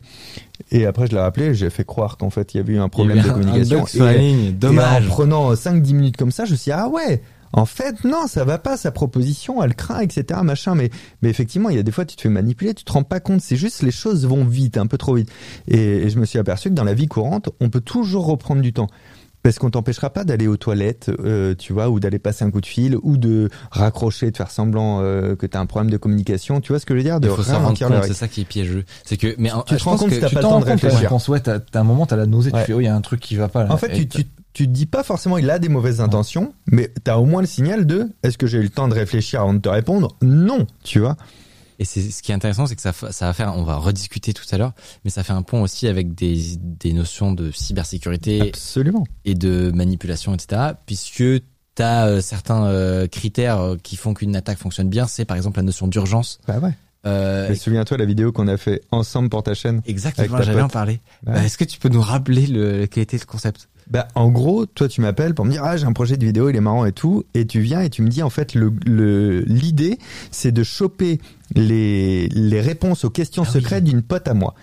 [0.69, 2.87] et après je l'ai rappelé, j'ai fait croire qu'en fait il y avait eu un
[2.87, 3.85] problème de un- un communication.
[4.11, 4.51] Et- ligne.
[4.53, 5.03] Dommage.
[5.03, 7.23] et en prenant 5-10 minutes comme ça, je me suis dit, ah ouais,
[7.53, 10.75] en fait, non, ça va pas, sa proposition, elle craint, etc., machin.
[10.75, 10.89] Mais,
[11.21, 13.19] mais effectivement, il y a des fois, tu te fais manipuler, tu te rends pas
[13.19, 13.41] compte.
[13.41, 15.29] C'est juste, les choses vont vite, un peu trop vite.
[15.67, 18.61] Et, et je me suis aperçu que dans la vie courante, on peut toujours reprendre
[18.61, 18.87] du temps.
[19.43, 22.61] Parce qu'on t'empêchera pas d'aller aux toilettes, euh, tu vois, ou d'aller passer un coup
[22.61, 25.97] de fil, ou de raccrocher, de faire semblant euh, que tu as un problème de
[25.97, 26.61] communication.
[26.61, 27.19] Tu vois ce que je veux dire?
[27.19, 28.85] De Il faut s'en rendre compte, c'est ça qui est piégeux.
[29.03, 30.71] C'est que, mais Tu te rends compte que que t'as pas le temps de quand
[30.73, 31.09] réfléchir.
[31.09, 32.59] penses, ouais, t'as t'as un moment, t'as la nausée, Ouais.
[32.61, 33.73] tu fais, oh, il y a un truc qui va pas là.
[33.73, 36.91] En fait, tu, tu, tu te dis pas forcément il a des mauvaises intentions, mais
[37.03, 39.41] tu as au moins le signal de est-ce que j'ai eu le temps de réfléchir
[39.41, 40.15] avant de te répondre?
[40.21, 41.15] Non, tu vois.
[41.79, 44.33] Et c'est ce qui est intéressant, c'est que ça, ça va faire, on va rediscuter
[44.33, 44.73] tout à l'heure,
[45.03, 49.03] mais ça fait un pont aussi avec des, des notions de cybersécurité Absolument.
[49.25, 50.73] et de manipulation, etc.
[50.85, 51.23] Puisque
[51.75, 55.07] tu as certains euh, critères euh, qui font qu'une attaque fonctionne bien.
[55.07, 56.39] C'est par exemple la notion d'urgence.
[56.47, 56.73] Bah ouais.
[57.07, 59.81] Euh, Et souviens-toi la vidéo qu'on a fait ensemble pour ta chaîne.
[59.85, 60.67] exactement, j'avais en.
[60.67, 60.99] Ouais.
[61.23, 63.69] Bah, Est-ce que tu peux nous rappeler le, quel était le concept?
[63.89, 66.49] Bah, en gros, toi, tu m'appelles pour me dire, ah, j'ai un projet de vidéo,
[66.49, 67.23] il est marrant et tout.
[67.33, 69.97] Et tu viens et tu me dis, en fait, le, le, l'idée,
[70.31, 71.19] c'est de choper
[71.55, 73.61] les, les réponses aux questions Ah oui.
[73.61, 74.55] secrètes d'une pote à moi.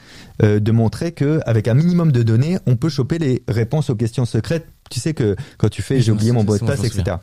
[0.42, 3.96] Euh, de montrer que, avec un minimum de données, on peut choper les réponses aux
[3.96, 4.66] questions secrètes.
[4.90, 7.16] Tu sais que quand tu fais, j'ai oublié mon mot de passe, etc.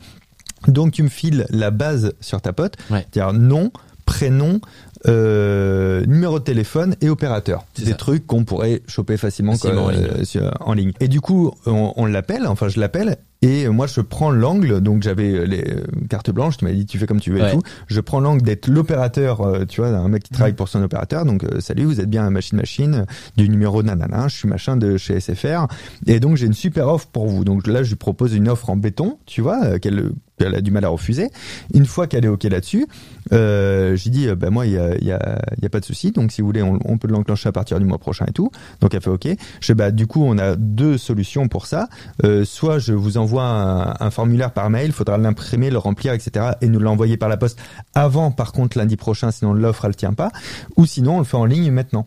[0.68, 2.74] Donc, tu me files la base sur ta pote.
[2.90, 3.06] Ouais.
[3.12, 3.72] C'est-à-dire nom,
[4.04, 4.60] prénom,
[5.06, 7.64] euh, numéro de téléphone et opérateur.
[7.74, 7.96] C'est Des ça.
[7.96, 10.08] trucs qu'on pourrait choper facilement, en ligne.
[10.20, 10.92] euh, sur- en ligne.
[11.00, 15.02] Et du coup, on, on l'appelle, enfin je l'appelle, et moi je prends l'angle, donc
[15.02, 17.50] j'avais les euh, cartes blanches, tu m'as dit tu fais comme tu veux Ouais.
[17.50, 17.62] et tout.
[17.86, 21.24] Je prends l'angle d'être l'opérateur, euh, tu vois, un mec qui travaille pour son opérateur,
[21.24, 23.04] donc euh, salut, vous êtes bien un machine machine
[23.36, 25.66] du numéro nanana, je suis machin de chez SFR,
[26.06, 27.44] et donc j'ai une super offre pour vous.
[27.44, 30.70] Donc là je lui propose une offre en béton, tu vois, euh, qu'elle a du
[30.70, 31.30] mal à refuser.
[31.74, 32.86] Une fois qu'elle est ok là-dessus,
[33.32, 35.80] euh, j'ai dit, euh, bah moi, il y a, il y, a, y a pas
[35.80, 36.12] de souci.
[36.12, 38.50] Donc, si vous voulez, on, on peut l'enclencher à partir du mois prochain et tout.
[38.80, 39.26] Donc, elle fait ok.
[39.60, 41.88] Je fais, bah, du coup, on a deux solutions pour ça.
[42.24, 46.52] Euh, soit je vous envoie un, un formulaire par mail, faudra l'imprimer, le remplir, etc.
[46.60, 47.58] et nous l'envoyer par la poste
[47.94, 50.30] avant, par contre, lundi prochain, sinon l'offre, elle tient pas.
[50.76, 52.06] Ou sinon, on le fait en ligne maintenant.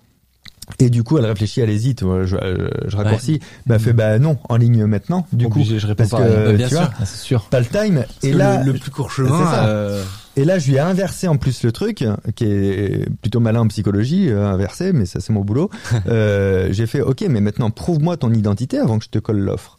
[0.77, 2.03] Et du coup, elle réfléchit, elle hésite.
[2.03, 3.39] Moi, Je, euh, je raccourcis.
[3.65, 5.25] Bah, elle fait bah non, en ligne maintenant.
[5.33, 6.31] Du Obligé, coup, je réponds parce pareil.
[6.31, 6.91] que Bah, bien tu sûr.
[6.95, 7.47] vois, sûr.
[7.49, 7.95] t'as le time.
[8.05, 10.03] Parce et là, le, le plus court chemin, euh,
[10.35, 12.05] et là, je lui ai inversé en plus le truc,
[12.35, 15.71] qui est plutôt malin en psychologie, euh, inversé, mais ça c'est mon boulot.
[16.07, 19.78] Euh, j'ai fait, ok, mais maintenant prouve-moi ton identité avant que je te colle l'offre.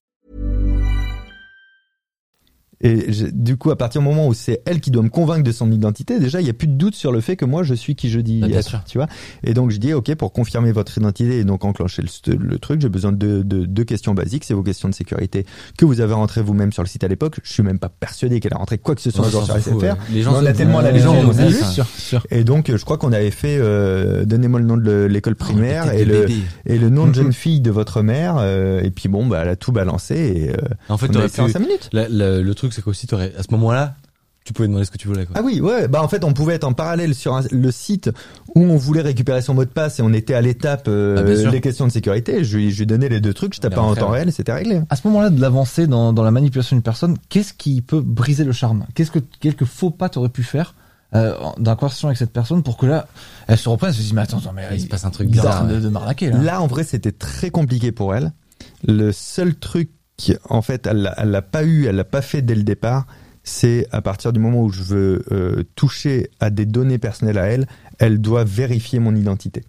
[2.83, 5.51] Et du coup, à partir du moment où c'est elle qui doit me convaincre de
[5.51, 7.73] son identité, déjà, il n'y a plus de doute sur le fait que moi, je
[7.73, 8.83] suis qui je dis Bah, bien être, sûr.
[8.87, 9.07] tu vois.
[9.43, 12.81] Et donc, je dis, OK, pour confirmer votre identité et donc enclencher le, le truc,
[12.81, 14.43] j'ai besoin de, de deux questions basiques.
[14.45, 15.45] C'est vos questions de sécurité
[15.77, 17.39] que vous avez rentrées vous-même sur le site à l'époque.
[17.43, 19.73] Je suis même pas persuadé qu'elle a rentré quoi que ce soit sur SFR.
[19.75, 19.89] ouais.
[20.11, 21.83] Les gens on a tellement la légende, on a.
[22.31, 25.91] Et donc, je crois qu'on avait fait, euh, donnez-moi le nom de l'école primaire Oh,
[25.95, 26.25] et le,
[26.65, 28.35] et le nom de jeune fille de votre mère.
[28.39, 30.55] euh, et puis bon, bah, elle a tout balancé et euh,
[30.89, 31.89] En fait, on a t'aurais fait en pu- 5 minutes.
[31.93, 33.95] la- la- le truc, c'est qu'aussi, t'aurais, à ce moment-là,
[34.43, 35.35] tu pouvais demander ce que tu voulais, quoi.
[35.37, 35.87] Ah oui, ouais.
[35.87, 38.09] Bah en fait, on pouvait être en parallèle sur un- le site
[38.55, 41.59] où on voulait récupérer son mot de passe et on était à l'étape euh, Ah,
[41.59, 42.43] questions de sécurité.
[42.43, 44.51] Je lui, je lui donnais les deux trucs, je tapais en temps réel, et c'était
[44.53, 44.81] réglé.
[44.89, 48.43] À ce moment-là de l'avancée dans, dans la manipulation d'une personne, qu'est-ce qui peut briser
[48.43, 48.85] le charme?
[48.95, 50.73] Qu'est-ce que quelques faux pas t'aurais pu faire
[51.13, 53.05] euh, dans la conversation avec cette personne pour que là,
[53.47, 55.29] elle se reprenne, elle se dise mais attends, attends mais Il se passe un truc
[55.29, 55.67] bizarre.
[55.67, 56.37] de, de m'arnaquer là.
[56.41, 58.31] Là, en vrai, c'était très compliqué pour elle.
[58.87, 59.91] Le seul truc,
[60.49, 63.05] en fait, elle l'a- elle l'a pas eu, elle l'a pas fait dès le départ.
[63.43, 67.45] C'est à partir du moment où je veux euh, toucher à des données personnelles à
[67.47, 67.67] elle,
[67.97, 69.63] elle doit vérifier mon identité.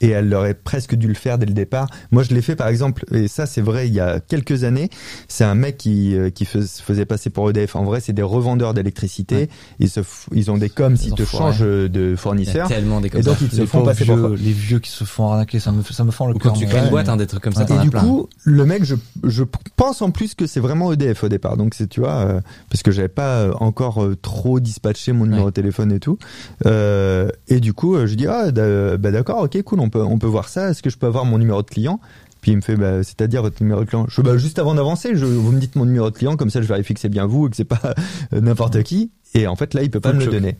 [0.00, 1.88] Et elle aurait presque dû le faire dès le départ.
[2.10, 4.88] Moi, je l'ai fait par exemple, et ça c'est vrai, il y a quelques années,
[5.28, 7.76] c'est un mec qui, euh, qui faisait passer pour EDF.
[7.76, 9.34] En vrai, c'est des revendeurs d'électricité.
[9.36, 9.48] Ouais.
[9.78, 10.00] Ils, se
[10.32, 12.68] ils ont des coms, ils te changent de Il y a fournisseur.
[12.68, 14.90] tellement des comme Et donc, ils se les font passer pour vieux, les vieux qui
[14.90, 16.52] se font arnaquer, ça me, ça me fend le cœur.
[16.52, 18.00] quand tu crées une boîte, hein, des trucs comme ça, Et du plein.
[18.02, 19.44] coup, le mec, je, je
[19.76, 21.56] pense en plus que c'est vraiment EDF au départ.
[21.56, 22.40] Donc c'est, tu vois, euh,
[22.70, 25.50] parce que j'avais pas euh, encore euh, trop dispatché mon numéro Ouais.
[25.50, 26.18] de téléphone et tout.
[26.66, 30.18] Euh, et du coup, euh, je dis ah bah d'accord, ok, cool, on peut on
[30.18, 30.70] peut voir ça.
[30.70, 32.00] Est-ce que je peux avoir mon numéro de client?
[32.40, 34.06] Puis il me fait bah c'est-à-dire votre numéro de client.
[34.08, 36.60] Je bah juste avant d'avancer, je, vous me dites mon numéro de client comme ça,
[36.60, 37.94] je vérifie que c'est bien vous et que c'est pas
[38.32, 39.10] euh, n'importe qui.
[39.34, 40.34] Et en fait là, il peut pas me le le choc.
[40.34, 40.56] donner.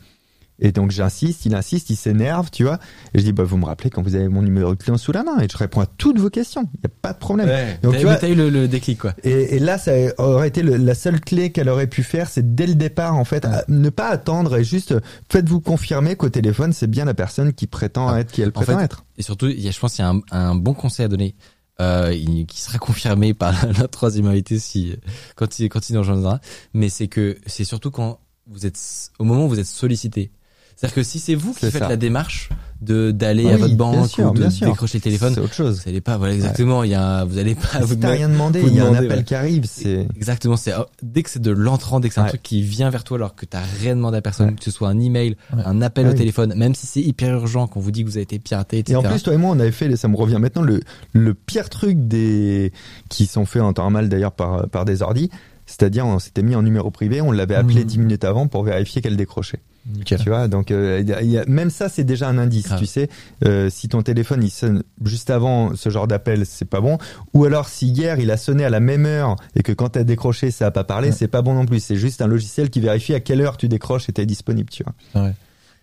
[0.59, 2.78] Et donc j'insiste, il insiste, il s'énerve, tu vois.
[3.14, 5.11] Et je dis bah vous me rappelez quand vous avez mon numéro de client sous
[5.11, 6.68] la main et je réponds à toutes vos questions.
[6.74, 7.48] Il y a pas de problème.
[7.48, 7.78] Ouais.
[7.82, 9.14] Donc, tu vois- eu le, le déclic, quoi.
[9.24, 12.55] Et, et là, ça aurait été le- la seule clé qu'elle aurait pu faire, c'est
[12.55, 14.94] dès le départ, en fait, ne pas attendre et juste
[15.30, 18.53] faites-vous confirmer qu'au téléphone, c'est bien la personne qui prétend Ah, être qui elle en
[18.53, 19.05] prétend fait, être.
[19.18, 21.09] Et surtout, il y a, je pense qu'il y a un, un bon conseil à
[21.09, 21.34] donner,
[21.80, 24.94] euh, il- qui sera confirmé par la troisième invité si,
[25.34, 26.40] quand il, quand il nous rejoindra.
[26.72, 28.78] Mais c'est que, c'est surtout quand vous êtes,
[29.18, 30.30] au moment où vous êtes sollicité.
[30.76, 31.88] C'est-à-dire que si c'est vous qui faites ça.
[31.88, 32.48] la démarche
[32.80, 35.54] de d'aller Ah à oui, votre banque sûr, ou de décrocher le téléphone, C'est autre
[35.54, 35.82] chose.
[35.84, 36.82] vous allez pas, voilà exactement.
[36.82, 39.18] Il y a, vous allez pas vous demander- rien demandé, il y a un appel
[39.18, 39.22] ouais.
[39.24, 40.04] qui arrive, c'est.
[40.16, 42.90] Exactement, c'est oh, dès que c'est de l'entrant, dès que c'est un truc qui vient
[42.90, 45.80] vers toi alors que t'as rien demandé à personne, que ce soit un email, un
[45.80, 46.18] appel Ah au oui.
[46.18, 48.80] téléphone, même si c'est hyper urgent, qu'on vous dit que vous avez été piraté, Et
[48.80, 48.96] etc.
[48.98, 50.80] en plus, toi et moi, on avait fait, ça me revient maintenant, le,
[51.12, 52.72] le pire truc des,
[53.08, 55.30] qui sont faits en temps normal d'ailleurs par, par des ordis.
[55.66, 57.86] C'est-à-dire, on s'était mis en numéro privé, on l'avait appelé Mmh.
[57.86, 59.60] 10 minutes avant pour vérifier qu'elle décrochait.
[59.86, 60.20] Nickel.
[60.20, 62.38] Tu vois, donc euh, il y a- il y a- même ça, c'est déjà un
[62.38, 62.66] indice.
[62.66, 62.78] Grave.
[62.78, 63.08] Tu sais,
[63.44, 66.98] Euh, si ton téléphone il sonne juste avant ce genre d'appel, c'est pas bon.
[67.34, 70.04] Ou alors si hier il a sonné à la même heure et que quand t'as
[70.04, 71.14] décroché, ça a pas parlé, Ouais.
[71.14, 71.80] c'est pas bon non plus.
[71.82, 74.70] C'est juste un logiciel qui vérifie à quelle heure tu décroches et t'es disponible.
[74.70, 75.30] Tu vois.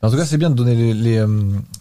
[0.01, 1.27] En tout cas, c'est bien de donner les, les, euh,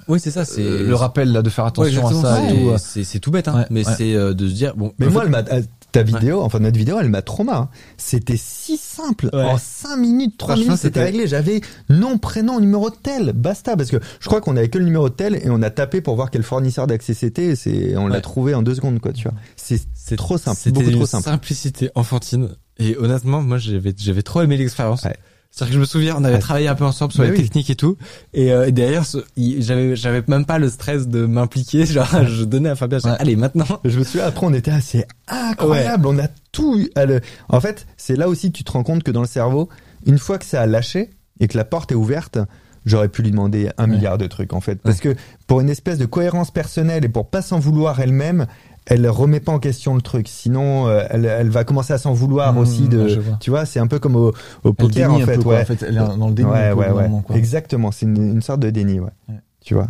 [0.09, 2.55] oui, c'est ça, c'est le rappel là, de faire Ouais, attention à ça et c'est-
[2.57, 2.71] tout.
[2.71, 2.77] euh.
[3.05, 3.95] C'est tout bête, hein, Ouais, mais ouais.
[3.97, 4.93] c'est euh, de se dire bon.
[4.99, 5.63] Mais moi, fait, elle m'a, euh,
[5.93, 7.57] ta vidéo, enfin notre vidéo, elle m'a trauma.
[7.57, 7.69] hein.
[7.97, 9.31] C'était si simple.
[9.33, 9.43] Ouais.
[9.45, 11.27] En 5 minutes, 3 Franchement, minutes, c'était réglé.
[11.27, 13.33] J'avais nom, prénom, numéro de tel.
[13.33, 13.77] Basta.
[13.77, 16.01] Parce que je crois qu'on avait que le numéro de tel et on a tapé
[16.01, 17.47] pour voir quel fournisseur d'accès c'était.
[17.47, 19.35] et C'est, on l'a trouvé en deux secondes, quoi, tu vois.
[19.57, 20.59] C'est, c'est trop simple.
[20.59, 21.25] C'était Beaucoup trop une simple.
[21.25, 22.51] simplicité enfantine.
[22.79, 25.05] Et honnêtement, moi, j'avais j'avais trop aimé l'expérience.
[25.51, 26.39] C'est-à-dire que je me souviens, on avait Ouais.
[26.41, 27.43] travaillé un peu ensemble sur Mais les oui.
[27.43, 27.97] techniques et tout.
[28.35, 29.03] Et, euh, et derrière,
[29.37, 31.85] j'avais j'avais même pas le stress de m'impliquer.
[31.87, 33.17] Genre, je donnais à Fabien, Ouais.
[33.19, 33.67] allez, maintenant.
[33.85, 36.07] Je me souviens, après, on était assez incroyable.
[36.07, 37.21] On a tout eu à le...
[37.49, 39.69] En fait, c'est là aussi que tu te rends compte que dans le cerveau,
[40.07, 42.39] une fois que ça a lâché et que la porte est ouverte,
[42.87, 44.77] j'aurais pu lui demander un milliard de trucs, en fait.
[44.83, 45.15] Parce que
[45.47, 48.47] pour une espèce de cohérence personnelle et pour pas s'en vouloir elle-même,
[48.91, 50.29] elle remet pas en question le truc.
[50.29, 53.79] Sinon, euh, elle, elle va commencer à s'en vouloir Mmh, aussi de, tu vois, c'est
[53.81, 54.33] un peu comme au,
[54.73, 55.55] poker, en un fait, peu, quoi.
[55.57, 55.63] ouais.
[55.63, 57.37] En fait, elle est dans le déni ouais, ouais, moment, quoi.
[57.37, 57.93] Exactement.
[57.93, 59.11] C'est une, une sorte de déni, ouais.
[59.29, 59.37] Ouais.
[59.65, 59.89] Tu vois.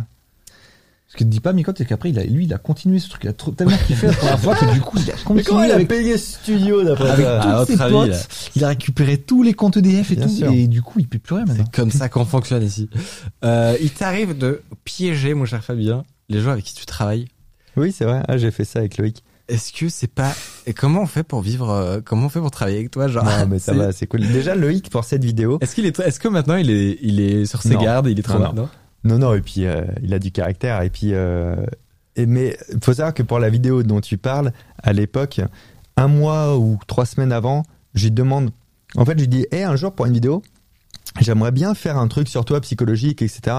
[1.07, 3.09] Ce que te dit pas Miko, c'est qu'après, il a, lui, il a continué ce
[3.09, 3.23] truc.
[3.23, 5.87] Il a trop, tellement kiffé la première fois que du coup, il a continué avec,
[5.87, 8.09] payé ce studio d'après avec ça tous ses avis, potes.
[8.09, 8.17] là.
[8.55, 10.31] Il a récupéré tous les comptes EDF et Bien tout.
[10.31, 10.51] sûr.
[10.51, 11.63] Et du coup, il paie plus rien maintenant.
[11.65, 12.89] C'est comme ça qu'on fonctionne ici.
[13.45, 17.27] Euh, il t'arrive de piéger, mon cher Fabien, les gens avec qui tu travailles.
[17.79, 18.21] Oui, c'est vrai.
[18.27, 19.23] Ah, j'ai fait ça avec Loïc.
[19.47, 20.31] Est-ce que c'est pas
[20.67, 23.23] et comment on fait pour vivre euh, comment on fait pour travailler avec toi genre?
[23.23, 24.21] Non, mais ça va, c'est cool.
[24.21, 25.57] Déjà, Loïc, pour cette vidéo.
[25.61, 27.81] Est-ce qu'il est est-ce que maintenant il est il est sur ses Non.
[27.81, 28.69] gardes, il est trop Non, non
[29.03, 30.83] Non, non, et puis euh, il a du caractère.
[30.83, 31.55] Et puis, euh,
[32.15, 34.51] et, mais faut savoir que pour la vidéo dont tu parles,
[34.83, 35.41] à l'époque,
[35.97, 37.63] un mois ou trois semaines avant,
[37.95, 38.51] je lui demande.
[38.97, 40.43] En fait, je lui dis, hé, un jour pour une vidéo,
[41.21, 43.55] j'aimerais bien faire un truc sur toi psychologique, etc.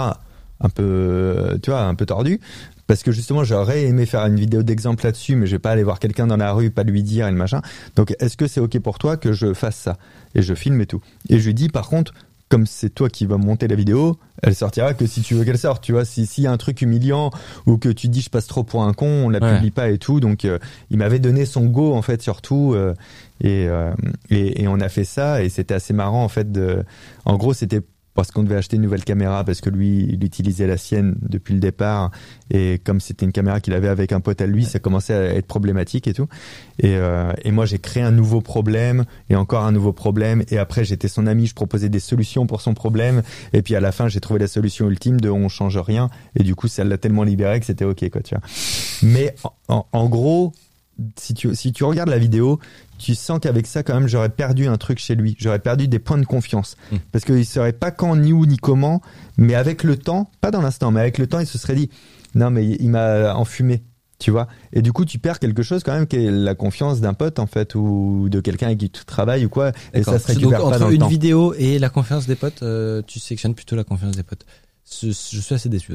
[0.61, 2.41] Un peu, tu vois, un peu tordu.
[2.87, 5.85] Parce que justement, j'aurais aimé faire une vidéo d'exemple là-dessus, mais je vais pas aller
[5.85, 7.63] voir quelqu'un dans la rue, pas lui dire et le machin.
[7.97, 9.97] Donc, est-ce que c'est ok pour toi que je fasse ça?
[10.35, 11.01] Et je filme et tout.
[11.29, 12.13] Et je lui dis, par contre,
[12.49, 15.57] comme c'est toi qui vas monter la vidéo, elle sortira que si tu veux qu'elle
[15.57, 16.05] sorte, tu vois.
[16.05, 17.31] Si s'il y a un truc humiliant
[17.67, 19.55] ou que tu dis je passe trop pour un con, on la Ouais.
[19.55, 20.19] publie pas et tout.
[20.19, 20.59] Donc, euh,
[20.91, 22.95] il m'avait donné son go en fait surtout, euh,
[23.41, 23.93] et, euh,
[24.31, 26.51] et et on a fait ça et c'était assez marrant en fait.
[26.51, 26.83] De,
[27.25, 27.83] en gros, c'était
[28.15, 31.55] parce qu'on devait acheter une nouvelle caméra parce que lui, il utilisait la sienne depuis
[31.55, 32.11] le départ
[32.51, 35.35] et comme c'était une caméra qu'il avait avec un pote à lui, ça commençait à
[35.35, 36.27] être problématique et tout.
[36.81, 40.43] Et, euh, et moi, j'ai créé un nouveau problème et encore un nouveau problème.
[40.51, 43.23] Et après, j'étais son ami, je proposais des solutions pour son problème.
[43.53, 46.11] Et puis à la fin, j'ai trouvé la solution ultime de on change rien.
[46.37, 48.43] Et du coup, ça l'a tellement libéré que c'était ok, quoi, tu vois.
[49.03, 50.53] Mais en, en- en gros,
[51.17, 52.59] si tu, si tu regardes la vidéo,
[52.99, 55.37] tu sens qu'avec ça, quand même, j'aurais perdu un truc chez lui.
[55.39, 56.77] J'aurais perdu des points de confiance.
[56.93, 56.97] Mm.
[57.13, 59.01] Parce qu'il saurait pas quand, ni où, ni comment.
[59.37, 61.91] Mais avec le temps, pas dans l'instant, mais avec le temps, il se serait dit,
[62.35, 63.83] non, mais il m'a enfumé.
[64.19, 67.01] Tu vois Et du coup, tu perds quelque chose quand même qui est la confiance
[67.01, 69.73] d'un pote, en fait, ou de quelqu'un avec qui tu travailles ou quoi.
[69.95, 71.09] Et ça se Donc récupère pas entre le une temps.
[71.09, 74.45] vidéo et la confiance des potes, euh, tu sélectionnes plutôt la confiance des potes.
[75.03, 75.95] Je, je suis assez déçu.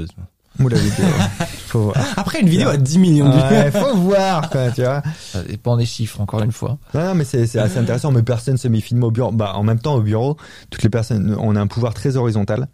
[0.59, 1.05] Ou la vidéo.
[1.67, 1.97] Faut voir.
[2.17, 3.41] Après une vidéo à 10 millions de vues.
[3.41, 5.01] Ouais, faut voir, quoi, tu vois.
[5.19, 6.77] Ça dépend des chiffres, encore une fois.
[6.93, 8.11] Non, non, mais c'est assez intéressant.
[8.11, 9.31] Mais personne se met film au bureau.
[9.31, 10.37] Bah, en même temps, au bureau,
[10.69, 12.67] toutes les personnes, on a un pouvoir très horizontal.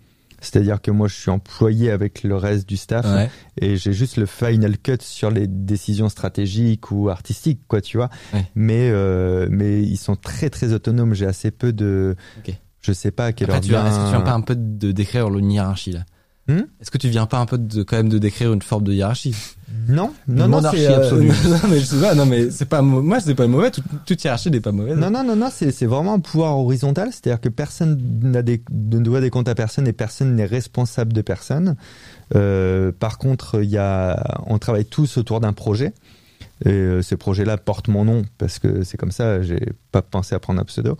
[0.43, 3.29] C'est-à-dire que moi, je suis employé avec le reste du staff Ouais.
[3.59, 8.09] et j'ai juste le final cut sur les décisions stratégiques ou artistiques, quoi, tu vois.
[8.33, 8.45] Ouais.
[8.55, 11.13] Mais euh, mais ils sont très très autonomes.
[11.13, 12.15] J'ai assez peu de.
[12.39, 12.55] Ok.
[12.81, 14.41] Je sais pas à quelle Après, heure tu vient- est-ce que tu viens pas un
[14.41, 15.99] peu de décrire une hiérarchie là?
[16.51, 18.83] Hmm Est-ce que tu viens pas un peu de quand même de décrire une forme
[18.83, 19.35] de hiérarchie?
[19.87, 21.27] Non, non, non, monarchie c'est, euh, absolue.
[21.47, 24.23] non mais je sais pas, non mais c'est pas moi c'est pas mauvais, toute, toute
[24.23, 24.97] hiérarchie n'est pas mauvaise.
[24.97, 28.61] Non, non, non, non, c'est, c'est vraiment un pouvoir horizontal, c'est-à-dire que personne n'a des,
[28.71, 31.75] ne doit des comptes à personne et personne n'est responsable de personne.
[32.35, 35.93] Euh, par contre, il y a, on travaille tous autour d'un projet.
[36.65, 39.59] Et euh, ce projet-là porte mon nom parce que c'est comme ça, j'ai
[39.91, 40.97] pas pensé à prendre un pseudo.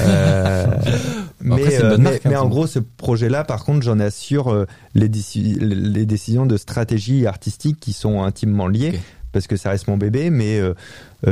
[0.00, 0.66] Euh,
[1.50, 5.58] après, euh, mais, hein, mais en gros, ce projet-là, par contre, j'en assure les, déci-
[5.58, 8.98] les décisions de stratégie artistique qui sont intimement liées
[9.32, 10.30] parce que ça reste mon bébé.
[10.30, 10.60] Mais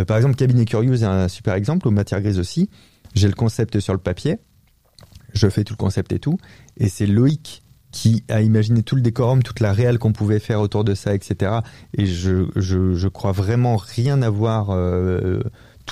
[0.06, 2.68] par exemple, Cabinet Curieux, c'est un super exemple, aux matières grises aussi.
[3.14, 4.38] J'ai le concept sur le papier,
[5.34, 6.38] je fais tout le concept et tout,
[6.78, 7.62] et c'est Loïc
[7.92, 11.14] qui a imaginé tout le décorum, toute la réelle qu'on pouvait faire autour de ça,
[11.14, 11.58] etc.
[11.96, 15.42] Et je, je, je crois vraiment rien avoir euh,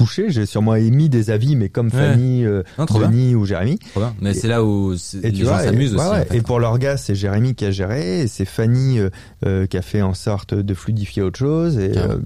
[0.01, 0.31] touché.
[0.31, 1.91] J'ai sûrement émis des avis, mais comme.
[1.91, 3.79] Fanny, euh, Non, trop Denis ou Jérémy.
[4.21, 6.07] Mais c'est là où Et les gens s'amusent et, aussi.
[6.07, 6.35] en fait.
[6.35, 9.11] et pour l'orgas, c'est Jérémy qui a géré, c'est Fanny euh,
[9.45, 11.79] euh, qui a fait en sorte de fluidifier autre chose.
[11.79, 12.19] Et euh,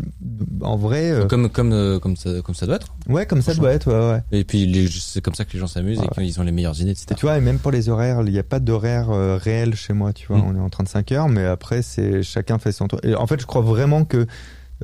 [0.61, 2.95] en vrai, Comme comme comme ça comme ça doit être.
[3.09, 3.89] ouais, comme ça doit être.
[3.89, 4.39] Ouais, ouais.
[4.39, 6.93] Et puis c'est comme ça que les gens s'amusent et qu'ils ont les meilleures idées,
[6.93, 7.07] etc.
[7.11, 9.09] Et tu vois, et même pour les horaires, il n'y a pas d'horaire
[9.41, 10.39] réel chez moi, tu vois.
[10.39, 10.45] Mm.
[10.47, 13.01] On est en 35 heures, mais après, c'est chacun fait son tour.
[13.03, 14.27] Et en fait, je crois vraiment que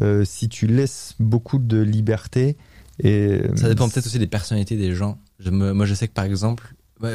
[0.03, 2.57] euh, si tu laisses beaucoup de liberté,
[3.03, 5.19] et Ça dépend peut-être aussi des personnalités des gens.
[5.39, 6.75] Je me, moi, je sais que par exemple,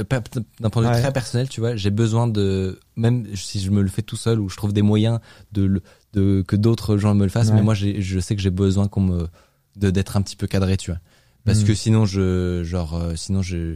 [0.09, 0.21] pas-
[0.59, 1.01] d'un point de vue Ouais.
[1.01, 4.39] très personnel, tu vois, j'ai besoin de, même si je me le fais tout seul
[4.39, 5.19] ou je trouve des moyens
[5.51, 5.81] de,
[6.13, 7.55] de que d'autres gens me le fassent, Ouais.
[7.55, 9.27] mais moi, je sais que j'ai besoin qu'on me,
[9.75, 10.99] d'être un petit peu cadré, tu vois.
[11.43, 11.65] Parce Mm.
[11.65, 13.75] que sinon, je, genre, euh, sinon je,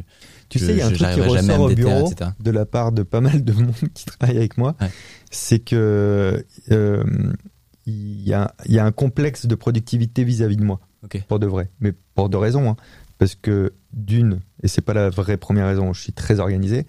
[0.49, 2.31] Tu je- sais, il y a un truc qui ressort au bureau etc.
[2.39, 4.89] de la part de pas mal de monde qui travaille avec moi, Ouais.
[5.29, 7.03] c'est que euh,
[7.85, 10.79] il y, a, il y a un complexe de productivité vis-à-vis de moi,
[11.27, 12.69] Pour de vrai, mais pour deux raisons.
[12.69, 12.75] hein.
[13.17, 16.85] Parce que d'une, et c'est pas la vraie première raison, je suis très organisé.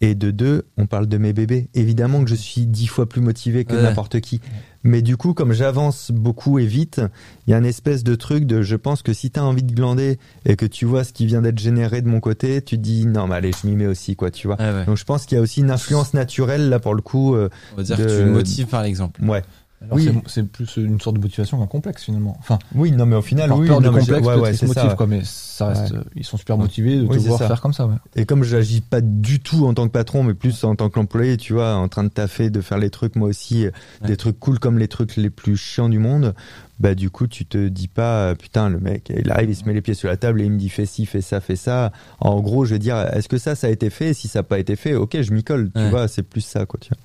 [0.00, 1.68] Et de deux, on parle de mes bébés.
[1.74, 3.82] Évidemment que je suis dix fois plus motivé que Ouais.
[3.82, 4.40] n'importe qui.
[4.84, 7.00] Mais du coup, comme j'avance beaucoup et vite,
[7.46, 9.64] il y a une espèce de truc de je pense que si tu as envie
[9.64, 12.76] de glander et que tu vois ce qui vient d'être généré de mon côté, tu
[12.76, 14.56] te dis non, mais allez, je m'y mets aussi, quoi, tu vois.
[14.60, 14.84] Ouais, ouais.
[14.86, 17.34] Donc je pense qu'il y a aussi une influence naturelle là pour le coup.
[17.34, 19.20] euh, On va dire de- que tu motives par l'exemple.
[19.24, 19.42] ouais.
[19.80, 20.10] Alors, Oui.
[20.26, 22.36] c'est- plus une sorte de motivation qu'un complexe finalement.
[22.40, 24.88] Enfin, Oui, non, mais au final, oui, peur non, je- complexe, ouais, se ça.
[24.88, 24.96] ouais.
[24.96, 25.98] quoi, mais ça reste, Ouais.
[25.98, 27.46] euh, ils sont super motivés de Oui, te voir ça.
[27.46, 27.86] faire comme ça.
[27.86, 27.94] Ouais.
[28.16, 31.36] Et comme j'agis pas du tout en tant que patron, mais plus en tant qu'employé,
[31.36, 33.70] tu vois, en train de taffer, de faire les trucs, moi aussi, euh,
[34.02, 34.08] Ouais.
[34.08, 36.34] des trucs cool comme les trucs les plus chiants du monde,
[36.80, 39.64] bah du coup, tu te dis pas, euh, putain, le mec, il arrive, il se
[39.64, 41.56] met les pieds sur la table et il me dit fais ci, fais ça, fais
[41.56, 41.92] ça.
[42.18, 44.12] En gros, je veux dire, est-ce que ça, ça a été fait?
[44.12, 45.90] Si ça n'a pas été fait, ok, je m'y colle, tu Ouais.
[45.90, 46.98] vois, c'est plus ça, quoi, tu vois.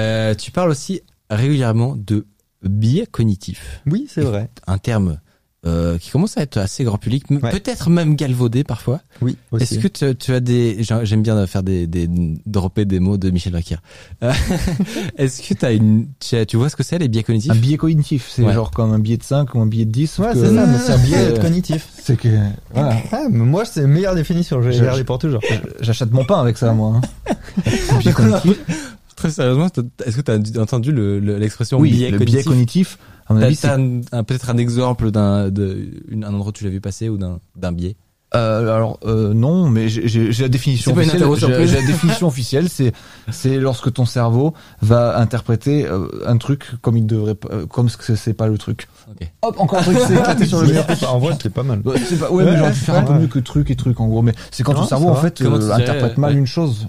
[0.00, 2.26] Euh, tu parles aussi régulièrement de
[2.62, 3.80] biais cognitifs.
[3.86, 4.50] Oui, c'est vrai.
[4.66, 5.18] un terme
[5.66, 7.50] euh, qui commence à être assez grand public, Ouais.
[7.50, 9.00] peut-être même galvaudé parfois.
[9.20, 9.64] Oui, aussi.
[9.64, 12.08] Est-ce que tu, tu as des j'ai- j'aime bien faire des, des
[12.46, 13.76] dropper des mots de Michel Drucker.
[14.22, 14.32] Euh,
[15.18, 17.50] Est-ce que tu as une tu, as- tu vois ce que c'est les biais cognitifs?
[17.50, 18.52] Un billet cognitif, c'est Ouais.
[18.54, 20.06] genre comme un billet de 5 ou un billet de 10.
[20.06, 21.88] sauf Ouais, que- c'est ça, mais c'est un biais cognitif.
[22.02, 22.28] C'est que,
[22.72, 22.96] voilà.
[23.10, 25.42] Ah, mais moi, c'est la meilleure définition, je vais Je- garder pour toujours.
[25.80, 27.00] J'achète mon pain avec ça, moi.
[27.26, 27.34] hein.
[27.98, 28.58] Billet cognitif.
[29.18, 29.66] Très sérieusement,
[30.06, 33.34] est-ce que tu as entendu le- le- l'expression Oui, biais le cognitif biais cognitif, à
[33.34, 36.62] mon T'as- avis, t'as c'est un, un- peut-être un exemple d'un un endroit où tu
[36.62, 37.96] l'as vu passer ou d'un d'un biais.
[38.36, 41.66] Euh, alors euh, non, mais j'ai- j'ai j'ai la définition C'est officielle.
[41.66, 42.92] J'ai la définition officielle, c'est
[43.32, 47.96] c'est lorsque ton cerveau va interpréter euh, un truc comme il devrait, euh, comme ce
[47.96, 48.86] que c'est pas le truc.
[49.40, 50.84] Hop, encore un truc s'est éclaté sur le mur.
[51.08, 51.80] En vrai, c'est pas mal.
[51.86, 53.98] Ouais, c'est pas- ouais, mais genre tu fais un peu mieux que truc et truc
[53.98, 54.20] en gros.
[54.20, 56.38] Mais c'est quand Non, ton cerveau en fait euh, interprète mal ouais.
[56.38, 56.86] une chose.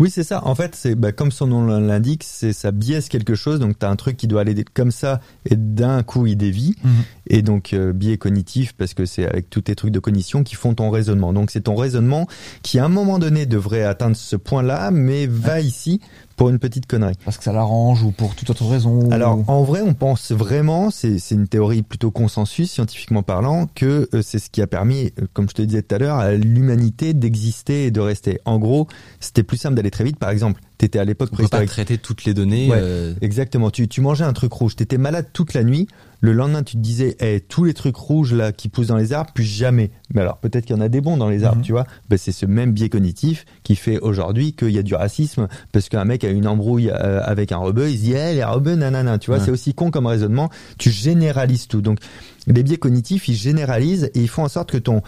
[0.00, 0.46] Oui, c'est ça.
[0.46, 3.60] En fait, c'est bah, comme son nom l'indique, c'est ça biaise quelque chose.
[3.60, 6.74] Donc, tu as un truc qui doit aller comme ça et d'un coup, il dévie.
[6.82, 6.90] Mhm.
[7.26, 10.54] Et donc, euh, biais cognitif, parce que c'est avec tous tes trucs de cognition qui
[10.54, 11.34] font ton raisonnement.
[11.34, 12.26] Donc, c'est ton raisonnement
[12.62, 16.00] qui, à un moment donné, devrait atteindre ce point-là, mais va ici
[16.40, 17.16] pour une petite connerie.
[17.22, 19.08] Parce que ça l'arrange ou pour toute autre raison.
[19.08, 23.66] ou- Alors, en vrai, on pense vraiment, c'est c'est une théorie plutôt consensus, scientifiquement parlant,
[23.74, 26.16] que euh, c'est ce qui a permis, euh, comme je te disais tout à l'heure,
[26.16, 28.40] à l'humanité d'exister et de rester.
[28.46, 28.88] En gros,
[29.20, 30.18] c'était plus simple d'aller très vite.
[30.18, 31.86] Par exemple, t'étais à l'époque On peut pas préhistorique.
[31.86, 32.70] traiter toutes les données.
[32.70, 32.78] Ouais.
[32.80, 33.70] euh, Exactement.
[33.70, 34.76] Tu, tu mangeais un truc rouge.
[34.76, 35.88] T'étais malade toute la nuit.
[36.22, 39.12] Le lendemain, tu te disais, eh, tous les trucs rouges là qui poussent dans les
[39.14, 39.90] arbres, plus jamais.
[40.12, 41.64] Mais alors, peut-être qu'il y en a des bons dans les arbres, Mhm.
[41.64, 41.86] tu vois.
[42.10, 45.88] Ben, c'est ce même biais cognitif qui fait aujourd'hui qu'il y a du racisme parce
[45.88, 48.74] qu'un mec a une embrouille euh, avec un rebeu, il se dit, eh, les rebeux,
[48.74, 49.18] nanana.
[49.18, 49.44] Tu vois, Ouais.
[49.46, 50.50] c'est aussi con comme raisonnement.
[50.78, 51.80] Tu généralises tout.
[51.80, 51.98] Donc,
[52.46, 55.00] les biais cognitifs, ils généralisent et ils font en sorte que ton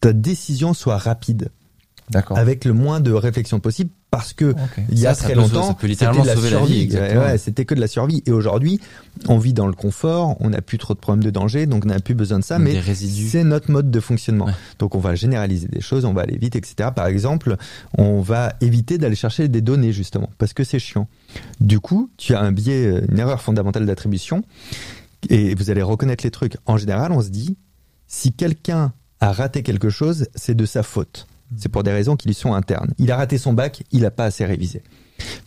[0.00, 1.48] ta décision soit rapide.
[2.30, 4.54] Avec le moins de réflexion possible, parce que
[4.90, 6.74] il y a Ça, très longtemps, ça peut littéralement c'était de sauver la survie.
[6.74, 7.22] vie, exactement.
[7.22, 8.22] Ouais, c'était que de la survie.
[8.26, 8.80] Et aujourd'hui,
[9.28, 11.88] on vit dans le confort, on n'a plus trop de problèmes de danger, donc on
[11.88, 12.58] n'a plus besoin de ça.
[12.58, 14.46] Mais c'est notre mode de fonctionnement.
[14.46, 14.52] Ouais.
[14.78, 16.90] Donc on va généraliser des choses, on va aller vite, etc.
[16.94, 17.56] Par exemple,
[17.96, 21.08] on va éviter d'aller chercher des données justement parce que c'est chiant.
[21.60, 24.44] Du coup, tu as un biais, euh, une erreur fondamentale d'attribution,
[25.30, 26.56] et vous allez reconnaître les trucs.
[26.66, 27.56] En général, on se dit
[28.06, 31.26] si quelqu'un a raté quelque chose, c'est de sa faute.
[31.56, 32.92] C'est pour des raisons qui lui sont internes.
[32.98, 34.82] Il a raté son bac, il n'a pas assez révisé.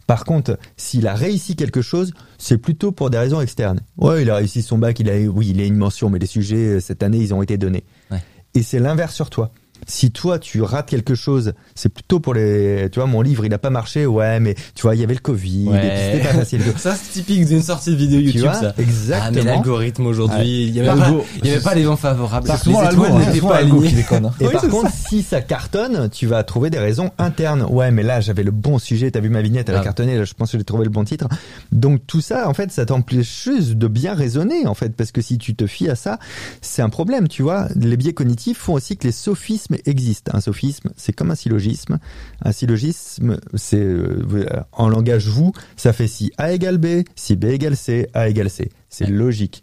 [0.05, 3.81] Par contre, s'il a réussi quelque chose, c'est plutôt pour des raisons externes.
[3.97, 6.27] Ouais, il a réussi son bac, il a, oui, il a une mention, mais les
[6.27, 7.83] sujets euh, cette année, ils ont été donnés.
[8.09, 8.23] Ouais.
[8.53, 9.51] Et c'est l'inverse sur toi.
[9.87, 13.53] Si toi tu rates quelque chose, c'est plutôt pour les, tu vois, mon livre il
[13.53, 16.27] a pas marché, ouais, mais tu vois, il y avait le Covid, et puis c'était
[16.27, 16.61] pas facile.
[16.77, 18.73] Ça, c'est typique d'une sortie de vidéo YouTube, vois, ça.
[18.77, 19.27] exactement.
[19.27, 21.11] Ah, mais l'algorithme aujourd'hui, il y avait, pas,
[21.41, 22.47] il y avait pas les gens favorables.
[22.57, 24.33] Souvent étoiles l'algo, souvent pas hein.
[24.39, 27.63] Et Oui, par contre, si ça cartonne, tu vas trouver des raisons internes.
[27.69, 29.83] Ouais, mais là, j'avais le bon sujet, t'as vu ma vignette, elle a Ah.
[29.83, 31.27] cartonné, là, je pense que j'ai trouvé le bon titre.
[31.71, 35.21] Donc tout ça, en fait, ça t'empêche juste de bien raisonner, en fait, parce que
[35.21, 36.19] si tu te fies à ça,
[36.61, 37.67] c'est un problème, tu vois.
[37.75, 40.31] Les biais cognitifs font aussi que les sophismes existent.
[40.35, 41.99] Un sophisme, c'est comme un syllogisme.
[42.43, 47.45] Un syllogisme, c'est euh, en langage vous, ça fait si A égale B, si B
[47.45, 48.71] égale C, A égale C.
[48.89, 49.11] C'est Ouais.
[49.11, 49.61] logique.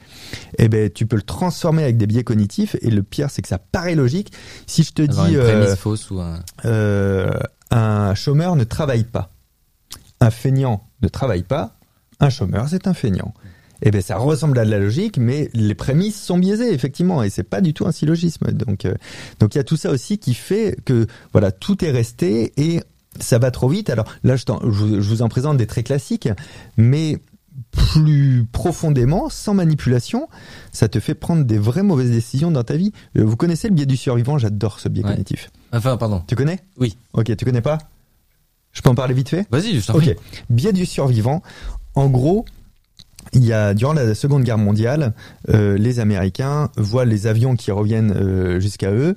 [0.58, 3.48] Eh ben, tu peux le transformer avec des biais cognitifs, et le pire, c'est que
[3.48, 4.32] ça paraît logique.
[4.66, 6.40] Si je te Avoir dis, une euh, prémisse fausse ou un...
[6.66, 7.32] euh,
[7.70, 9.30] un chômeur ne travaille pas.
[10.20, 11.76] Un feignant ne travaille pas.
[12.20, 13.34] Un chômeur, c'est un feignant.
[13.86, 17.30] Eh ben, ça ressemble à de la logique, mais les prémices sont biaisées, effectivement, et
[17.30, 18.50] c'est pas du tout un syllogisme.
[18.50, 18.94] Donc, euh,
[19.40, 22.80] donc il y a tout ça aussi qui fait que, voilà, tout est resté et
[23.20, 23.90] ça va trop vite.
[23.90, 26.28] Alors là, je, je vous- je vous en présente des très classiques,
[26.76, 27.18] mais
[27.70, 30.28] plus profondément, sans manipulation,
[30.72, 32.92] ça te fait prendre des vraies mauvaises décisions dans ta vie.
[33.16, 34.38] Euh, Vous connaissez le biais du survivant?
[34.38, 35.10] J'adore ce biais Ouais.
[35.10, 35.50] cognitif.
[35.72, 36.22] Enfin, pardon.
[36.26, 36.60] Tu connais?
[36.78, 36.96] Oui.
[37.12, 37.78] Ok, tu connais pas?
[38.72, 39.46] Je peux en parler vite fait?
[39.50, 40.16] Vas-y, je t'en Ok.
[40.50, 41.42] Biais du survivant.
[41.94, 42.44] En gros,
[43.34, 45.12] il y a durant la Seconde Guerre mondiale,
[45.50, 49.16] euh, les Américains voient les avions qui reviennent euh, jusqu'à eux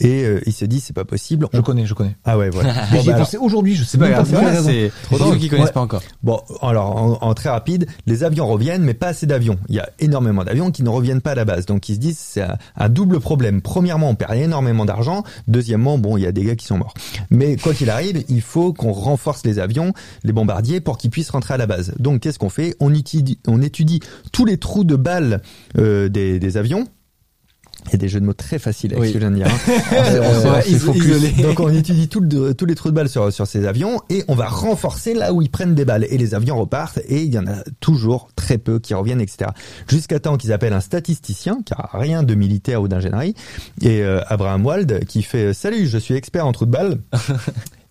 [0.00, 1.46] et euh, ils se disent c'est pas possible.
[1.52, 2.16] Je On- connais, je connais.
[2.24, 2.74] Ah ouais, voilà.
[2.92, 4.28] Mais Bon, j'y ai bah, pensé aujourd'hui, je sais pas grave,
[4.64, 5.72] c'est Trop ceux qui connaissent Ouais.
[5.72, 6.02] pas encore.
[6.22, 9.58] Bon, alors en, en très rapide, les avions reviennent, mais pas assez d'avions.
[9.68, 11.66] Il y a énormément d'avions qui ne reviennent pas à la base.
[11.66, 13.60] Donc ils se disent c'est un, un double problème.
[13.60, 15.24] Premièrement, on perd énormément d'argent.
[15.48, 16.94] Deuxièmement, bon, il y a des gars qui sont morts.
[17.30, 19.92] Mais quoi qu'il arrive, il faut qu'on renforce les avions,
[20.24, 21.92] les bombardiers, pour qu'ils puissent rentrer à la base.
[21.98, 22.76] Donc qu'est-ce qu'on fait?
[22.80, 24.00] On étudie, on étudie
[24.32, 25.42] tous les trous de balles
[25.76, 26.86] euh, des, des avions.
[27.86, 29.08] Il y a des jeux de mots très faciles avec Oui.
[29.08, 29.46] ce que je viens de dire.
[29.46, 29.72] hein.
[29.92, 31.36] On Euh, focus.
[31.42, 34.24] Donc on étudie tout le- tous les trous de balles sur, sur ces avions et
[34.28, 36.06] on va renforcer là où ils prennent des balles.
[36.10, 39.50] Et les avions repartent et il y en a toujours très peu qui reviennent, etc.
[39.88, 43.34] Jusqu'à temps qu'ils appellent un statisticien, qui a rien de militaire ou d'ingénierie,
[43.80, 46.98] et euh, Abraham Wald qui fait euh, «Salut, je suis expert en trous de balles».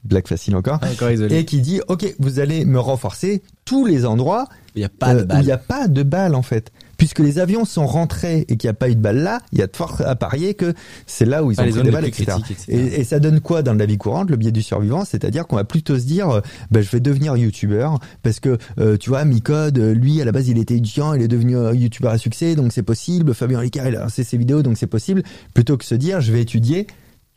[0.04, 0.80] Blague facile encore.
[0.90, 1.38] Encore isolé.
[1.40, 5.14] Et qui dit «Ok, vous allez me renforcer tous les endroits Il n'y a pas
[5.16, 5.42] euh, de où balle.
[5.42, 6.72] il n'y a pas de balles en fait.
[6.98, 9.60] Puisque les avions sont rentrés et qu'il n'y a pas eu de balles là, il
[9.60, 10.74] y a de fortes à parier que
[11.06, 12.26] c'est là où ils Pas ont pris des les balles, etc.
[12.26, 12.78] critiques, etc.
[12.78, 15.06] Et, et ça donne quoi dans la vie courante, le biais du survivant?
[15.06, 16.42] C'est-à-dire qu'on va plutôt se dire, euh,
[16.72, 20.32] bah, je vais devenir youtubeur parce que euh, tu vois, Micode, euh, lui à la
[20.32, 23.34] base il était étudiant, il est devenu euh, youtubeur à succès, donc c'est possible.
[23.34, 25.24] Fabien Ricard, il a lancé ses vidéos, donc c'est possible.
[25.54, 26.88] Plutôt que se dire, je vais étudier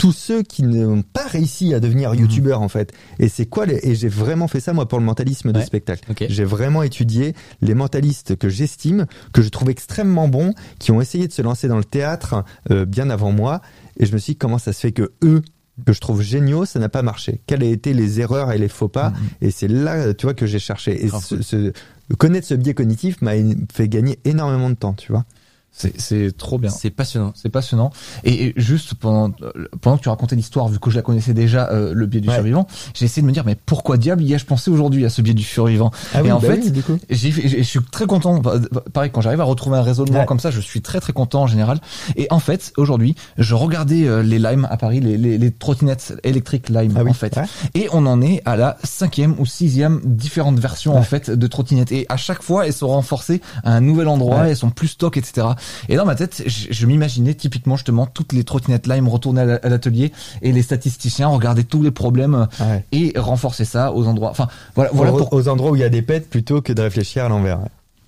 [0.00, 1.82] tous ceux qui n'ont pas réussi à Mhm.
[1.82, 2.92] devenir youtubeur en fait.
[3.18, 3.78] Et c'est quoi les...
[3.82, 5.64] Et j'ai vraiment fait ça moi pour le mentalisme de Ouais.
[5.64, 6.10] spectacle.
[6.10, 6.24] Ok.
[6.28, 11.28] J'ai vraiment étudié les mentalistes que j'estime, que je trouve extrêmement bons, qui ont essayé
[11.28, 13.60] de se lancer dans le théâtre euh, bien avant moi.
[13.98, 15.42] Et je me suis dit comment ça se fait que eux
[15.86, 17.40] que je trouve géniaux, ça n'a pas marché?
[17.46, 19.12] Quelles ont été les erreurs et les faux pas?
[19.42, 21.04] Et c'est là, tu vois, que j'ai cherché.
[21.04, 21.72] Et ce, ce-
[22.18, 23.32] connaître ce biais cognitif m'a
[23.72, 25.24] fait gagner énormément de temps, tu vois.
[25.72, 26.68] C'est trop bien.
[26.70, 27.32] C'est passionnant.
[27.34, 27.90] C'est passionnant.
[28.24, 29.34] Et, et juste pendant
[29.80, 32.28] pendant que tu racontais l'histoire, vu que je la connaissais déjà, euh, le biais du
[32.28, 32.34] Ouais.
[32.34, 35.22] survivant, j'ai essayé de me dire mais pourquoi diable y ai-je pensé aujourd'hui à ce
[35.22, 35.90] biais du survivant?
[36.14, 36.98] Ah Et en fait, du coup.
[37.08, 38.40] j'ai fait- j'ai- je suis très content.
[38.40, 40.26] Bah, bah, Pareil, quand j'arrive à retrouver un raisonnement Ouais.
[40.26, 41.78] comme ça, je suis très très content en général.
[42.16, 46.14] Et en fait, aujourd'hui, je regardais euh, les Lime à Paris, les, les, les trottinettes
[46.24, 47.36] électriques Lime Ah oui, en fait.
[47.36, 47.44] ouais.
[47.74, 51.92] Et on en est à la cinquième ou sixième différentes versions en fait de trottinettes.
[51.92, 55.16] Et à chaque fois, elles sont renforcées à un nouvel endroit, elles sont plus stock,
[55.16, 55.46] etc.
[55.88, 59.44] Et dans ma tête, je, je m'imaginais typiquement justement toutes les trottinettes Lime retourner à
[59.44, 60.12] la- à l'atelier
[60.42, 62.84] et les statisticiens regarder tous les problèmes Ouais.
[62.92, 64.30] et renforcer ça aux endroits.
[64.30, 65.32] Enfin, voilà, voilà aux, pour.
[65.32, 67.58] aux endroits où il y a des pets plutôt que de réfléchir à l'envers.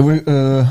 [0.00, 0.62] Oui, euh,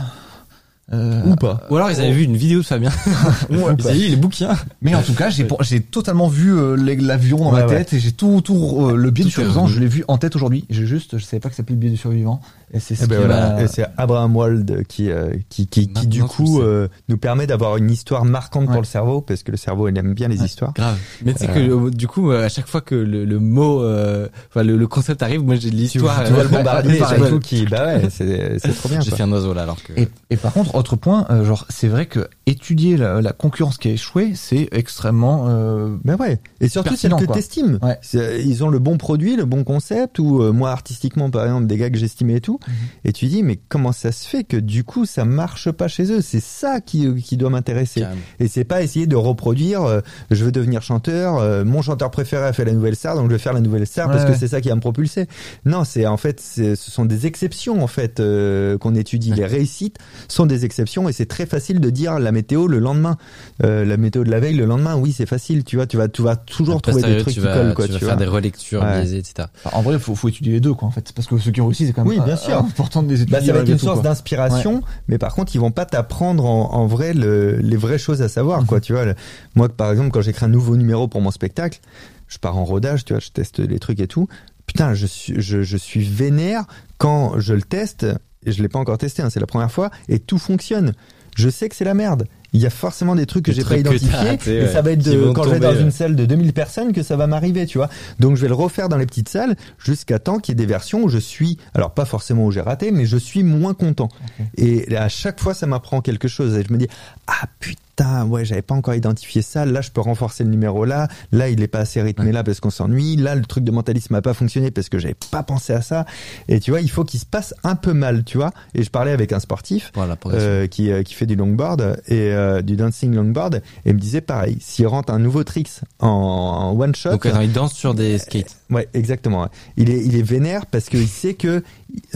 [0.93, 1.61] euh, Ou pas.
[1.69, 2.91] Ou alors ils avaient vu une vidéo de Fabien.
[3.49, 3.57] ils
[3.87, 4.55] avaient lu les bouquins.
[4.81, 7.77] Mais en tout cas, j'ai j'ai totalement vu euh, l'avion dans Ouais, ma ouais.
[7.77, 10.17] tête et j'ai tout tout euh, le biais Tout du survivant, je l'ai vu en
[10.17, 10.65] tête aujourd'hui.
[10.69, 12.41] J'ai juste, je savais pas que ça s'appelait le biais du survivant.
[12.73, 13.67] Et c'est ce Eh ben voilà.
[13.67, 17.91] c'est Abraham Wald qui, euh, qui, qui, qui du coup euh, nous permet d'avoir une
[17.91, 18.67] histoire marquante Ouais.
[18.73, 20.71] pour le cerveau parce que le cerveau il aime bien les histoires.
[20.73, 20.97] Grave.
[21.25, 24.63] Mais tu sais que du coup, à chaque fois que le, le mot, euh, enfin
[24.63, 26.23] le, le concept arrive, moi j'ai l'histoire.
[26.25, 27.21] tu vois le bombardier pareil.
[27.23, 29.81] et tout qui bah ouais c'est c'est trop bien J'ai fait un oiseau là alors
[29.83, 29.93] que.
[30.29, 33.87] Et par contre, autre point, euh, genre c'est vrai que étudier la, la concurrence qui
[33.87, 35.45] a échoué, c'est extrêmement.
[35.47, 37.79] Euh, Mais ouais, et surtout celle que t'estimes.
[37.81, 37.97] Ouais.
[38.01, 41.67] C'est- Ils ont le bon produit, le bon concept, ou euh, moi artistiquement par exemple
[41.67, 42.59] des gars que j'estimais et tout.
[42.67, 42.73] Mhm.
[43.05, 46.11] Et tu dis mais comment ça se fait que du coup ça marche pas chez
[46.11, 46.21] eux?
[46.21, 48.03] C'est ça qui, qui doit m'intéresser.
[48.39, 49.83] Et c'est pas essayer de reproduire.
[49.83, 50.01] euh,
[50.31, 51.37] je veux devenir chanteur.
[51.37, 53.85] euh, mon chanteur préféré a fait la nouvelle star, donc je vais faire la nouvelle
[53.87, 55.27] star parce Ouais, que c'est ça qui va me propulser.
[55.65, 59.31] Non, c'est en fait ce sont des exceptions en fait euh, qu'on étudie.
[59.33, 59.97] Les réussites
[60.27, 63.17] sont des exceptions et c'est très facile de dire la météo le lendemain,
[63.63, 64.95] Euh, la météo de la veille le lendemain.
[64.95, 67.39] Oui, c'est facile, tu vois, tu vas, tu vas toujours A trouver des trucs tu
[67.39, 68.25] qui vas, collent, quoi, tu vas tu faire vois.
[68.25, 68.99] des relectures Ouais.
[69.01, 69.47] biaisées, etc.
[69.63, 71.11] Enfin, en vrai, faut, faut étudier les deux, quoi, en fait.
[71.13, 72.57] Parce que ceux qui ont réussi, c'est quand même Oui, bien sûr.
[72.65, 73.39] important de les étudier.
[73.39, 76.45] Bah, ça va être une tout, source d'inspiration, mais par contre, ils vont pas t'apprendre
[76.45, 78.79] en, en vrai le- les vraies choses à savoir, quoi.
[78.81, 79.15] Tu vois, le-
[79.55, 81.79] moi, par exemple, quand j'écris un nouveau numéro pour mon spectacle,
[82.27, 84.27] je pars en rodage, tu vois, je teste les trucs et tout.
[84.65, 86.63] Putain, je suis, je, je suis vénère
[86.97, 88.05] quand je le teste.
[88.45, 90.93] Je l'ai pas encore testé, hein, c'est la première fois, et tout fonctionne.
[91.35, 92.27] Je sais que c'est la merde.
[92.53, 95.01] Il y a forcément des trucs que j'ai pas identifiés, et ouais, ça va être
[95.01, 97.77] de, quand je vais dans une salle de 2000 personnes que ça va m'arriver, tu
[97.77, 97.89] vois.
[98.19, 100.65] Donc je vais le refaire dans les petites salles jusqu'à temps qu'il y ait des
[100.65, 104.09] versions où je suis, alors pas forcément où j'ai raté, mais je suis moins content.
[104.57, 106.57] Et à chaque fois, ça m'apprend quelque chose.
[106.57, 106.89] Et je me dis,
[107.31, 109.65] ah putain, ouais, j'avais pas encore identifié ça.
[109.65, 111.07] Là, je peux renforcer le numéro là.
[111.31, 113.15] Là, il est pas assez rythmé là parce qu'on s'ennuie.
[113.15, 116.05] Là, le truc de mentalisme a pas fonctionné parce que j'avais pas pensé à ça.
[116.49, 118.51] Et tu vois, il faut qu'il se passe un peu mal, tu vois.
[118.75, 122.33] Et je parlais avec un sportif Voilà, euh, qui, euh, qui fait du longboard et
[122.33, 123.55] euh, du dancing longboard
[123.85, 127.25] et il me disait pareil s'il rentre un nouveau tricks en, en one shot Donc,
[127.25, 128.57] attends, il danse sur des skates.
[128.71, 131.61] Ouais exactement il est il est vénère parce qu'il sait que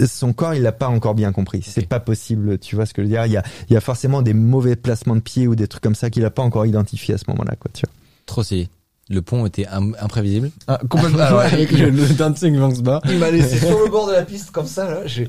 [0.05, 1.87] son corps il l'a pas encore bien compris c'est Ok.
[1.89, 3.81] pas possible tu vois ce que je veux dire il y a il y a
[3.81, 6.65] forcément des mauvais placements de pied ou des trucs comme ça qu'il a pas encore
[6.65, 7.93] identifié à ce moment-là quoi tu vois
[8.25, 8.69] Trop stylé.
[9.07, 10.49] Le pont était im- imprévisible.
[10.65, 11.19] Ah, complètement.
[11.21, 13.01] Ah, ouais, Avec le, le dancing Banks Bar.
[13.07, 15.05] Il m'a laissé sur le bord de la piste comme ça, là.
[15.05, 15.27] j'ai-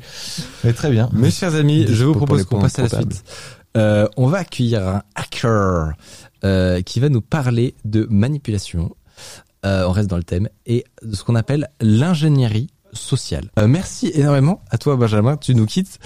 [0.65, 1.11] Mais très bien.
[1.13, 3.23] Mes chers amis, je vous propose qu'on passe à la suite.
[3.77, 5.93] Euh, on va accueillir un hacker
[6.45, 8.97] euh, qui va nous parler de manipulation.
[9.67, 13.51] Euh, on reste dans le thème et ce qu'on appelle l'ingénierie sociale.
[13.59, 15.99] Euh, merci énormément à toi Benjamin, tu nous quittes.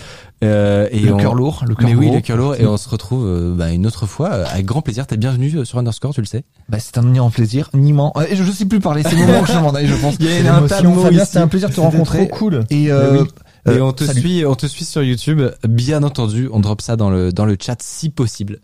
[0.43, 2.17] Euh, et Le on- cœur lourd, le cœur Mais oui, gros.
[2.17, 4.81] le cœur lourd et on se retrouve euh, bah, une autre fois euh, avec grand
[4.83, 5.07] plaisir.
[5.07, 6.43] T'es bienvenu euh, sur Underscore, tu le sais.
[6.69, 8.13] Bah, c'est un immense plaisir, un immense.
[8.29, 10.17] Et je, je sais plus parler, c'est le moment que je m'en aille, je pense.
[10.19, 10.77] Il y a C'est un l'émotion.
[10.77, 11.27] tas de mots Fabien, ici.
[11.27, 12.27] c'était un plaisir de te rencontrer.
[12.29, 13.29] trop cool Et, euh, oui.
[13.67, 14.21] Et euh, on te salut.
[14.21, 16.49] suit, on te suit sur YouTube, bien entendu.
[16.53, 18.59] On drop ça dans le dans le chat si possible.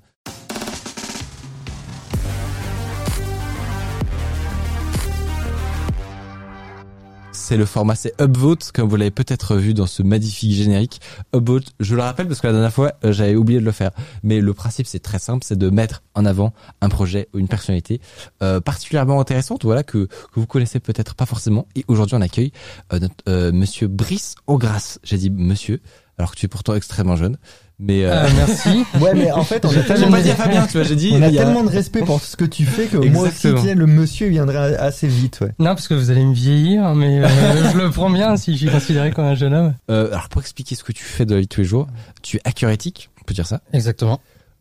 [7.48, 11.01] C'est le format, c'est Upvote, comme vous l'avez peut-être vu dans ce magnifique générique.
[11.32, 13.93] Upvote, je le rappelle parce que la dernière fois, euh, j'avais oublié de le faire.
[14.24, 17.47] Mais le principe, c'est très simple, c'est de mettre en avant un projet ou une
[17.47, 18.01] personnalité
[18.43, 21.68] euh, particulièrement intéressante, voilà, que, que vous connaissez peut-être pas forcément.
[21.77, 22.51] Et aujourd'hui, on accueille
[22.93, 22.98] euh,
[23.28, 24.98] euh, Monsieur Brice Augras.
[25.05, 25.81] J'ai dit Monsieur,
[26.18, 27.39] alors que tu es pourtant extrêmement jeune.
[27.78, 28.85] Mais euh, Euh, merci.
[29.03, 31.11] ouais mais en fait on a tellement pas dit à Fabien, tu vois, j'ai dit.
[31.15, 33.28] on a il y a- tellement de respect pour ce que tu fais que moi
[33.28, 36.32] aussi tu sais, le monsieur viendrait assez vite ouais Non, parce que vous allez me
[36.35, 37.28] vieillir, mais euh,
[37.73, 39.74] je le prends bien si je suis considéré comme un jeune homme.
[39.90, 41.86] Euh, alors pour expliquer ce que tu fais de la vie de tous les jours,
[42.23, 43.61] tu es hacker éthique, on peut dire ça.
[43.74, 44.20] Exactement.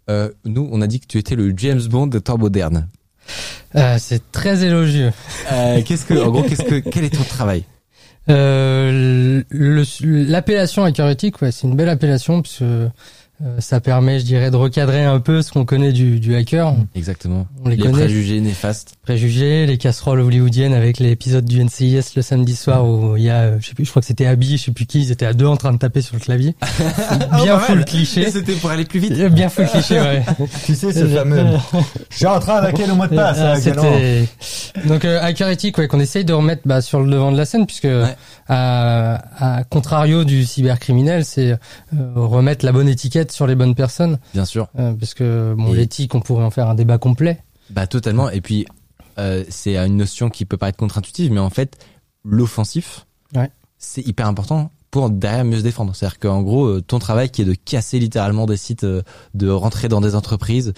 [0.09, 2.87] Euh, nous, on a dit que tu étais le James Bond de temps moderne.
[3.75, 5.11] Euh, c'est très élogieux.
[5.51, 7.63] Euh, qu'est-ce que, en gros, qu'est-ce que, quel est ton travail?
[8.29, 9.43] Euh,
[10.01, 12.87] L'appellation éthique, ouais, c'est une belle appellation euh,
[13.59, 16.73] ça permet, je dirais, de recadrer un peu ce qu'on connaît du, du hacker.
[16.95, 17.47] Exactement.
[17.63, 18.05] On les les connaît.
[18.05, 18.95] préjugés néfastes.
[19.03, 23.41] Préjugés, les casseroles hollywoodiennes avec l'épisode du NCIS le samedi soir où il y a,
[23.41, 25.25] euh, je sais plus, je crois que c'était Abby, je sais plus qui, ils étaient
[25.25, 26.55] à deux en train de taper sur le clavier.
[27.43, 28.29] bien full cliché.
[28.31, 29.13] C'était pour aller plus vite.
[29.33, 30.23] Bien full cliché, ouais.
[30.65, 31.43] tu sais ce fameux
[32.09, 34.25] je suis en train d'attaquer le mot de passe Ah, hein,
[34.87, 37.45] donc euh, hacker éthique ouais qu'on essaye de remettre bah, sur le devant de la
[37.45, 37.87] scène puisque
[38.47, 41.57] à, à contrario du cybercriminel c'est euh,
[42.15, 44.67] remettre la bonne étiquette sur les bonnes personnes Bien sûr.
[44.79, 47.41] euh, parce que bon Et- l'éthique on pourrait en faire un débat complet
[47.71, 48.29] Bah totalement.
[48.29, 48.65] Et puis,
[49.17, 51.77] euh, c'est une notion qui peut paraître contre-intuitive, mais en fait,
[52.23, 53.05] l'offensif,
[53.35, 53.49] Ouais.
[53.77, 55.95] c'est hyper important pour derrière mieux se défendre.
[55.95, 59.87] C'est-à-dire qu'en gros, euh, ton travail qui est de casser littéralement des sites, de rentrer
[59.89, 60.73] dans des entreprises,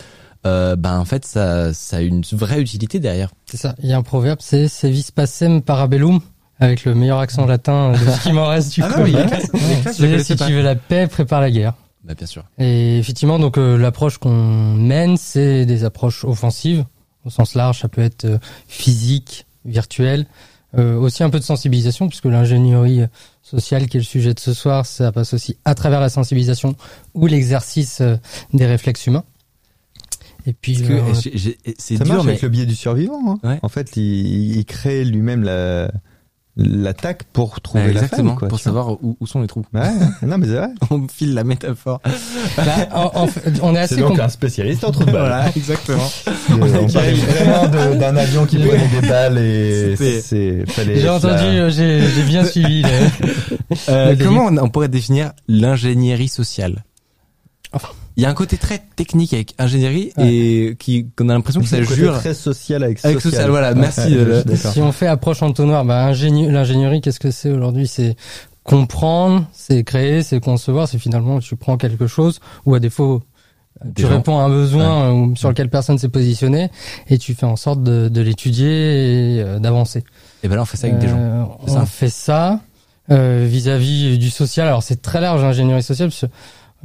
[0.45, 3.31] euh, ben en fait, ça, ça a une vraie utilité derrière.
[3.49, 6.19] c'est ça il y a un proverbe c'est sevis pacem parabellum
[6.59, 10.17] avec le meilleur accent latin de ce qui m'en reste du Ah coup non, je
[10.23, 10.47] si pas.
[10.47, 11.73] tu veux la paix prépare la guerre
[12.03, 12.43] Bah bien sûr.
[12.57, 16.85] Et effectivement, donc euh, l'approche qu'on mène, c'est des approches offensives
[17.25, 17.79] au sens large.
[17.81, 20.25] Ça peut être euh, physique, virtuel,
[20.77, 23.01] euh, aussi un peu de sensibilisation, puisque l'ingénierie
[23.41, 26.75] sociale, qui est le sujet de ce soir, ça passe aussi à travers la sensibilisation
[27.13, 28.17] ou l'exercice euh,
[28.53, 29.23] des réflexes humains.
[30.45, 31.13] Et puis, euh,
[31.77, 33.39] c'est dur, marche mais avec le biais du survivant hein.
[33.49, 33.59] Ouais.
[33.63, 35.91] en fait il, il crée lui-même la
[36.57, 39.63] l'attaque pour trouver Ouais, la exactement faille, quoi, pour savoir où, où sont les trous.
[39.73, 39.89] Ouais,
[40.23, 40.69] non mais c'est vrai.
[40.89, 42.01] On me file la métaphore.
[42.57, 42.63] bah,
[42.93, 46.09] en- en fait, on est assez com- un spécialiste en trou de voilà, exactement.
[46.51, 46.57] on
[46.91, 50.65] parlait vraiment de- d'un avion qui prenait des balles et c'est.
[50.75, 51.43] J'ai être entendu, là.
[51.43, 52.81] euh, j'ai j'ai bien suivi.
[52.81, 52.89] là.
[53.89, 54.25] Euh, délire.
[54.25, 56.83] comment on, on pourrait définir l'ingénierie sociale?
[57.73, 57.89] Enfin.
[58.15, 60.27] Il y a un côté très technique avec ingénierie Ouais.
[60.33, 63.49] et qui qu'on a l'impression que ça jure très social avec, avec social.
[63.49, 64.01] Voilà, Ouais, merci.
[64.01, 64.43] ouais, euh.
[64.55, 67.87] Si on fait approche entonnoir, bah, l'ingénierie, qu'est-ce que c'est aujourd'hui?
[67.87, 68.15] C'est
[68.63, 73.21] comprendre, c'est créer, c'est concevoir, c'est finalement tu prends quelque chose ou à défaut
[73.85, 74.09] Des tu gens.
[74.09, 76.69] réponds à un besoin euh, sur lequel personne s'est positionné
[77.09, 78.67] et tu fais en sorte de, de l'étudier
[79.37, 80.03] et euh, d'avancer.
[80.43, 81.17] Et ben là, on fait ça avec des gens.
[81.19, 82.59] Euh, on ça fait ça
[83.09, 84.67] euh, vis-à-vis du social.
[84.67, 86.09] Alors c'est très large l'ingénierie sociale.
[86.09, 86.25] Parce que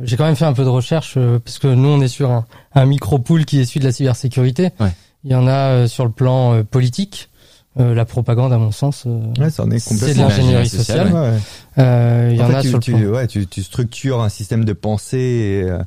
[0.02, 2.30] j'ai quand même fait un peu de recherche euh, parce que nous on est sur
[2.30, 4.70] un, un micro pool qui est issu de la cybersécurité.
[4.80, 4.92] Ouais.
[5.24, 7.28] Il y en a euh, sur le plan euh, politique.
[7.80, 11.12] Euh, la propagande, à mon sens, euh, Ouais, c'est de l'ingénierie sociale, sociale.
[11.14, 11.38] Ouais, ouais.
[11.78, 13.00] Euh, il y En en, fait, a tu, sur le tu- plan.
[13.12, 15.78] ouais, tu, tu structures un système de pensée et, euh,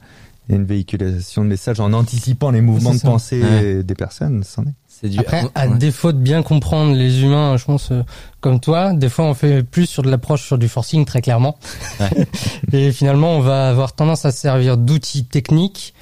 [0.49, 3.83] et une véhiculation de messages en anticipant les mouvements de pensée Ouais.
[3.83, 4.43] des personnes.
[4.43, 4.73] C'en est.
[5.01, 5.19] C'est du.
[5.19, 5.77] Après, à Ouais.
[5.77, 8.03] défaut de bien comprendre les humains, je pense, euh,
[8.39, 11.57] comme toi, des fois on fait plus sur de l'approche sur du forcing très clairement.
[11.99, 12.27] Ouais.
[12.71, 15.93] Et finalement, on va avoir tendance à se servir d'outils techniques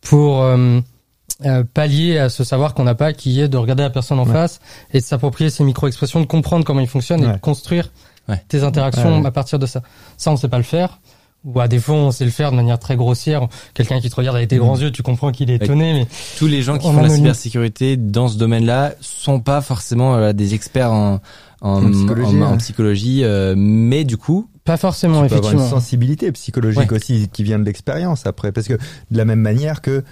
[0.00, 0.80] pour euh,
[1.44, 4.26] euh, pallier à ce savoir qu'on n'a pas, qui est de regarder la personne en
[4.26, 4.32] Ouais.
[4.32, 4.60] face
[4.92, 7.90] et de s'approprier ses micro-expressions, de comprendre comment ils fonctionnent et de construire
[8.48, 9.82] tes interactions à partir de ça.
[10.16, 10.98] Ça, on sait pas le faire.
[11.44, 13.48] Ou à défaut, on sait le faire de manière très grossière.
[13.74, 16.06] Quelqu'un qui te regarde avec tes grands yeux, tu comprends qu'il est étonné, mais
[16.38, 20.32] tous les gens qui On font la cybersécurité dans ce domaine-là sont pas forcément euh,
[20.32, 21.20] des experts en,
[21.60, 25.58] en, En psychologie, en- psychologie, euh, mais du coup, pas forcément, Tu peux avoir une
[25.58, 25.80] effectivement.
[25.80, 26.96] sensibilité psychologique Ouais.
[26.98, 30.04] aussi qui vient de l'expérience après, parce que de la même manière que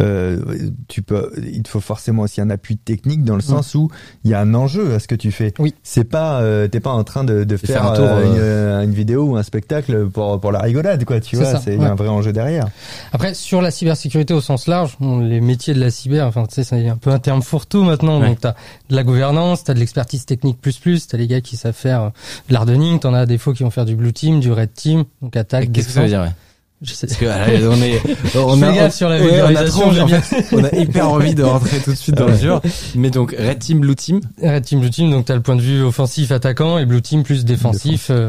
[0.00, 0.40] euh,
[0.88, 3.90] tu peux, il te faut forcément aussi un appui technique dans le sens où
[4.24, 5.52] il y a un enjeu à ce que tu fais.
[5.58, 5.74] Oui.
[5.82, 8.90] C'est pas, euh, t'es pas en train de, de faire, faire un tour, euh, une,
[8.90, 11.20] une vidéo ou un spectacle pour pour la rigolade, quoi.
[11.20, 11.84] Tu C'est vois, c'est ouais.
[11.86, 12.68] un vrai enjeu derrière.
[13.12, 16.54] Après, sur la cybersécurité au sens large, bon, les métiers de la cyber, enfin, tu
[16.54, 18.20] sais, c'est un peu un terme fourre-tout maintenant.
[18.20, 18.28] Ouais.
[18.28, 18.54] Donc, t'as
[18.90, 22.02] de la gouvernance, t'as de l'expertise technique plus plus, t'as les gars qui savent faire
[22.02, 22.08] euh,
[22.48, 25.04] de l'hardening, t'en as des fois qui vont faire du blue team, du red team,
[25.22, 26.32] donc attaque, qu'est-ce que ça veut dire ouais?
[26.80, 27.06] Je sais.
[27.08, 28.00] Parce que allez, on est,
[28.36, 31.34] on a, gaffe sur la ouais, on a trop, en fait, on a hyper envie
[31.34, 32.62] de rentrer tout de suite dans le dur.
[32.94, 35.60] Mais donc Red Team, Blue Team, Red team, blue team, donc t'as le point de
[35.60, 38.28] vue offensif attaquant et blue team plus défensif, euh,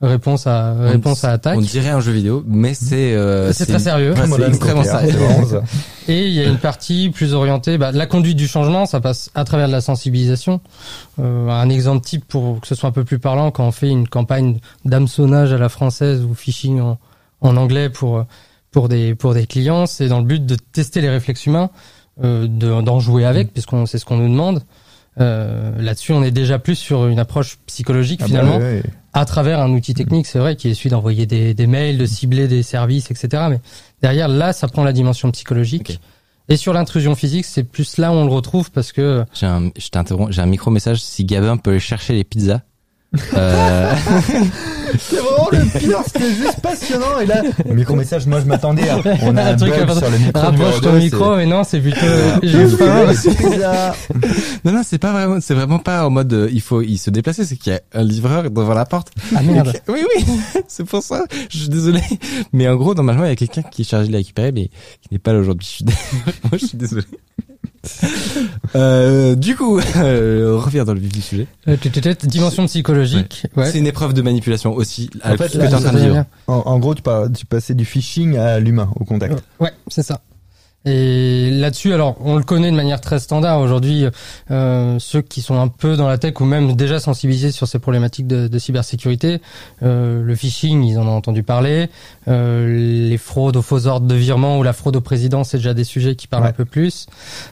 [0.00, 1.58] réponse à réponse à attaque.
[1.58, 4.12] on dirait un jeu vidéo, mais c'est euh, C'est très sérieux.
[4.12, 5.10] Ouais, c'est extrêmement sérieux.
[5.10, 5.62] c'est vraiment ça.
[6.08, 9.30] Et il y a une partie plus orientée, bah, la conduite du changement, ça passe
[9.34, 10.60] à travers de la sensibilisation.
[11.18, 13.90] Euh, un exemple type pour que ce soit un peu plus parlant, quand on fait
[13.90, 16.98] une campagne d'hameçonnage à la française ou phishing en,
[17.40, 18.24] en anglais pour
[18.70, 21.70] pour des pour des clients, c'est dans le but de tester les réflexes humains,
[22.22, 24.62] euh, de- d'en jouer avec, puisqu'on c'est ce qu'on nous demande.
[25.20, 28.82] Euh, Là-dessus, on est déjà plus sur une approche psychologique Ah bah finalement ouais, ouais.
[29.14, 32.06] à travers un outil technique, c'est vrai, qui est celui d'envoyer des, des mails, de
[32.06, 33.44] cibler des services, etc.
[33.50, 33.60] Mais
[34.00, 35.98] derrière, là, ça prend la dimension psychologique.
[36.50, 39.70] Et sur l'intrusion physique, c'est plus là où on le retrouve parce que J'ai un,
[39.76, 41.02] je t'interromps, j'ai un micro message.
[41.02, 42.60] Si Gabin peut aller chercher les pizzas.
[43.34, 43.94] Euh,
[44.98, 47.18] C'est vraiment le pire, c'était juste passionnant.
[47.20, 48.98] Et là, micro message, moi je m'attendais à.
[49.22, 50.40] On a Un un, truc bug à- sur le micro.
[50.40, 51.98] rapproche ton micro, mais non, c'est plutôt
[52.42, 53.06] c'est- j'ai faim.
[54.64, 57.10] Non, non, c'est pas vraiment, c'est vraiment pas en mode euh, il faut il se
[57.10, 57.44] déplacer.
[57.44, 59.10] C'est qu'il y a un livreur devant la porte.
[59.36, 59.72] Ah merde.
[59.88, 60.24] Et Oui, oui,
[60.66, 61.24] c'est pour ça.
[61.50, 62.00] Je suis désolé.
[62.52, 64.68] Mais en gros, normalement, il y a quelqu'un qui est chargé de la récupérer, mais
[65.02, 65.66] qui n'est pas là aujourd'hui.
[65.68, 65.92] Je suis dé-
[66.44, 67.04] Moi, je suis désolé.
[68.74, 71.46] Euh, du coup, euh, on revient dans le vif du sujet.
[71.68, 73.46] Euh, tu- tu- tu- Dimension psychologique.
[73.56, 73.70] Ouais.
[73.70, 75.08] C'est une épreuve de manipulation aussi.
[75.24, 76.14] En fait, ce que là, t'es en train de ça vivre.
[76.14, 79.42] devient- En, en gros, tu, par- tu passais du phishing à l'humain, au contact.
[79.58, 80.20] Ouais, c'est ça.
[80.88, 84.06] Et là-dessus, alors, on le connaît de manière très standard aujourd'hui.
[84.50, 87.78] Euh, ceux qui sont un peu dans la tech ou même déjà sensibilisés sur ces
[87.78, 89.40] problématiques de, de cybersécurité,
[89.82, 91.88] euh, le phishing, ils en ont entendu parler.
[92.28, 95.74] Euh, les fraudes aux faux ordres de virement ou la fraude au président, c'est déjà
[95.74, 96.48] des sujets qui parlent Ouais.
[96.50, 97.06] un peu plus.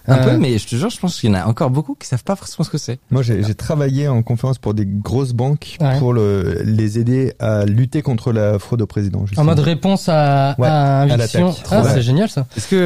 [0.06, 1.94] Un Euh, peu, mais je te jure, je pense qu'il y en a encore beaucoup
[1.94, 2.98] qui savent pas forcément ce que c'est.
[3.10, 5.98] Moi, j'ai j'ai travaillé en conférence pour des grosses banques Ouais.
[5.98, 9.20] pour le, les aider à lutter contre la fraude au président.
[9.20, 9.44] En justement.
[9.46, 11.48] mode réponse à, Ouais, à à invitation.
[11.48, 11.66] l'attaque.
[11.70, 11.90] ah, Ouais.
[11.94, 12.46] c'est génial ça.
[12.56, 12.76] Est-ce que,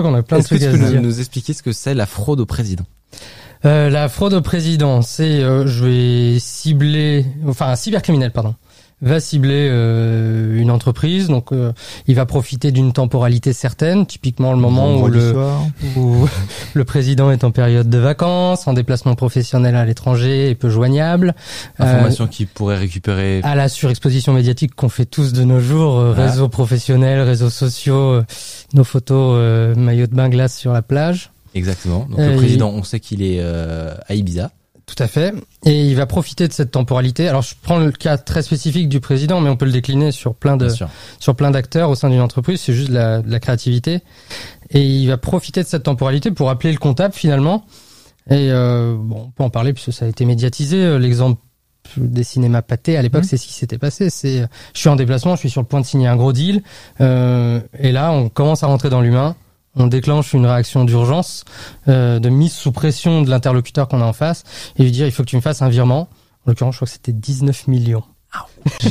[0.00, 1.72] crois qu'on a plein de est-ce que trucs tu à peux nous expliquer ce que
[1.72, 2.84] c'est la fraude au président?
[3.64, 8.54] Euh, la fraude au président, c'est euh, je vais cibler, enfin un cybercriminel, pardon,
[9.02, 11.72] va cibler euh, une entreprise, donc euh,
[12.06, 15.34] il va profiter d'une temporalité certaine, typiquement le moment où le,
[15.96, 16.26] où
[16.72, 21.34] le président est en période de vacances, en déplacement professionnel à l'étranger et peu joignable,
[21.80, 23.40] Euh, Information qui pourrait récupérer.
[23.42, 26.30] à la surexposition médiatique qu'on fait tous de nos jours, euh, Voilà.
[26.30, 28.24] réseaux professionnels, réseaux sociaux, euh,
[28.72, 31.30] nos photos euh, maillot de bain glace sur la plage.
[31.54, 32.06] Exactement.
[32.10, 34.50] Donc Euh, le il- président, on sait qu'il est euh, à Ibiza.
[34.86, 35.32] Tout à fait.
[35.64, 37.26] Et il va profiter de cette temporalité.
[37.28, 40.34] Alors, je prends le cas très spécifique du président, mais on peut le décliner sur
[40.34, 40.68] plein de,
[41.18, 42.60] sur plein d'acteurs au sein d'une entreprise.
[42.60, 44.00] C'est juste de la, de la créativité.
[44.70, 47.64] Et il va profiter de cette temporalité pour appeler le comptable finalement.
[48.30, 50.76] Et euh, bon, on peut en parler puisque ça a été médiatisé.
[50.82, 51.40] Euh, L'exemple
[51.96, 53.28] des cinémas pâtés à l'époque, Mhm.
[53.28, 54.08] c'est ce qui s'était passé.
[54.10, 56.62] C'est, je suis en déplacement, je suis sur le point de signer un gros deal,
[57.02, 59.36] euh, et là, on commence à rentrer dans l'humain.
[59.76, 61.44] On déclenche une réaction d'urgence,
[61.88, 64.44] euh, de mise sous pression de l'interlocuteur qu'on a en face,
[64.76, 66.08] et lui dire il faut que tu me fasses un virement.
[66.46, 68.04] En l'occurrence, je crois que c'était 19 millions.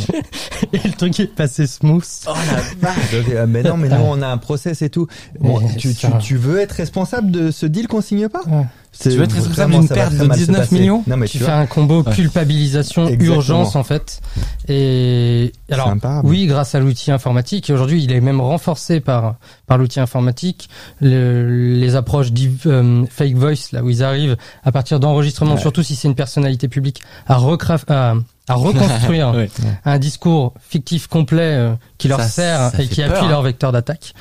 [0.74, 2.06] et le truc est passé smooth.
[2.28, 5.08] Oh la vache euh, mais non, mais nous on a un process et tout.
[5.40, 8.44] Bon, tu, tu, tu veux être responsable de ce deal qu'on signe pas?
[8.48, 8.66] Ouais.
[9.00, 10.76] Tu veux être responsable d'une perte très de mal se 19 passer.
[10.80, 12.14] millions Non mais tu tu fais un combo Ouais.
[12.14, 13.36] culpabilisation Exactement.
[13.36, 14.22] urgence en fait
[14.68, 16.28] et alors imparable.
[16.30, 19.36] oui grâce à l'outil informatique et aujourd'hui il est même renforcé par
[19.68, 20.70] par l'outil informatique
[21.02, 22.30] Le- les approches
[22.66, 25.60] euh, fake voice là où ils arrivent à partir d'enregistrements Ouais.
[25.62, 28.14] surtout si c'est une personnalité publique à recraf à,
[28.48, 29.50] à reconstruire Ouais.
[29.86, 33.30] un discours fictif complet euh, qui leur Ça- sert ça et qui peur, appuie hein.
[33.30, 34.14] leur vecteur d'attaque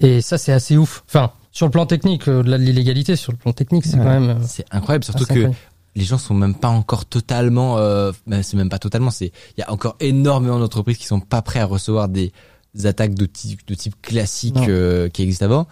[0.00, 3.38] et ça c'est assez ouf enfin sur le plan technique au-delà de l'illégalité sur le
[3.38, 4.04] plan technique c'est Ouais.
[4.04, 5.56] quand même euh, C'est incroyable, surtout que incroyable.
[5.96, 9.60] les gens sont même pas encore totalement, euh, ben, c'est même pas totalement, c'est, il
[9.60, 12.32] y a encore énormément d'entreprises qui sont pas prêts à recevoir des
[12.84, 15.66] attaques de type, de type classique euh, qui existent avant.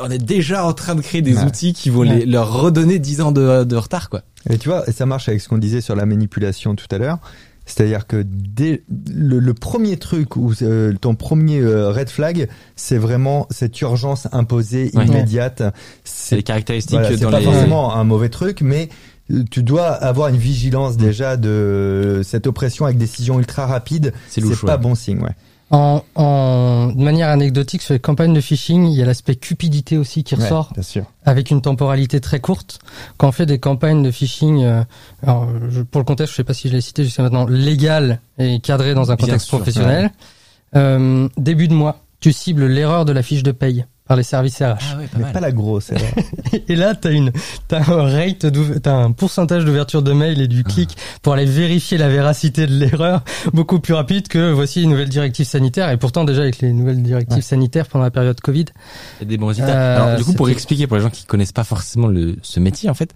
[0.00, 1.44] On est déjà en train de créer des Ouais.
[1.44, 2.20] outils qui vont Ouais.
[2.20, 4.22] les, leur redonner 10 ans de, de retard, quoi.
[4.50, 6.98] Et tu vois, et ça marche avec ce qu'on disait sur la manipulation tout à
[6.98, 7.18] l'heure.
[7.68, 8.82] C'est-à-dire que dès
[9.14, 14.26] le, le premier truc ou euh, ton premier euh, red flag, c'est vraiment cette urgence
[14.32, 15.06] imposée Ouais.
[15.06, 15.62] immédiate.
[16.02, 17.44] C'est les caractéristiques voilà, c'est dans pas les.
[17.44, 18.88] forcément un mauvais truc, mais
[19.30, 24.14] euh, tu dois avoir une vigilance déjà de cette oppression avec décision ultra rapide.
[24.30, 24.78] C'est pas ouais.
[24.82, 25.36] bon signe, ouais.
[25.70, 29.98] En, en de manière anecdotique, sur les campagnes de phishing, il y a l'aspect cupidité
[29.98, 31.04] aussi qui Ouais, ressort bien sûr.
[31.26, 32.78] avec une temporalité très courte.
[33.18, 34.82] Quand on fait des campagnes de phishing, euh,
[35.22, 38.20] alors, je- pour le contexte, je sais pas si je l'ai cité jusqu'à maintenant, légal
[38.38, 40.10] et cadré dans un Bien contexte sûr, professionnel.
[40.74, 44.56] Euh, début de mois, tu cibles l'erreur de la fiche de paye par les services
[44.58, 44.62] RH.
[44.64, 45.32] Ah ouais, pas Mais mal.
[45.34, 45.90] pas la grosse.
[46.68, 47.30] Et là, t'as une,
[47.68, 48.46] t'as un rate,
[48.82, 52.72] t'as un pourcentage d'ouverture de mail et du clic pour aller vérifier la véracité de
[52.74, 53.22] l'erreur
[53.52, 55.90] beaucoup plus rapide que voici une nouvelle directive sanitaire.
[55.90, 57.42] Et pourtant, déjà, avec les nouvelles directives Ouais.
[57.42, 58.64] sanitaires pendant la période Covid,
[59.20, 59.68] Il y a des bons résultats.
[59.78, 62.58] Euh, Alors, du coup, pour expliquer pour les gens qui connaissent pas forcément le, ce
[62.60, 63.14] métier, en fait,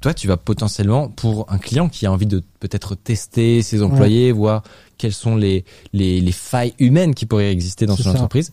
[0.00, 4.32] toi, tu vas potentiellement, pour un client qui a envie de peut-être tester ses employés,
[4.32, 4.64] voir
[4.98, 8.10] quelles sont les, les, les failles humaines qui pourraient exister dans son ça.
[8.10, 8.50] entreprise,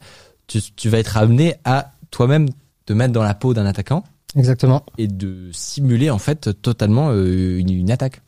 [0.49, 2.49] tu, tu vas être amené à toi-même
[2.85, 4.03] te mettre dans la peau d'un attaquant
[4.35, 4.83] exactement.
[4.97, 8.21] et de simuler, en fait, totalement euh, une, une attaque.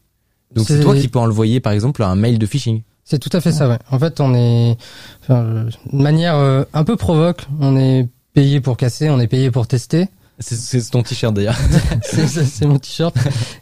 [0.56, 2.84] Donc, c'est toi qui peux envoyer, par exemple, un mail de phishing.
[3.04, 3.80] C'est tout à fait ça, ouais.
[3.90, 4.78] En fait, on est,
[5.22, 9.52] enfin, de manière euh, un peu provoque, on est payé pour casser, on est payé
[9.52, 10.08] pour tester.
[10.40, 11.58] C'est- ton t-shirt d'ailleurs.
[12.04, 13.16] c'est mon t-shirt.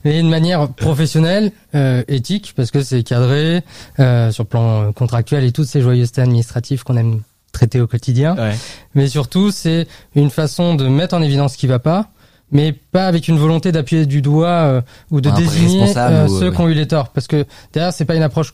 [0.05, 3.63] Mais de manière professionnelle, euh, éthique, parce que c'est cadré
[3.99, 7.87] euh, sur le plan euh, contractuel et toutes ces joyeusetés administratives qu'on aime traiter au
[7.87, 8.35] quotidien.
[8.35, 8.55] Ouais.
[8.95, 12.09] Mais surtout, c'est une façon de mettre en évidence ce qui va pas,
[12.51, 14.81] mais pas avec une volonté d'appuyer du doigt euh,
[15.11, 16.55] ou de Un désigner euh, ou, ceux ouais.
[16.55, 17.09] qui ont eu les torts.
[17.09, 18.53] Parce que derrière, c'est pas une approche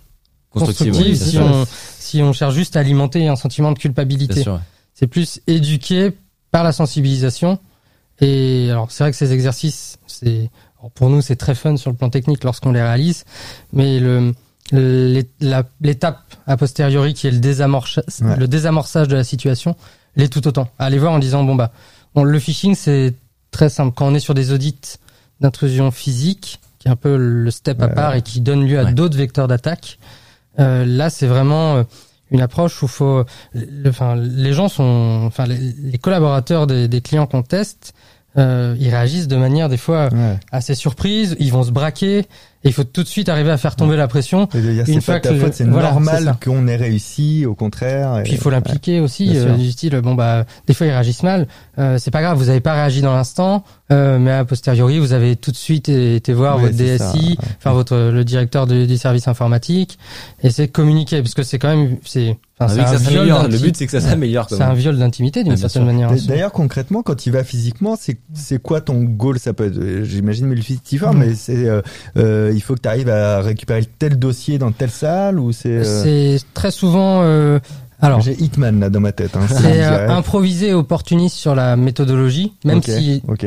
[0.49, 1.65] Constructive, si, on,
[1.99, 4.49] si on cherche juste à alimenter un sentiment de culpabilité.
[4.49, 4.59] Ouais.
[4.93, 6.13] C'est plus éduqué
[6.49, 7.59] par la sensibilisation.
[8.21, 10.49] Et alors, c'est vrai que ces exercices, c'est
[10.93, 13.25] pour nous, c'est très fun sur le plan technique lorsqu'on les réalise,
[13.73, 14.33] mais le
[14.71, 18.35] l'étape a posteriori qui est le, désamorça- Ouais.
[18.37, 19.75] le désamorçage de la situation
[20.15, 20.69] l'est tout autant.
[20.79, 21.71] Aller voir en disant bon bah
[22.13, 23.13] bon, le phishing c'est
[23.51, 24.97] très simple quand on est sur des audits
[25.41, 27.93] d'intrusion physique qui est un peu le step à Ouais.
[27.93, 29.99] part et qui donne lieu à d'autres vecteurs d'attaque.
[30.59, 31.83] Euh, là c'est vraiment euh,
[32.31, 33.23] une approche où faut
[33.53, 37.93] le- enfin les gens sont enfin les, les collaborateurs des, des clients qu'on teste
[38.37, 40.09] euh, ils réagissent de manière des fois
[40.51, 42.25] assez surprise ils vont se braquer
[42.65, 44.49] et il faut tout de suite arriver à faire tomber la pression.
[44.51, 48.21] De Une fois de que c'est voilà, normal qu'on ait réussi, au contraire.
[48.23, 51.47] puis il faut l'impliquer aussi euh, du style bon bah des fois ils réagissent mal.
[51.77, 55.13] Euh, c'est pas grave vous avez pas réagi dans l'instant euh, mais a posteriori vous
[55.13, 58.97] avez tout de suite été voir Ouais, votre DSI enfin votre le directeur du, du
[58.97, 59.99] service informatique
[60.41, 63.23] et c'est de communiquer parce que c'est quand même c'est enfin, On a c'est un
[63.23, 63.51] viol.
[63.51, 64.47] Le but, c'est que ça s'améliore.
[64.47, 65.85] quand c'est un viol d'intimité d'une certaine sûr.
[65.85, 69.39] manière D- D'ailleurs, concrètement, quand il va physiquement, c'est c'est quoi ton goal?
[69.39, 71.17] Ça peut être, euh, j'imagine, multifort, Mm.
[71.17, 71.81] mais c'est, euh,
[72.17, 75.69] euh, il faut que tu arrives à récupérer tel dossier dans telle salle ou c'est.
[75.69, 77.59] euh, c'est très souvent euh,
[78.01, 79.35] alors J'ai Hitman là dans ma tête.
[79.35, 83.45] Hein, c'est euh, improvisé et opportuniste sur la méthodologie même si Ok.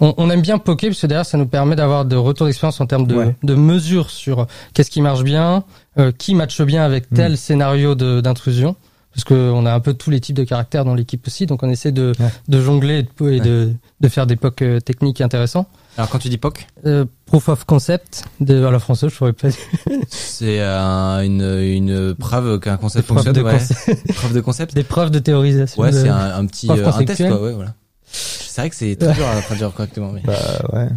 [0.00, 2.80] on, on aime bien poker parce que derrière ça nous permet d'avoir de retours d'expérience
[2.80, 3.36] en termes de, Ouais.
[3.42, 5.64] de mesures sur qu'est-ce qui marche bien,
[5.98, 7.14] euh, qui matche bien avec Mm.
[7.16, 8.76] tel scénario de- d'intrusion.
[9.14, 11.62] Parce que on a un peu tous les types de caractères dans l'équipe aussi, donc
[11.62, 12.28] on essaie de, Ouais.
[12.48, 15.66] de jongler et, de, et de, de faire des POC euh, techniques intéressants.
[15.98, 19.32] Alors, quand tu dis POC, Euh, proof of concept de à la française, je pourrais
[19.34, 19.58] pas dire.
[20.08, 23.34] c'est euh, une, une preuve qu'un concept Des preuves fonctionne.
[23.34, 23.58] de ouais.
[23.58, 24.12] concept.
[24.14, 24.74] Preuve de concept.
[24.74, 25.82] des preuves de théorisation.
[25.82, 27.42] Ouais, de- c'est un, un petit euh, un test quoi.
[27.42, 27.74] Ouais, voilà.
[28.10, 30.12] C'est vrai que c'est très dur à traduire correctement.
[30.12, 30.22] Mais...
[30.24, 30.34] Bah
[30.72, 30.88] ouais.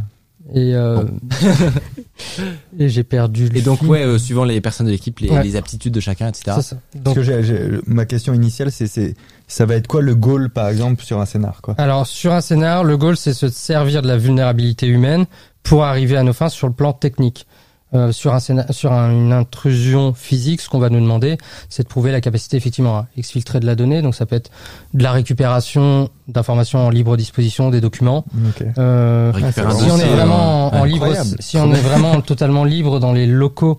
[0.54, 1.04] Et, euh,
[2.78, 3.50] et j'ai perdu.
[3.50, 5.44] le Et donc ouais, euh, suivant les personnes de l'équipe, les, Ouais.
[5.44, 6.58] les aptitudes de chacun, etc.
[6.58, 6.78] C'est ça.
[6.92, 9.16] Parce Donc, que j'ai, j'ai- ma question initiale, c'est, c'est,
[9.48, 11.76] ça va être quoi le goal, par exemple, sur un scénar, quoi?
[11.78, 15.26] Alors sur un scénar, le goal c'est se servir de la vulnérabilité humaine
[15.64, 17.46] pour arriver à nos fins sur le plan technique.
[17.94, 21.38] Euh, sur un scéna- sur un- une intrusion physique, ce qu'on va nous demander,
[21.70, 24.02] c'est de prouver la capacité effectivement à exfiltrer de la donnée.
[24.02, 24.50] Donc ça peut être
[24.96, 28.26] de la récupération d'informations en libre disposition des documents.
[28.48, 28.66] Ok.
[28.78, 31.08] Euh, Récupérer un si on est vraiment en, en libre,
[31.40, 33.78] si on est vraiment totalement libre dans les locaux,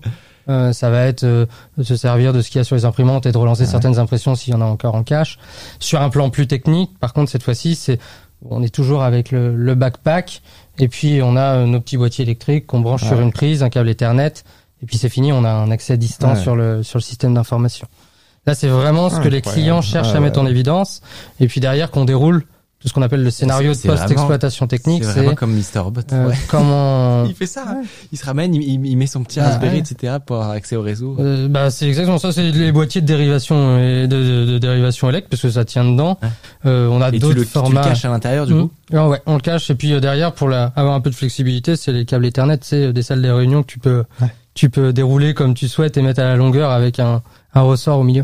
[0.49, 1.45] euh, ça va être euh,
[1.77, 3.99] de se servir de ce qu'il y a sur les imprimantes et de relancer certaines
[3.99, 5.37] impressions s'il y en a encore en cache.
[5.79, 7.99] Sur un plan plus technique, par contre, cette fois-ci, c'est
[8.47, 10.41] on est toujours avec le, le backpack
[10.77, 13.69] et puis on a euh, nos petits boîtiers électriques qu'on branche sur une prise, un
[13.69, 14.33] câble Ethernet
[14.83, 16.35] et puis c'est fini, on a un accès Ouais.
[16.35, 17.87] sur le sur le système d'information.
[18.45, 21.01] Là, c'est vraiment ce que les clients cherchent à mettre en évidence
[21.39, 22.45] et puis derrière qu'on déroule
[22.85, 25.79] ce qu'on appelle le scénario de post-exploitation technique, C'est vraiment comme Mr.
[25.79, 26.01] Robot.
[26.13, 26.35] euh, ouais.
[26.47, 27.63] comment Il fait ça.
[27.67, 27.81] hein.
[28.11, 29.79] Il se ramène, il, il- il met son petit Ah, Raspberry, ouais.
[29.79, 30.17] etc.
[30.25, 31.15] pour avoir accès au réseau.
[31.19, 35.09] Euh, bah, c'est exactement ça, c'est les boîtiers de dérivation et de, de, de dérivation
[35.09, 36.19] élect parce que ça tient dedans.
[36.21, 36.29] Ouais.
[36.67, 37.83] Euh, on a d'autres le, tu le formats.
[37.83, 38.61] caches à l'intérieur, du Mmh.
[38.61, 38.71] coup.
[38.93, 41.15] Ah ouais, on le cache et puis euh, derrière pour la, avoir un peu de
[41.15, 44.27] flexibilité, c'est les câbles Ethernet, c'est euh, des salles de réunion que tu peux Ouais.
[44.53, 47.21] tu peux dérouler comme tu souhaites et mettre à la longueur avec un,
[47.55, 48.23] un ressort au milieu.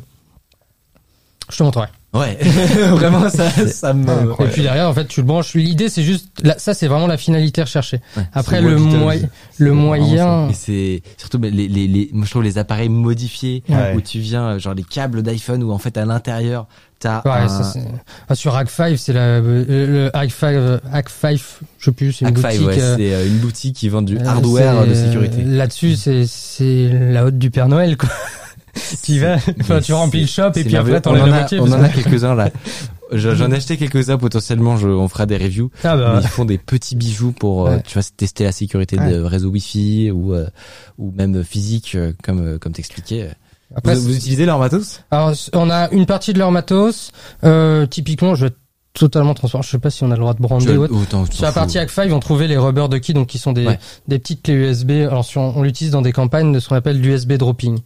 [1.50, 1.88] Je te montrerai.
[2.14, 2.38] Ouais.
[2.92, 4.06] vraiment, ça, ça me.
[4.44, 5.56] Et puis derrière, en fait, tu le branches.
[5.56, 8.02] L'idée, c'est juste, là, ça, c'est vraiment la finalité recherchée.
[8.16, 8.24] Ouais.
[8.34, 9.28] Après, le, Dogs.
[9.58, 13.94] le moyen, Et c'est surtout les, les, les, moi je trouve les appareils modifiés Ouais.
[13.96, 16.68] où tu viens, euh, genre les câbles d'iPhone où en fait à l'intérieur
[17.00, 17.82] t'as Ouais, un ça, c'est-
[18.30, 21.42] ah, sur Hack5, c'est la, le, le Hack5, euh, Hack5,
[21.80, 22.68] je sais plus, c'est une Hack5, boutique.
[22.68, 25.44] ouais, euh, c'est euh, une boutique qui vend du euh, hardware de sécurité.
[25.44, 28.10] Là-dessus, c'est, c'est la haute du Père Noël, quoi.
[29.04, 31.60] Tu vas, enfin, tu remplis le shop et puis après, t'enlèves on la moitié.
[31.60, 32.50] on en a que- quelques-uns là.
[33.12, 35.70] Je- J'en ai acheté quelques-uns potentiellement, je, on fera des reviews.
[35.84, 37.84] Ah bah, Mais ils font des petits bijoux pour, euh, Ouais.
[37.86, 40.48] tu vois, tester la sécurité de réseau Wi-Fi ou euh,
[40.98, 43.30] ou même physique, euh, comme comme t'expliquais.
[43.76, 45.02] après, Vous, vous utilisez leur matos?
[45.12, 47.12] Alors, on a une partie de leur matos,
[47.44, 48.52] euh, typiquement, je vais
[48.94, 51.32] totalement transparent, je sais pas si on a le droit de brander ou autre.
[51.32, 51.84] Sur la partie fous.
[52.02, 53.80] Hack5, on trouvait les rubber ducky, donc qui sont des, Ouais.
[54.08, 54.90] des petites clés USB.
[55.08, 57.78] Alors, sur- on l'utilise dans des campagnes de ce qu'on appelle l'USB dropping.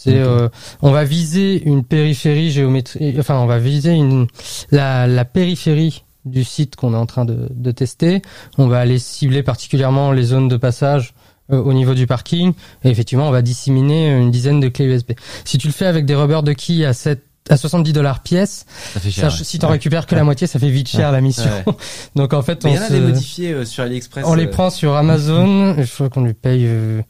[0.00, 0.48] C'est, euh,
[0.80, 4.28] on va viser une périphérie géométrique, enfin, on va viser une,
[4.70, 8.22] la, la périphérie du site qu'on est en train de, de tester.
[8.58, 11.14] On va aller cibler particulièrement les zones de passage
[11.50, 12.52] euh, au niveau du parking.
[12.84, 15.12] Et effectivement, on va disséminer une dizaine de clés USB.
[15.44, 17.20] Si tu le fais avec des rubber ducky à 7,
[17.50, 19.32] à 70 dollars pièce, Ça fait cher.
[19.32, 21.50] ça, si t'en récupères que la moitié, ça fait vite cher la mission.
[22.14, 24.24] Donc en fait, Mais on il y en a se- des modifiés euh, sur AliExpress.
[24.28, 25.74] on les euh, prend sur Amazon.
[25.82, 27.00] Je crois qu'on lui paye, euh,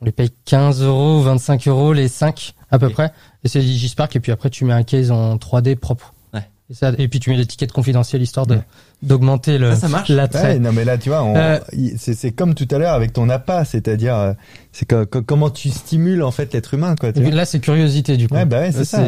[0.00, 3.12] on les paye 15 euros, 25 euros les 5 à peu près.
[3.44, 4.14] Et c'est Digispark.
[4.16, 6.12] Et puis après, tu mets un case en 3D propre.
[6.34, 6.42] Ouais.
[6.70, 8.58] Et, ça, et puis tu mets l'étiquette confidentielle histoire de
[9.02, 10.42] d'augmenter le Ça, ça marche l'attrait.
[10.54, 11.58] Ouais, non mais là tu vois, on- Euh,
[11.96, 14.32] c'est c'est comme tout à l'heure avec ton appât, c'est-à-dire euh,
[14.72, 17.12] c'est co- co- comment tu stimules en fait l'être humain quoi.
[17.12, 18.34] tu là, c'est curiosité du coup.
[18.34, 19.06] Ouais, bah ouais, c'est ça.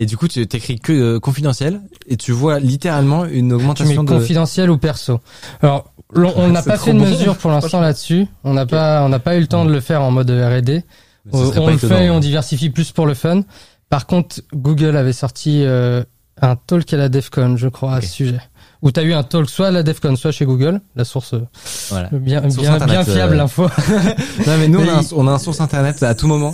[0.00, 3.52] Et du coup, tu t'écris que euh, confidentiel et tu vois littéralement une Tu mets
[3.54, 4.08] augmentation de.
[4.08, 5.20] confidentiel ou perso.
[5.62, 5.92] Alors,
[6.36, 7.04] on n'a pas fait de bon.
[7.04, 8.26] mesure pour l'instant là-dessus.
[8.42, 10.82] On n'a pas, on n'a pas eu le temps de le faire en mode R&D.
[11.32, 13.42] On le fait et on diversifie plus pour le fun.
[13.90, 16.02] Par contre, Google avait sorti euh,
[16.40, 18.40] un talk à la DEFCON, je crois, à ce sujet.
[18.82, 21.34] Où tu as eu un talk soit à la DEFCON, soit chez Google, la source
[21.34, 21.40] euh,
[21.90, 22.08] Voilà.
[22.12, 23.64] bien, Source bien, internet, bien fiable euh, l'info.
[24.46, 26.52] Non mais nous on a, un, on a un source internet à tout moment.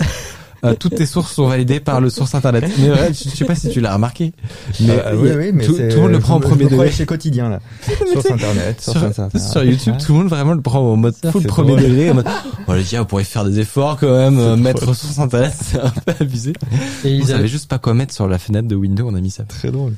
[0.65, 2.65] Euh, toutes tes sources sont validées par le source internet.
[2.79, 4.33] Mais ouais, je, je sais pas si tu l'as remarqué.
[4.81, 6.91] Mais Ah, oui, oui, mais tout, c'est- tout le monde le prend en premier degré.
[6.91, 7.61] chez quotidien là,
[8.21, 9.39] sur internet, sur, Sur, internet.
[9.39, 11.83] sur YouTube, tout le monde vraiment le prend en mode full c'est premier drôle.
[11.83, 12.11] degré.
[12.11, 12.29] En mode,
[12.69, 15.79] oh les gars, vous pourriez faire des efforts quand même, euh, mettre source internet, c'est
[15.81, 16.53] un peu abusé.
[17.05, 19.15] Et Ils ils, avaient, savaient juste pas quoi mettre sur la fenêtre de Windows, on
[19.15, 19.45] a mis ça.
[19.45, 19.93] Très drôle.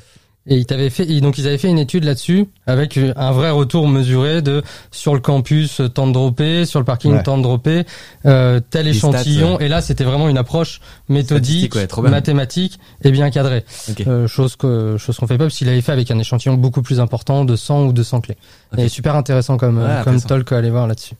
[0.47, 3.49] Et ils t'avaient fait, donc ils avaient fait une étude là-dessus avec euh, un vrai
[3.51, 7.23] retour mesuré de sur le campus euh, temps de dropper, sur le parking Ouais.
[7.23, 7.83] temps de dropper,
[8.25, 9.55] euh, tel Les échantillon.
[9.55, 10.79] stats, Et là, c'était vraiment une approche
[11.09, 13.65] méthodique, ouais, mathématique et bien cadrée.
[14.07, 16.81] Euh, chose que chose qu'on fait pas parce qu'il avait fait avec un échantillon beaucoup
[16.81, 18.37] plus important de 100 ou 200 clés.
[18.77, 21.15] Et super intéressant comme euh, comme talk à aller voir là-dessus.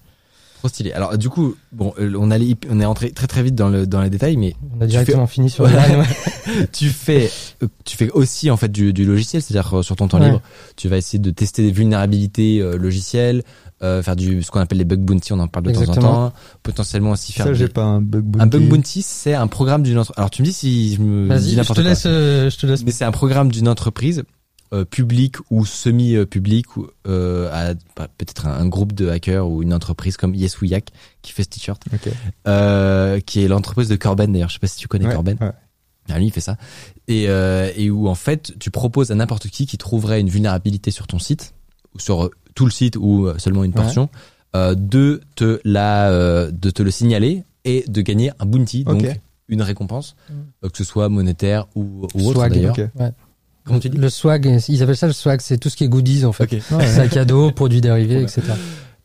[0.60, 0.92] Trop stylé.
[0.92, 3.70] Alors du coup, bon, euh, on allait, hyp- on est entré très très vite dans
[3.70, 6.66] le dans les détails, mais On a directement fini sur le Ouais.
[6.74, 7.32] Tu fais
[7.64, 10.26] euh, tu fais aussi en fait du, du logiciel, c'est-à-dire euh, sur ton temps Ouais.
[10.28, 10.42] libre,
[10.76, 13.44] tu vas essayer de tester des vulnérabilités euh, logicielles,
[13.84, 15.96] euh, faire du ce qu'on appelle les bug bounty, on en parle de temps en
[15.96, 18.44] temps, potentiellement aussi faire Ça des- j'ai pas un bug bounty.
[18.44, 20.18] un bug bounty, c'est un programme d'une entreprise.
[20.18, 21.84] Alors tu me dis si je me Vas-y, je te quoi.
[21.84, 22.84] laisse, euh, je te laisse.
[22.84, 24.24] Mais c'est un programme d'une entreprise
[24.74, 29.64] euh, publique ou semi-publique ou euh, à bah, peut-être un, un groupe de hackers ou
[29.64, 30.90] une entreprise comme Yes We Hack
[31.22, 32.10] qui fait ce t-shirt, Ok.
[32.48, 34.50] euh, qui est l'entreprise de Corben d'ailleurs.
[34.50, 35.38] Je sais pas si tu connais Ouais, Corben.
[35.42, 35.52] ouais.
[36.12, 36.58] Ah, lui, il fait ça.
[37.08, 40.90] Et, euh, et où, en fait, tu proposes à n'importe qui qui trouverait une vulnérabilité
[40.92, 41.54] sur ton site,
[41.96, 43.78] ou sur euh, tout le site ou seulement une Ouais.
[43.78, 44.10] portion,
[44.56, 49.04] euh, de te la, euh, de te le signaler et de gagner un bounty, donc
[49.04, 49.20] Ok.
[49.50, 52.78] une récompense, euh, que ce soit monétaire ou, ou autre d'ailleurs.
[52.78, 52.88] Ok.
[53.66, 55.90] Comment tu dis Le swag, ils appellent ça le swag, c'est tout ce qui est
[55.90, 56.44] goodies en fait.
[56.44, 56.62] Ok.
[56.72, 56.88] Ouais.
[56.88, 58.42] Sac à dos, produits dérivés, etc.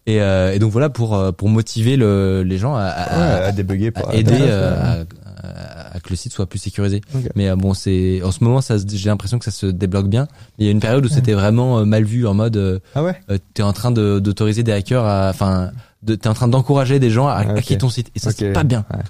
[0.07, 3.45] Et, euh, et donc voilà pour euh, pour motiver le, les gens à, à, Ouais,
[3.47, 5.05] à débugger, à aider à- euh,
[5.43, 7.01] à, à- à que le site soit plus sécurisé.
[7.37, 10.09] Mais euh, bon, c'est en ce moment, ça, se- j'ai l'impression que ça se débloque
[10.09, 10.27] bien.
[10.59, 13.03] Il y a une période où c'était vraiment euh, mal vu en mode, euh, Ah
[13.03, 13.15] ouais.
[13.31, 15.71] euh, t'es en train de d'autoriser des hackers à, enfin,
[16.03, 17.59] de, t'es en train d'encourager des gens à Ah, ok.
[17.59, 18.11] hacker ton site.
[18.15, 18.85] Et ça, c'est pas bien.
[18.93, 19.01] Ouais.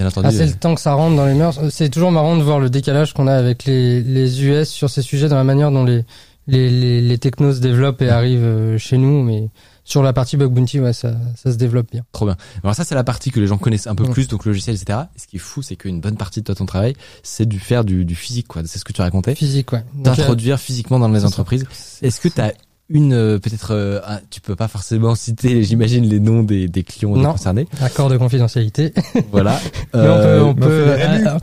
[0.00, 0.28] Bien entendu.
[0.28, 1.60] Ah, c'est euh, le temps que ça rentre dans les mœurs.
[1.70, 5.02] C'est toujours marrant de voir le décalage qu'on a avec les, les US sur ces
[5.02, 6.06] sujets, dans la manière dont les,
[6.46, 9.22] les, les, les technos se développent et arrivent euh, chez nous.
[9.22, 9.50] Mais
[9.84, 12.02] sur la partie bug bounty, ouais, ça, ça se développe bien.
[12.12, 12.38] Trop bien.
[12.64, 14.10] Alors ça, c'est la partie que les gens connaissent un peu Ouais.
[14.10, 15.00] plus, donc le logiciel, etc.
[15.14, 17.58] Et ce qui est fou, c'est qu'une bonne partie de toi, ton travail, c'est du
[17.58, 18.62] faire du, du physique, quoi.
[18.64, 19.34] C'est ce que tu racontais.
[19.34, 19.84] Physique, ouais.
[19.94, 21.66] Donc, euh, D'introduire physiquement dans les entreprises.
[22.00, 22.54] Est-ce que tu as
[22.90, 24.00] une, euh, peut-être, euh,
[24.30, 27.32] tu peux pas forcément citer, j'imagine, les noms des, des clients Non.
[27.32, 27.66] concernés.
[27.80, 28.92] accord de confidentialité.
[29.32, 29.60] Voilà.
[29.94, 31.38] Mais Euh, on peut, on peut, mais euh, on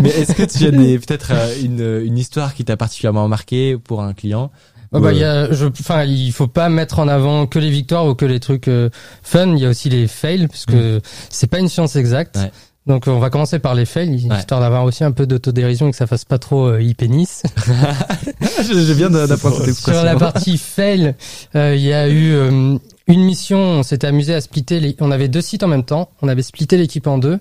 [0.00, 3.76] peut est-ce que tu as des, peut-être euh, une, une histoire qui t'a particulièrement marqué
[3.82, 4.50] pour un client
[4.92, 7.70] Ouais, bah, il y a, je, enfin, il faut pas mettre en avant que les
[7.70, 8.90] victoires ou que les trucs euh,
[9.22, 9.54] fun.
[9.56, 11.00] Il y a aussi les fails, parce que
[11.30, 12.36] c'est pas une science exacte.
[12.36, 12.50] Ouais.
[12.86, 14.38] Donc, on va commencer par les fails, Ouais.
[14.38, 16.80] histoire d'avoir aussi un peu d'autodérision et que ça fasse pas trop euh.
[16.80, 20.18] Je viens d'apprendre cette Sur la expression.
[20.18, 21.14] partie fail,
[21.54, 22.76] euh, il y a eu euh,
[23.06, 23.58] une mission.
[23.58, 24.80] On s'était amusé à splitter.
[24.80, 26.10] Les, on avait deux sites en même temps.
[26.22, 27.38] On avait splitté l'équipe en deux.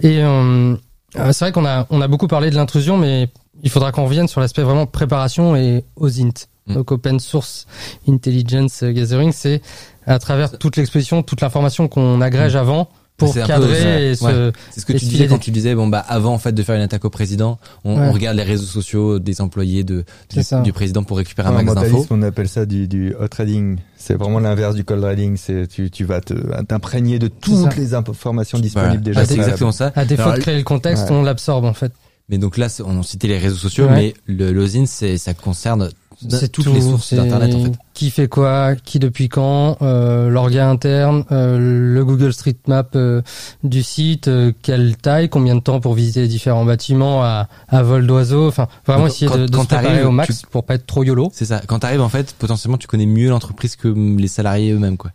[0.00, 0.74] Et euh,
[1.16, 3.28] euh, c'est vrai qu'on a, on a beaucoup parlé de l'intrusion, mais
[3.64, 6.46] il faudra qu'on revienne sur l'aspect vraiment préparation et OSINT.
[6.68, 6.74] Mm.
[6.74, 7.66] Donc Open Source
[8.08, 9.60] Intelligence Gathering, c'est
[10.06, 12.88] à travers toute l'exposition, toute l'information qu'on agrège avant
[13.18, 13.32] pour.
[13.34, 14.52] C'est un peu cadrer se, ouais.
[14.70, 16.76] C'est ce que tu disais quand tu disais bon bah avant en fait de faire
[16.76, 18.06] une attaque au président, on, Ouais.
[18.08, 21.74] on regarde les réseaux sociaux des employés de C'est du, président pour récupérer un max
[21.74, 22.06] d'infos.
[22.10, 23.76] on appelle ça du, du hot trading.
[23.96, 25.36] C'est vraiment l'inverse du cold trading.
[25.36, 26.32] C'est tu, tu vas te
[26.62, 28.62] t'imprégner de toutes les informations Voilà.
[28.88, 29.20] disponibles déjà.
[29.20, 29.92] Bah, c'est exactement ça.
[29.96, 31.16] à défaut Alors, de créer le contexte, Ouais.
[31.16, 31.92] on l'absorbe en fait.
[32.30, 34.14] Mais donc là, c'est- on citait les réseaux sociaux, Ouais.
[34.28, 35.90] mais le c'est ça concerne
[36.28, 37.72] C'est toutes tout, les sources d'internet en fait.
[37.94, 41.58] Qui fait quoi, qui depuis quand, euh, l'orga interne, euh,
[41.94, 43.22] le Google Street Map euh,
[43.62, 47.82] du site, euh, quelle taille, combien de temps pour visiter les différents bâtiments à, à
[47.82, 48.48] vol d'oiseau.
[48.48, 50.74] Enfin, vraiment Donc, essayer quand- de, de quand se préparer au max tu- pour pas
[50.74, 51.30] être trop yolo.
[51.32, 51.60] C'est ça.
[51.66, 55.12] Quand t'arrives en fait, potentiellement, tu connais mieux l'entreprise que les salariés eux-mêmes quoi.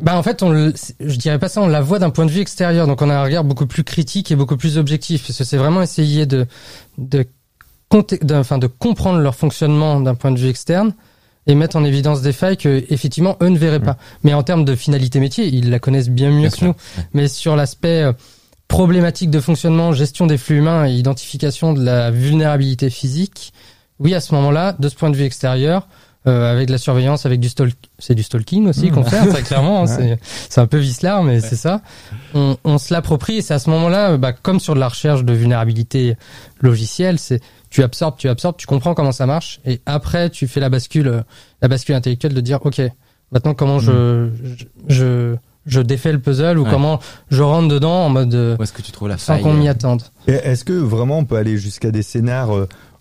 [0.00, 2.30] Bah en fait, on le- je dirais pas ça, on la voit d'un point de
[2.30, 5.36] vue extérieur, donc on a un regard beaucoup plus critique et beaucoup plus objectif, parce
[5.38, 6.46] que c'est vraiment essayer de
[6.98, 7.26] de,
[8.32, 10.92] enfin, de comprendre leur fonctionnement d'un point de vue externe
[11.46, 13.96] et mettre en évidence des failles que effectivement eux ne verraient pas.
[14.22, 16.74] Mais en termes de finalité métier, ils la connaissent bien mieux Bien que sûr, nous.
[17.14, 18.12] Mais sur l'aspect euh,
[18.68, 23.54] problématique de fonctionnement, gestion des flux humains et identification de la vulnérabilité physique,
[23.98, 25.88] oui, à ce moment-là, de ce point de vue extérieur,
[26.26, 29.42] euh, avec de la surveillance, avec du stalk, c'est du stalking aussi qu'on fait, très
[29.42, 29.84] clairement.
[29.84, 30.18] hein, c'est,
[30.50, 31.80] c'est un peu vicelard, mais c'est ça.
[32.34, 34.88] On, on se l'approprie et c'est à ce moment-là, euh, bah, comme sur de la
[34.88, 36.16] recherche de vulnérabilité
[36.60, 40.60] logicielle, c'est tu absorbes, tu absorbes, tu comprends comment ça marche et après tu fais
[40.60, 41.20] la bascule, euh,
[41.62, 42.80] la bascule intellectuelle de dire ok,
[43.32, 45.36] maintenant comment je, je, je
[45.66, 46.70] je défais le puzzle ou Ouais.
[46.70, 46.98] comment
[47.30, 49.52] je rentre dedans en mode euh, Où est-ce que tu trouves la sans faille qu'on
[49.52, 50.02] m'y euh, attende.
[50.26, 52.50] Et Est-ce que vraiment on peut aller jusqu'à des scénars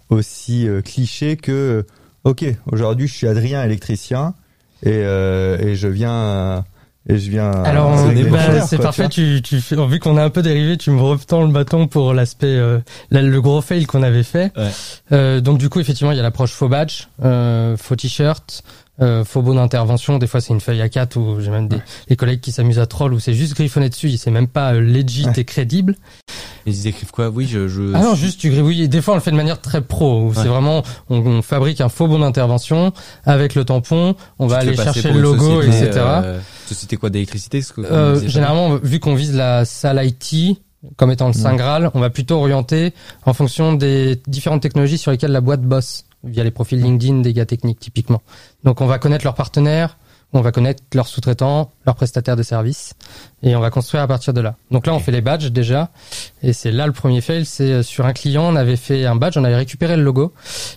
[0.09, 1.85] aussi clichés que
[2.23, 4.33] ok aujourd'hui je suis Adrien électricien
[4.83, 6.61] et, euh, et je viens euh,
[7.09, 9.09] et je viens Alors, euh, régler bah, c'est quoi, parfait.
[9.09, 9.41] tu.
[9.41, 12.13] Tu, tu fais, vu qu'on a un peu dérivé, tu me retends le bâton pour
[12.13, 12.79] l'aspect, euh,
[13.11, 14.51] la- le gros fail qu'on avait fait.
[14.57, 14.69] Ouais.
[15.11, 18.63] Euh, donc du coup, effectivement, il y a l'approche faux badge, euh, faux t-shirt,
[19.01, 20.17] euh, faux bon d'intervention.
[20.17, 21.77] Des fois, c'est une feuille à 4 où j'ai même des
[22.09, 24.81] les collègues qui s'amusent à troll où c'est juste griffonné dessus, c'est même pas euh,
[24.81, 25.33] legit Ouais.
[25.37, 25.95] et crédible.
[26.65, 27.29] Ils écrivent quoi?
[27.29, 27.69] Oui, je.
[27.69, 27.93] je...
[27.93, 28.63] Ah non, juste tu griffes.
[28.65, 30.23] Oui, des fois on le fait de manière très pro.
[30.23, 30.33] Où Ouais.
[30.35, 32.91] C'est vraiment, on, on fabrique un faux bon d'intervention
[33.25, 34.15] avec le tampon.
[34.39, 36.01] On Tu va aller chercher le logo, société, etc.
[36.05, 37.61] euh, société quoi d'électricité
[37.91, 40.59] Euh, généralement, vu qu'on vise la salle IT
[40.95, 42.93] comme étant le Saint Graal, on va plutôt orienter
[43.25, 47.33] en fonction des différentes technologies sur lesquelles la boîte bosse, via les profils LinkedIn des
[47.33, 48.21] gars techniques typiquement.
[48.63, 49.97] Donc on va connaître leurs partenaires,
[50.33, 52.93] on va connaître leurs sous-traitants, leurs prestataires de services,
[53.43, 54.55] et on va construire à partir de là.
[54.71, 55.89] Donc là, on fait les badges déjà,
[56.43, 59.15] et c'est là le premier fail, c'est euh, sur un client, on avait fait un
[59.15, 60.33] badge, on avait récupéré le logo,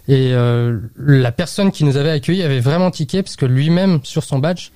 [0.08, 4.22] et euh, la personne qui nous avait accueillis avait vraiment tiqué, parce que lui-même, sur
[4.24, 4.68] son badge,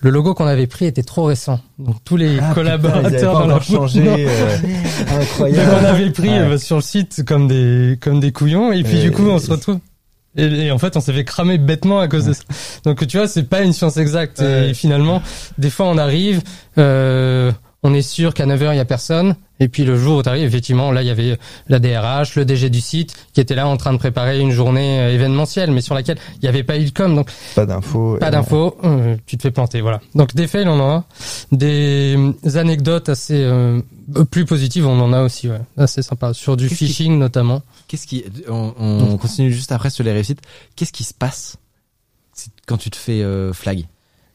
[0.00, 1.60] le logo qu'on avait pris était trop récent.
[1.78, 4.02] Donc tous les Ah, collaborateurs dans la changé.
[4.26, 5.70] Euh, Donc incroyable.
[5.82, 6.38] on avait pris Ouais.
[6.38, 9.38] euh, sur le site comme des comme des couillons et puis Et- du coup on
[9.38, 9.78] se retrouve
[10.36, 12.42] et, et en fait on s'est fait cramer bêtement à cause de ça.
[12.84, 14.40] Donc tu vois c'est pas une science exacte.
[14.40, 15.22] Et finalement
[15.58, 16.42] des fois on arrive
[16.78, 17.52] euh,
[17.82, 20.28] on est sûr qu'à 9h il y a personne et puis le jour où tu
[20.28, 23.68] arrives effectivement là il y avait la DRH, le DG du site qui était là
[23.68, 26.76] en train de préparer une journée euh, événementielle mais sur laquelle il n'y avait pas
[26.78, 28.16] eu de com donc Pas d'infos.
[28.18, 30.00] pas d'infos, euh, tu te fais planter, voilà.
[30.14, 31.04] Donc des fails, on en a.
[31.52, 33.80] Des euh, anecdotes assez euh,
[34.30, 35.60] plus positives, on en a aussi, ouais.
[35.76, 36.34] Assez sympa.
[36.34, 37.62] Sur du qui- phishing notamment.
[37.86, 40.40] Qu'est-ce qui on, on continue juste après sur les réussites.
[40.76, 41.56] Qu'est-ce qui se passe
[42.66, 43.84] quand tu te fais euh, flag?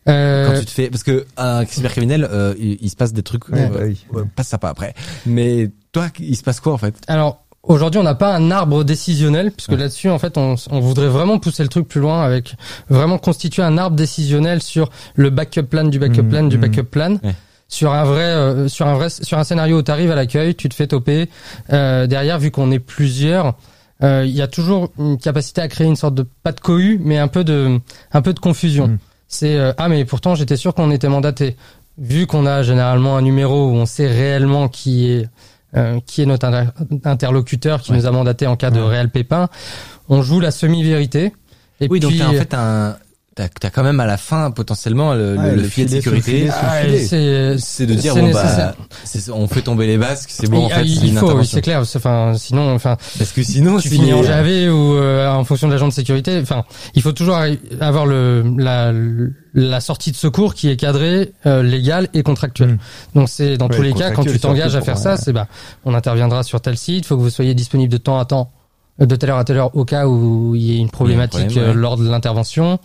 [0.08, 3.24] Euh, Quand tu te fais parce que un cybercriminel, euh, il, il se passe des
[3.24, 4.06] trucs Ouais, euh, bah oui.
[4.14, 4.94] ouais, pas sympa après.
[5.26, 6.96] Mais toi, il se passe quoi en fait?
[7.08, 9.78] Alors aujourd'hui, on n'a pas un arbre décisionnel, puisque Ouais.
[9.78, 12.56] là-dessus, en fait, on, on voudrait vraiment pousser le truc plus loin avec
[12.90, 16.62] vraiment constituer un arbre décisionnel sur le backup plan du backup Mhm, plan du mhm.
[16.62, 17.18] backup plan.
[17.24, 17.36] Ouais.
[17.68, 20.56] Sur un vrai, euh, sur un vrai, sur un scénario où tu arrives à l'accueil,
[20.56, 21.30] tu te fais toper.
[21.72, 23.56] Euh, derrière, vu qu'on est plusieurs,
[24.02, 27.00] euh, il y a toujours une capacité à créer une sorte de pas de cohue,
[27.04, 27.80] mais un peu de,
[28.12, 28.88] un peu de confusion.
[28.88, 28.98] Mhm.
[29.32, 31.56] C'est euh, ah mais pourtant j'étais sûr qu'on était mandaté.
[31.98, 35.30] Vu qu'on a généralement un numéro où on sait réellement qui est
[35.78, 36.72] euh, qui est notre inter-
[37.06, 37.98] interlocuteur qui Ouais.
[37.98, 39.48] nous a mandaté en cas de réel pépin,
[40.10, 41.32] on joue la semi-vérité.
[41.80, 42.96] Et Oui, donc puis, en fait un,
[43.48, 45.90] t'as as quand même à la fin potentiellement le, le- Ouais, le le filet de
[45.90, 46.50] filet sécurité.
[46.52, 48.74] ah, c'est C'est de dire c'est bon nécessaire.
[48.78, 51.62] bah, c'est- on fait tomber les basques, c'est bon en il, fait, il faut, c'est
[51.62, 51.86] clair.
[51.86, 55.30] c'est- Enfin, sinon, enfin, Parce que sinon, tu si finis en les- JAV ou euh,
[55.30, 56.40] en fonction de l'agent de sécurité.
[56.42, 56.64] Enfin,
[56.96, 57.38] il faut toujours
[57.82, 58.92] avoir le la,
[59.54, 62.74] la sortie de secours qui est cadrée, euh, légale et contractuelle.
[62.74, 62.80] Mm.
[63.16, 65.48] Donc c'est dans Ouais, tous les cas quand tu t'engages à faire ça, c'est bah
[65.86, 68.52] on interviendra sur tel site, faut que vous soyez disponible de temps à temps,
[69.02, 71.48] euh, de telle heure à telle heure au cas où il y ait une problématique
[71.48, 71.70] problème, ouais.
[71.72, 72.80] euh, lors de l'intervention.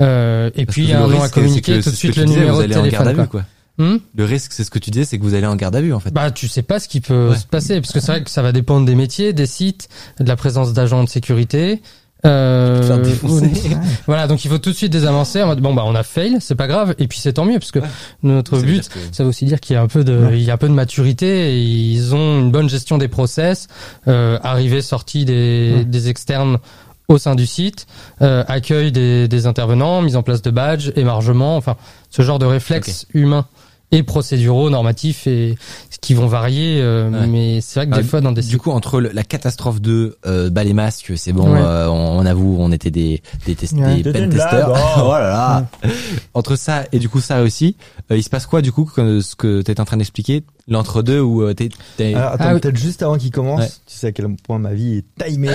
[0.00, 2.16] Euh, et Parce puis il y a un nom à communiquer que tout de suite
[2.16, 3.24] le numéro vous de allez en garde à téléphone.
[3.24, 3.40] vue, quoi.
[3.76, 3.84] quoi.
[3.86, 5.80] Hmm Le risque, c'est ce que tu disais, c'est que vous allez en garde à
[5.80, 6.10] vue en fait.
[6.12, 7.36] bah, tu sais pas ce qui peut Ouais.
[7.36, 10.26] se passer, parce que c'est vrai que ça va dépendre des métiers, des sites, de
[10.28, 11.80] la présence d'agents de sécurité.
[12.26, 13.00] Euh,
[14.06, 16.36] voilà, donc il faut tout de suite désamorcer en mode bon bah on a fail,
[16.40, 17.88] c'est pas grave, et puis c'est tant mieux parce que Ouais.
[18.22, 20.42] notre Ça but, que- ça veut aussi dire qu'il y a un peu de, il
[20.42, 23.68] y a un peu de maturité, et ils ont une bonne gestion des process,
[24.08, 26.58] euh, arrivée sortie des, des externes
[27.10, 27.86] au sein du site,
[28.22, 31.76] euh, accueil des, des intervenants, mise en place de badges, émargement, enfin
[32.08, 33.46] ce genre de réflexes humains
[33.92, 35.56] et procéduraux, normatifs et
[36.00, 37.26] qui vont varier, euh, Ouais.
[37.26, 39.80] mais c'est vrai que des Ah, fois dans des Du coup, entre le- la catastrophe
[39.80, 41.60] de euh, bah, les masques, c'est bon, Ouais.
[41.60, 44.02] euh, on, on avoue, on était des des, test- Ouais.
[44.02, 44.72] des pen testeurs.
[44.74, 45.00] oh.
[45.06, 45.66] oh là là.
[46.34, 47.76] Entre ça et du coup ça aussi,
[48.10, 51.20] euh, il se passe quoi du coup que, ce que t'étais en train d'expliquer, l'entre-deux
[51.20, 52.60] où euh, t'es, t'es- Alors, attends, Ah oui.
[52.60, 53.68] peut-être juste avant qu'il commence, Ouais.
[53.86, 55.48] tu sais à quel point ma vie est timée.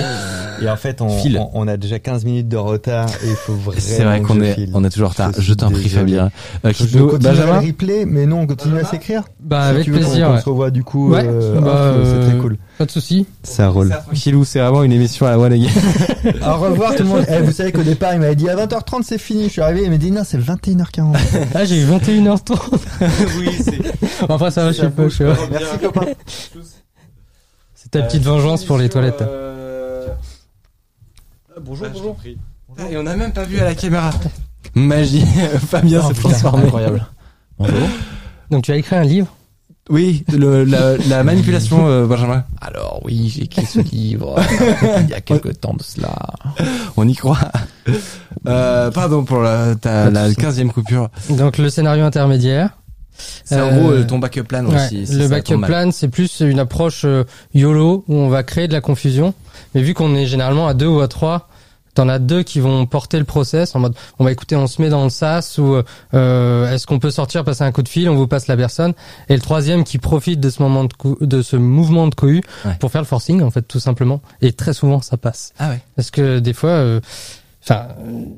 [0.62, 3.54] Et en fait, on, on, on a déjà 15 minutes de retard et il faut
[3.54, 5.32] vraiment c'est vrai qu'on est on est toujours en retard.
[5.38, 5.88] Je t'en prie.
[5.88, 6.30] Fabien.
[6.64, 6.72] Euh,
[7.20, 7.60] Benjamin.
[7.60, 9.22] le replay, mais non, on continue à s'écrire.
[9.40, 10.40] bah Si avec tu veux qu'on- plaisir, qu'on ouais.
[10.40, 11.10] se revoit du coup.
[11.12, 12.56] Ouais, euh, bah, off, c'est euh, très cool.
[12.78, 13.26] pas de souci.
[13.42, 13.90] Ça roule.
[13.90, 15.68] Tranquillou, c'est vraiment une émission à la one again.
[16.46, 17.24] Au revoir tout le monde.
[17.28, 19.44] Eh, vous savez qu'au départ, il m'avait dit à 20h30 c'est fini.
[19.44, 21.16] Je suis arrivé, il m'a dit non, c'est 21h40.
[21.54, 22.58] Ah j'ai eu 21h30.
[23.38, 23.80] oui, c'est.
[24.30, 25.36] Après ça va, je suis pas, je pas.
[25.50, 26.06] Merci copain.
[27.74, 29.22] C'est ta petite vengeance pour les toilettes.
[31.60, 32.16] Bonjour, bonjour.
[32.90, 34.10] Et on n'a même pas vu à la caméra.
[34.74, 35.24] Magie,
[35.68, 36.64] Fabien Oh, s'est transformé.
[36.64, 37.06] incroyable.
[37.58, 37.88] Bonjour.
[38.50, 39.28] Donc tu as écrit un livre?
[39.88, 42.44] Oui, le, la, la manipulation, euh, Benjamin.
[42.60, 44.34] Alors oui, j'ai écrit ce livre
[45.02, 46.12] il y a quelques temps de cela.
[46.96, 47.38] On y croit.
[48.48, 50.40] Euh, pardon pour la, ta, la souci.
[50.40, 51.08] 15e coupure.
[51.30, 52.70] Donc le scénario intermédiaire.
[53.44, 55.06] C'est en Euh, gros euh, ton backup plan Ouais, aussi.
[55.06, 57.24] si le ça backup plan, c'est plus une approche euh,
[57.54, 59.34] YOLO où on va créer de la confusion.
[59.74, 61.48] Mais vu qu'on est généralement à deux ou à trois,
[61.96, 64.80] t'en as deux qui vont porter le process en mode on va écouter, on se
[64.80, 65.76] met dans le sas ou
[66.14, 68.92] euh, est-ce qu'on peut sortir, passer un coup de fil, on vous passe la personne.
[69.28, 70.90] Et le troisième qui profite de ce moment de,
[71.26, 72.76] de ce mouvement de cohue Ouais.
[72.78, 74.20] pour faire le forcing en fait tout simplement.
[74.42, 75.80] Et très souvent ça passe Ah ouais.
[75.96, 77.00] parce que des fois, euh,
[77.62, 77.86] enfin,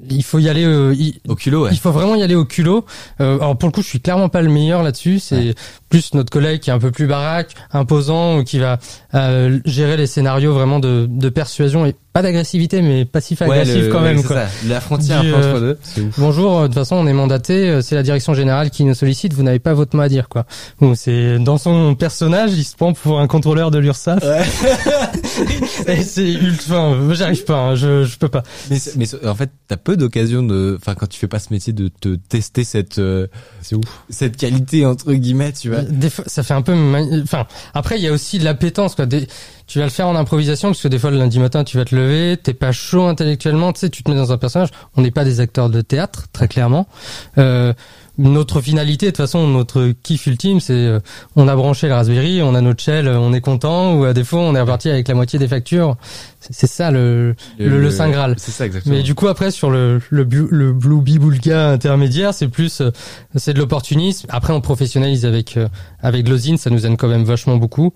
[0.09, 0.65] il faut y aller.
[0.65, 1.71] euh, il- Au culot, ouais.
[1.73, 2.85] il faut vraiment y aller au culot.
[3.21, 5.19] Euh, alors pour le coup, je suis clairement pas le meilleur là-dessus.
[5.19, 5.55] C'est
[5.89, 8.79] plus notre collègue qui est un peu plus baraque, imposant, ou qui va
[9.15, 13.93] euh, gérer les scénarios vraiment de, de persuasion et pas d'agressivité, mais passif-agressif Ouais, le-
[13.93, 14.19] quand ouais, même.
[14.19, 14.36] c'est Quoi.
[14.36, 14.49] ça.
[14.69, 15.78] La frontière Du, peu euh, entre deux.
[16.19, 17.69] Bonjour, euh, de toute façon, on est mandaté.
[17.70, 19.32] euh, C'est la direction générale qui nous sollicite.
[19.35, 20.45] Vous n'avez pas votre mot à dire, quoi.
[20.81, 24.23] Bon, c'est dans son personnage, il se prend pour un contrôleur de l'URSSAF.
[25.86, 26.93] et c'est ultra.
[27.12, 27.59] J'arrive pas.
[27.59, 28.43] hein, je je peux pas.
[28.70, 31.73] Mais, mais en fait, t'as peu d'occasions de, enfin, quand tu fais pas ce métier,
[31.73, 33.27] de te tester cette, euh,
[33.62, 33.85] C'est ouf.
[34.11, 35.82] cette qualité entre guillemets, tu vois.
[35.82, 36.74] Des fois, ça fait un peu.
[37.23, 39.07] Enfin, après, il y a aussi de l'appétence, quoi.
[39.07, 39.27] Des...
[39.69, 41.85] Tu vas le faire en improvisation parce que des fois, le lundi matin, tu vas
[41.85, 44.70] te lever, t'es pas chaud intellectuellement, tu sais, tu te mets dans un personnage.
[44.97, 46.89] On n'est pas des acteurs de théâtre, très clairement.
[47.36, 47.74] Euh,
[48.19, 51.01] notre finalité, de toute façon, notre kiff ultime, c'est euh,
[51.36, 54.12] on a branché le Raspberry, on a notre shell, euh, on est content, ou à
[54.12, 55.97] défaut, on est reparti avec la moitié des factures.
[56.40, 58.35] C'est ça le, le, le Saint Graal.
[58.39, 58.95] C'est ça exactement.
[58.95, 62.90] Mais du coup après sur le le, le Blue Bibulga intermédiaire, c'est plus euh,
[63.35, 64.27] c'est de l'opportunisme.
[64.31, 65.69] Après on professionnalise avec euh,
[66.01, 67.93] avec Glozin, ça nous aide quand même vachement beaucoup.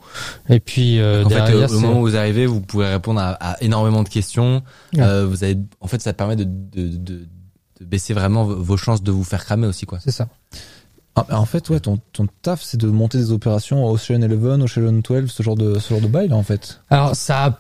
[0.49, 3.21] Et puis euh, en fait, derrière euh, au moment où vous arrivez, vous pouvez répondre
[3.21, 4.63] à, à énormément de questions.
[4.95, 5.03] Ouais.
[5.03, 7.29] Euh, vous avez, en fait, ça te permet de, de, de,
[7.83, 9.99] de baisser vraiment vos chances de vous faire cramer aussi, quoi.
[10.03, 10.29] c'est ça.
[11.15, 15.01] Ah, en fait, ouais, ton, ton taf, c'est de monter des opérations Ocean 11, Ocean
[15.03, 16.81] 12, ce genre de, ce genre de bail, en fait.
[16.89, 17.59] Alors ça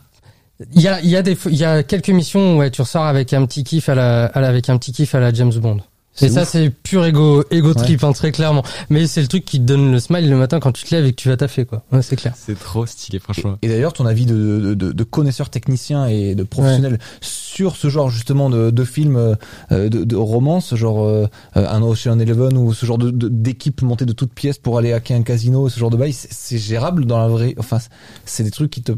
[0.75, 2.81] Il y a, il y a des, il y a quelques missions où ouais, tu
[2.81, 5.33] ressors avec un petit kiff à la, à la- avec un petit kiff à la
[5.35, 5.81] James Bond.
[6.15, 8.63] C'est Et ça, c'est pur ego, ego trip, hein, très clairement.
[8.91, 11.07] Mais c'est le truc qui te donne le smile le matin quand tu te lèves
[11.07, 11.85] et que tu vas taffer, quoi.
[11.91, 12.35] Ouais, c'est clair.
[12.37, 13.57] C'est trop stylé, franchement.
[13.63, 17.89] Et d'ailleurs, ton avis de, de, de, de connaisseur technicien et de professionnel sur ce
[17.89, 22.75] genre justement de, de film, euh, de, de romance, genre euh, un Ocean Eleven ou
[22.75, 25.81] ce genre de- de- d'équipe montée de toutes pièces pour aller hacker un casino, ce
[25.81, 27.55] genre de bail, c'est c'est gérable dans la vraie.
[27.59, 27.79] Enfin,
[28.27, 28.93] c'est des trucs qui te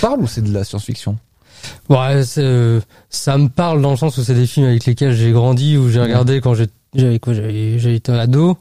[0.00, 1.18] parlent ou c'est de la science-fiction?
[1.88, 2.80] Ouais, c'est, euh,
[3.10, 5.88] ça me parle dans le sens où c'est des films avec lesquels j'ai grandi, où
[5.90, 8.56] j'ai regardé quand j'ai- j'avais quoi, j'avais j'ai été ado.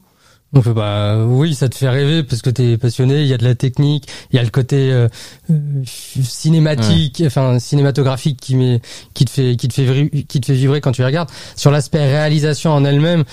[0.53, 3.21] Donc bah oui, ça te fait rêver parce que t'es passionné.
[3.21, 5.07] Il y a de la technique, il y a le côté euh,
[5.49, 5.55] euh,
[6.41, 8.81] cinématique, enfin cinématographique qui met,
[9.13, 11.29] qui te fait, qui te fait, qui te fait vibrer quand tu les regardes.
[11.55, 13.23] Sur l'aspect réalisation en elle-même,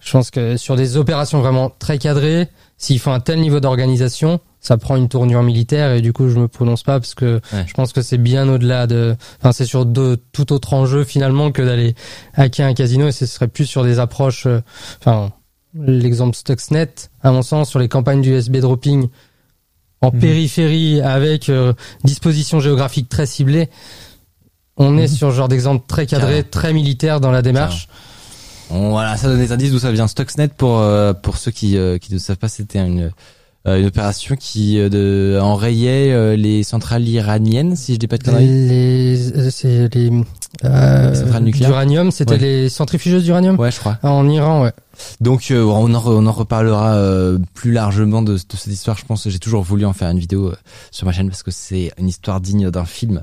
[0.00, 4.40] je pense que sur des opérations vraiment très cadrées, s'il faut un tel niveau d'organisation,
[4.64, 7.64] ça prend une tournure militaire et du coup je me prononce pas parce que Ouais.
[7.66, 11.50] je pense que c'est bien au-delà de, enfin c'est sur de tout autre enjeu finalement
[11.50, 11.94] que d'aller
[12.34, 14.60] hacker un casino et ce serait plus sur des approches, euh,
[15.00, 15.32] enfin
[15.74, 19.08] l'exemple Stuxnet à mon sens sur les campagnes du USB dropping
[20.00, 20.20] en Mhm.
[20.20, 21.72] périphérie avec euh,
[22.04, 23.68] disposition géographique très ciblée.
[24.76, 27.88] On est sur ce genre d'exemple très cadré, très militaire dans la démarche.
[28.70, 30.06] Voilà, ça donne des indices d'où ça vient.
[30.08, 33.10] Stuxnet, pour, euh, pour ceux qui, euh, qui ne savent pas, c'était une,
[33.64, 38.24] une opération qui euh, de, enrayait euh, les centrales iraniennes, si je dis pas de
[38.24, 38.46] conneries.
[38.46, 40.10] Les, euh, c'est les,
[40.64, 42.38] euh, Les centrales nucléaires d'uranium, c'était Ouais.
[42.38, 43.98] les centrifugeuses d'uranium Ouais, je crois.
[44.02, 44.72] en Iran, ouais.
[45.20, 48.96] Donc euh, on, en, re- on en reparlera euh, plus largement de, de cette histoire.
[48.98, 50.56] Je pense j'ai toujours voulu en faire une vidéo euh,
[50.90, 53.22] sur ma chaîne parce que c'est une histoire digne d'un film.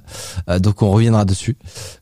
[0.50, 1.58] Euh, donc on reviendra dessus.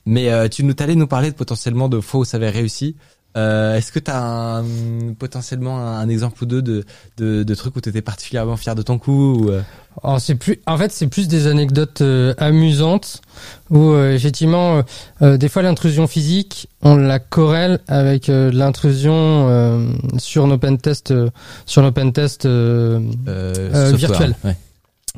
[0.06, 2.96] Mais euh, tu nous allais nous parler de, potentiellement de fois où ça avait réussi.
[3.38, 4.20] Euh, Est-ce que tu as
[4.58, 4.66] un,
[5.18, 6.84] potentiellement un, un exemple ou deux de,
[7.18, 9.62] de, de trucs où tu étais particulièrement fier de ton coup ou, euh,
[10.04, 13.22] Alors, c'est plus, en fait, c'est plus des anecdotes euh, amusantes
[13.70, 14.82] où euh, effectivement, euh,
[15.22, 19.14] euh, des fois l'intrusion physique, on la corrèle avec euh, l'intrusion
[19.50, 19.88] euh,
[20.18, 21.30] sur nos pentests, euh,
[21.66, 21.92] sur euh,
[22.46, 24.36] euh, Euh, software, virtuel.
[24.44, 24.56] ouais.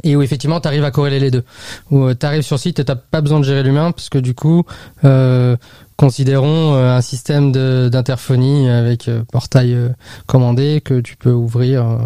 [0.04, 1.44] Et où effectivement tu arrives à corréler les deux.
[1.92, 4.34] Où tu arrives sur site et t'as pas besoin de gérer l'humain parce que du
[4.34, 4.64] coup,
[5.06, 5.56] euh,
[5.98, 9.90] considérons euh, un système de- d'interphonie avec euh, portail euh,
[10.28, 11.86] commandé que tu peux ouvrir.
[11.86, 11.98] euh,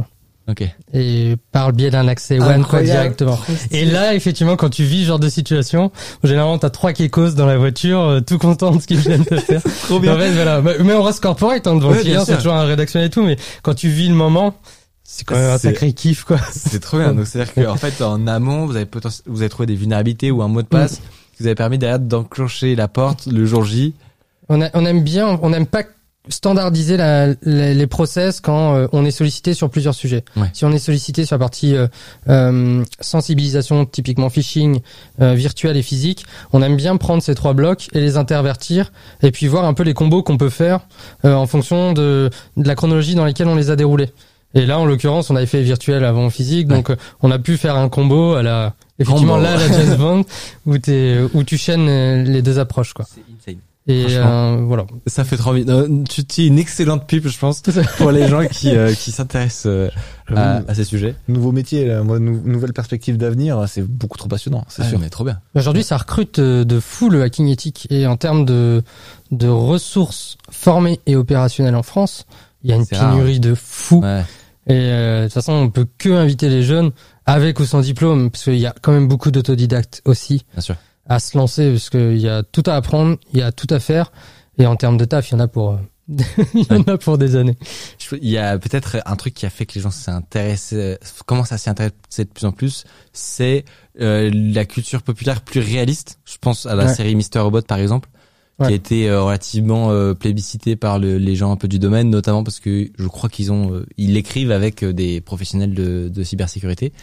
[0.49, 0.61] Ok.
[0.94, 3.40] et par le biais d'un accès one quoi directement.
[3.72, 5.90] Et là, effectivement, quand tu vis ce genre de situation,
[6.22, 9.38] généralement t'as trois kékos dans la voiture, euh, tout content de ce qu'ils viennent de
[9.38, 9.61] faire.
[9.86, 10.61] Trop En fait, voilà.
[10.84, 13.10] Mais on reste corporate hein, devant Ouais, le bien client, c'est toujours un rédactionnel et
[13.10, 14.53] tout, mais quand tu vis le moment,
[15.15, 16.38] c'est quand même un sacré kiff quoi.
[16.52, 17.14] C'est trop bien.
[17.14, 18.88] Donc c'est-à-dire qu'en fait en amont vous avez
[19.27, 21.99] vous avez trouvé des vulnérabilités ou un mot de passe qui vous avez permis derrière
[21.99, 23.94] d'enclencher la porte le jour J.
[24.49, 25.84] On, a- on aime bien, on n'aime pas
[26.30, 30.23] standardiser la- la- les process quand euh, on est sollicité sur plusieurs sujets.
[30.38, 30.48] Ouais.
[30.53, 31.88] Si on est sollicité sur la partie euh,
[32.30, 34.80] euh, sensibilisation, typiquement phishing,
[35.22, 38.91] euh, virtuel et physique, on aime bien prendre ces trois blocs et les intervertir
[39.22, 40.80] et puis voir un peu les combos qu'on peut faire
[41.26, 44.11] euh, en fonction de, de la chronologie dans laquelle on les a déroulés.
[44.53, 47.57] Et là, en l'occurrence, on avait fait virtuel avant physique, donc euh, on a pu
[47.57, 49.43] faire un combo à la effectivement Combo.
[49.45, 50.25] là la James Bond
[50.67, 53.05] où, t'es- où tu chaînes euh, les deux approches quoi.
[53.07, 53.59] C'est insane.
[53.85, 54.85] Et euh, voilà.
[55.07, 55.65] Ça fait trop envie.
[55.67, 57.61] Euh, Tu dis une excellente pub, je pense,
[57.97, 59.89] pour les gens qui, euh, qui s'intéressent euh,
[60.34, 61.15] à, à ces sujets.
[61.27, 64.99] Nouveau métier, là, moi, nou- nouvelle perspective d'avenir, c'est beaucoup trop passionnant, c'est Ouais, sûr.
[64.99, 65.39] mais trop bien.
[65.53, 67.88] Aujourd'hui, ça recrute de fou le hacking éthique.
[67.89, 68.84] Et en termes de,
[69.31, 72.25] de ressources formées et opérationnelles en France,
[72.63, 73.11] il y a une rare.
[73.11, 73.99] pénurie de fou.
[74.01, 74.23] Ouais.
[74.68, 76.91] Et euh, de toute façon, on peut que inviter les jeunes,
[77.26, 80.76] avec ou sans diplôme, parce qu'il y a quand même beaucoup d'autodidactes aussi, Bien sûr.
[81.07, 83.80] à se lancer, parce qu'il y a tout à apprendre, il y a tout à
[83.80, 84.11] faire.
[84.57, 85.77] Et en termes de taf, il y en a pour, euh,
[86.53, 87.57] il y en a pour des années.
[88.22, 91.57] Il y a peut-être un truc qui a fait que les gens s'intéressent, commencent à
[91.57, 91.94] s'y intéresser
[92.26, 92.84] de plus en plus,
[93.14, 93.65] c'est
[93.99, 96.19] euh, la culture populaire plus réaliste.
[96.26, 96.94] Je pense à la Ouais.
[96.94, 98.10] série Mister Robot par exemple,
[98.67, 102.09] qui a été euh, relativement euh, plébiscitée par le- les gens un peu du domaine,
[102.09, 106.07] notamment parce que je crois qu'ils ont, euh, ils l'écrivent avec euh, des professionnels de,
[106.09, 106.93] de cybersécurité.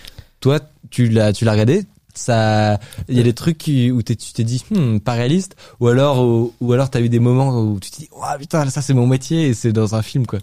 [0.40, 0.60] Toi,
[0.90, 1.84] tu l'as, tu l'as regardé?
[2.20, 2.78] Ça
[3.08, 6.20] il y a des trucs qui- où tu t'es dit hmm, pas réaliste ou alors
[6.24, 8.94] ou, ou alors t'as eu des moments où tu te dis oh putain ça c'est
[8.94, 10.38] mon métier et c'est dans un film quoi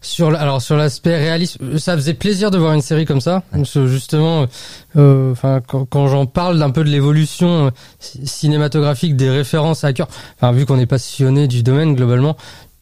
[0.00, 3.42] Sur alors sur l'aspect réaliste, euh, ça faisait plaisir de voir une série comme ça.
[3.52, 4.46] Parce que justement,
[4.96, 9.84] euh, enfin quand, quand j'en parle d'un peu de l'évolution euh, ci- cinématographique des références
[9.84, 12.36] à cœur, enfin vu qu'on est passionné du domaine globalement,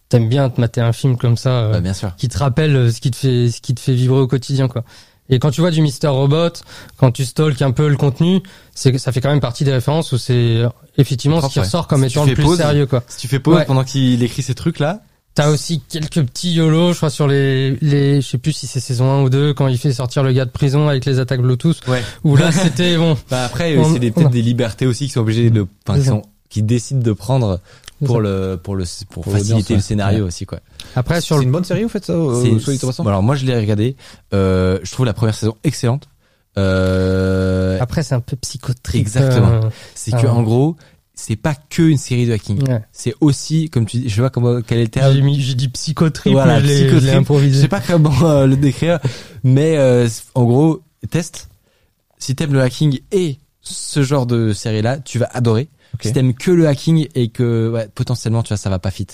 [0.09, 2.93] t'aimes bien te mater un film comme ça euh, Bah, bien sûr qui te rappelle
[2.93, 4.85] ce qui te fait ce qui te fait vivre au quotidien quoi.
[5.31, 6.51] Et quand tu vois du Mister Robot,
[6.99, 8.41] quand tu stalks un peu le contenu,
[8.75, 10.69] c'est que ça fait quand même partie des références où c'est euh,
[10.99, 11.65] effectivement ce qui ouais.
[11.65, 13.03] ressort comme Si étant le plus pause, sérieux quoi.
[13.09, 13.65] Si tu fais pause Ouais.
[13.65, 15.01] pendant qu'il écrit ces trucs là,
[15.37, 18.79] T'as aussi quelques petits YOLO, je crois, sur les, les, je sais plus si c'est
[18.79, 21.41] saison 1 ou 2, quand il fait sortir le gars de prison avec les attaques
[21.43, 21.81] Bluetooth.
[21.89, 22.05] Ouais.
[22.23, 23.17] Où là, c'était bon.
[23.29, 26.23] Bah après, On- c'est peut-être des libertés aussi qui sont obligés de, enfin, qui sont,
[26.51, 27.59] qui décident de prendre
[28.05, 29.83] pour le, pour le, pour, Pour faciliter le ouais.
[29.83, 30.61] scénario aussi, quoi.
[30.97, 33.57] Après, sur le, une bonne série, vous faites ça, euh, soit alors moi, je l'ai
[33.57, 33.97] regardé.
[34.33, 36.09] Euh, je trouve la première saison excellente.
[36.59, 39.01] Euh, après, c'est un peu psychotrip.
[39.01, 39.61] Exactement.
[39.95, 40.35] c'est que, ah.
[40.35, 40.77] en gros,
[41.15, 42.69] c'est pas que une série de hacking.
[42.69, 42.83] ouais.
[42.93, 45.13] C'est aussi, comme tu dis, je sais pas comment, quel est le terme.
[45.13, 47.11] J'ai mis, j'ai dit psychotrip, Voilà, mais je psychotrip.
[47.11, 47.63] Je improvisé.
[47.63, 48.99] sais pas comment euh, le décrire,
[49.43, 51.49] mais euh, en gros, test.
[52.19, 55.69] Si t'aimes le hacking et ce genre de série-là, tu vas adorer.
[55.95, 56.01] Ok.
[56.05, 59.07] Si t'aimes que le hacking et que ouais, potentiellement, tu vois, ça va pas fit.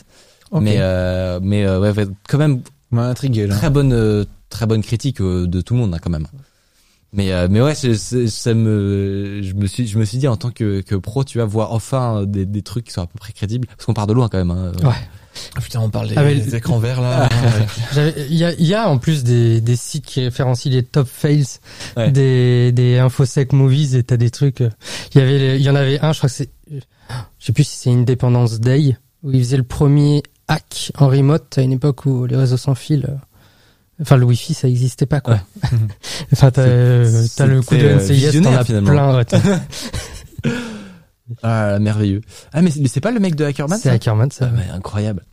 [0.52, 3.55] Mais euh, mais euh, ouais, ouais, quand même m'a intrigué là.
[3.57, 6.27] très bonne euh, très bonne critique euh, de tout le monde hein, quand même.
[7.12, 10.27] Mais euh, mais ouais, c'est- c'est- ça me je me suis je me suis dit
[10.28, 13.07] en tant que que pro, tu vas voir enfin des des trucs qui sont à
[13.07, 14.51] peu près crédibles parce qu'on part de loin quand même.
[14.51, 14.73] Hein.
[14.82, 14.94] Ouais.
[15.57, 17.28] Ah, putain, on parle des, Ah, mais- des écrans verts là.
[18.28, 21.07] Il y a, il y a en plus des, des sites qui référencient les top
[21.09, 21.47] fails
[21.97, 22.11] Ouais.
[22.11, 24.61] des, des infosec movies et t'as des trucs.
[24.61, 24.70] euh,
[25.15, 26.51] Il y avait, il y en avait un, je crois que c'est,
[27.41, 31.59] je sais plus si c'est Independence Day où ils faisaient le premier hack en remote
[31.59, 33.15] à une époque où les réseaux sans fil, euh,
[34.01, 35.41] enfin le wifi ça existait pas quoi.
[36.33, 38.91] enfin t'as, euh, t'as le coup de euh, NCIS, t'en visionnaire, as finalement.
[38.91, 39.17] plein.
[39.17, 39.61] ouais,
[41.43, 42.21] Ah merveilleux.
[42.53, 43.95] Ah mais c'est pas le mec de Hackerman c'est ça?
[43.95, 44.51] Ackerman ça.
[44.71, 45.25] Ah, incroyable.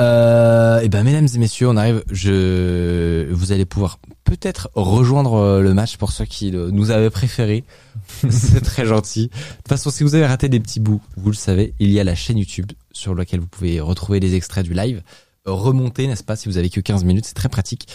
[0.00, 2.02] Euh, et ben mesdames et messieurs, on arrive.
[2.10, 7.64] Je, vous allez pouvoir peut-être rejoindre euh, le match pour ceux qui nous avaient préféré.
[8.30, 9.28] C'est très gentil.
[9.28, 12.00] De toute façon, si vous avez raté des petits bouts, vous le savez, il y
[12.00, 15.02] a la chaîne YouTube sur laquelle vous pouvez retrouver les extraits du live.
[15.46, 17.86] Euh, Remonter, n'est-ce pas, si vous avez que 15 minutes, c'est très pratique.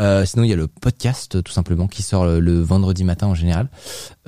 [0.00, 3.28] Euh, sinon, il y a le podcast, tout simplement, qui sort le, le vendredi matin
[3.28, 3.68] en général.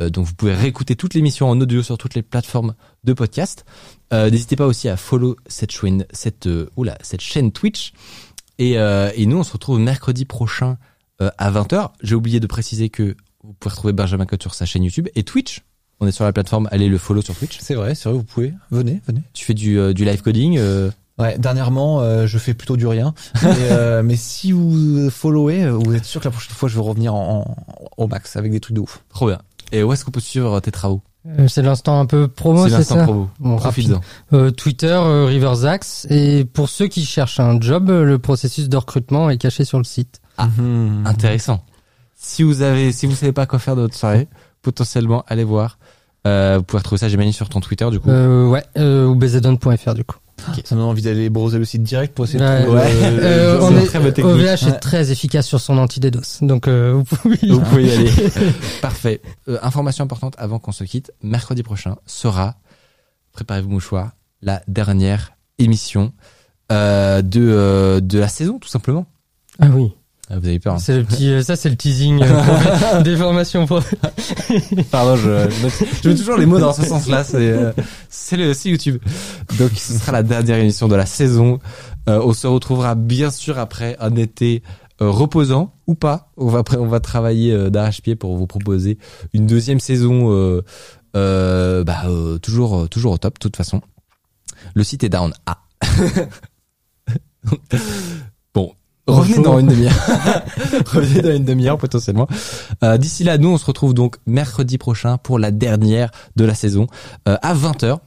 [0.01, 2.75] Euh, donc, vous pouvez réécouter toute l'émission en audio sur toutes les plateformes
[3.05, 3.65] de podcast.
[4.13, 7.93] Euh, N'hésitez pas aussi à follow cette chaîne, cette, euh, oula, cette chaîne Twitch.
[8.59, 10.79] Et, euh, et nous, on se retrouve mercredi prochain
[11.21, 11.91] euh, à 20h.
[12.03, 15.25] J'ai oublié de préciser que vous pouvez retrouver Benjamin Cotte sur sa chaîne YouTube et
[15.25, 15.63] Twitch.
[15.99, 17.59] On est sur la plateforme, allez le follow sur Twitch.
[17.61, 18.53] C'est vrai, c'est vrai, vous pouvez.
[18.71, 19.23] Venez, venez.
[19.33, 20.59] Tu fais du, du live coding.
[21.19, 23.15] Euh, Ouais, dernièrement, euh, je fais plutôt du rien.
[23.43, 26.75] mais, euh, mais si vous followez, euh, vous êtes sûr que la prochaine fois, je
[26.75, 27.57] vais revenir en, en-
[28.03, 29.03] au max avec des trucs de ouf.
[29.09, 29.39] trop bien.
[29.73, 32.71] Et où est-ce qu'on peut suivre tes travaux Euh, C'est l'instant un peu promo, C'est
[32.71, 33.29] c'est l'instant ça promo.
[33.41, 34.01] Bon, Profites-en.
[34.37, 36.07] Euh, Twitter, euh, Riversax.
[36.09, 39.79] Et pour ceux qui cherchent un job, euh, le processus de recrutement est caché sur
[39.79, 40.21] le site.
[40.39, 40.47] Ah.
[40.47, 41.03] Mhm.
[41.07, 41.65] Intéressant.
[42.15, 44.29] Si vous avez, si vous savez pas quoi faire de votre soirée,
[44.63, 45.79] potentiellement, allez voir.
[46.27, 48.09] Euh, vous pouvez retrouver ça, j'imagine, sur ton Twitter, du coup.
[48.11, 50.17] Euh, ouais, euh, ou bezedon.fr du coup.
[50.65, 52.79] Ça me donne envie d'aller browser le site direct pour essayer de trouver.
[52.79, 52.91] Ouais.
[53.03, 54.23] euh, Euh, le- on est, très.
[54.23, 56.39] OVH est très efficace sur son anti-DDoS.
[56.43, 58.11] Donc, euh, vous pouvez y Vous pouvez y aller.
[58.83, 59.21] Parfait.
[59.49, 61.11] Euh, information importante avant qu'on se quitte.
[61.23, 62.57] Mercredi prochain sera,
[63.33, 66.13] préparez-vous mouchoir, la dernière émission
[66.71, 69.07] euh, de euh, de la saison, tout simplement.
[69.59, 69.93] Ah oui.
[70.28, 70.74] Ah, vous avez peur.
[70.74, 70.78] hein.
[70.78, 73.65] C'est le petit, euh, ça c'est le teasing euh, des formations.
[73.66, 73.81] Pour...
[74.90, 77.23] Pardon, je, je, mets, toujours les mots dans ce sens-là.
[77.23, 77.73] C'est euh,
[78.09, 79.01] c'est le c'est YouTube.
[79.59, 81.61] Donc ce sera la dernière émission de la saison.
[82.09, 84.62] Euh, on se retrouvera bien sûr après un été
[85.01, 86.32] euh, reposant ou pas.
[86.36, 88.98] On va après on va travailler euh, d'arrache-pied pour vous proposer
[89.32, 90.32] une deuxième saison.
[90.32, 90.62] Euh,
[91.15, 93.35] euh, bah euh, toujours toujours au top.
[93.35, 93.81] De toute façon,
[94.74, 95.32] le site est down.
[95.47, 95.59] Ah.
[99.07, 99.93] Revenez dans une demi-heure.
[100.93, 102.27] Revenez dans une demi-heure potentiellement.
[102.83, 106.55] Euh, D'ici là, nous, on se retrouve donc mercredi prochain pour la dernière de la
[106.55, 106.87] saison
[107.28, 107.99] euh, à 20h.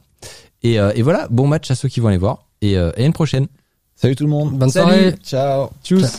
[0.62, 2.46] Et, euh, et voilà, bon match à ceux qui vont aller voir.
[2.60, 3.46] Et, euh, et à une prochaine.
[3.96, 4.52] Salut tout le monde.
[4.58, 4.86] Bonne Salut.
[4.90, 5.14] soirée.
[5.22, 5.70] Ciao.
[5.82, 6.18] Tchuss.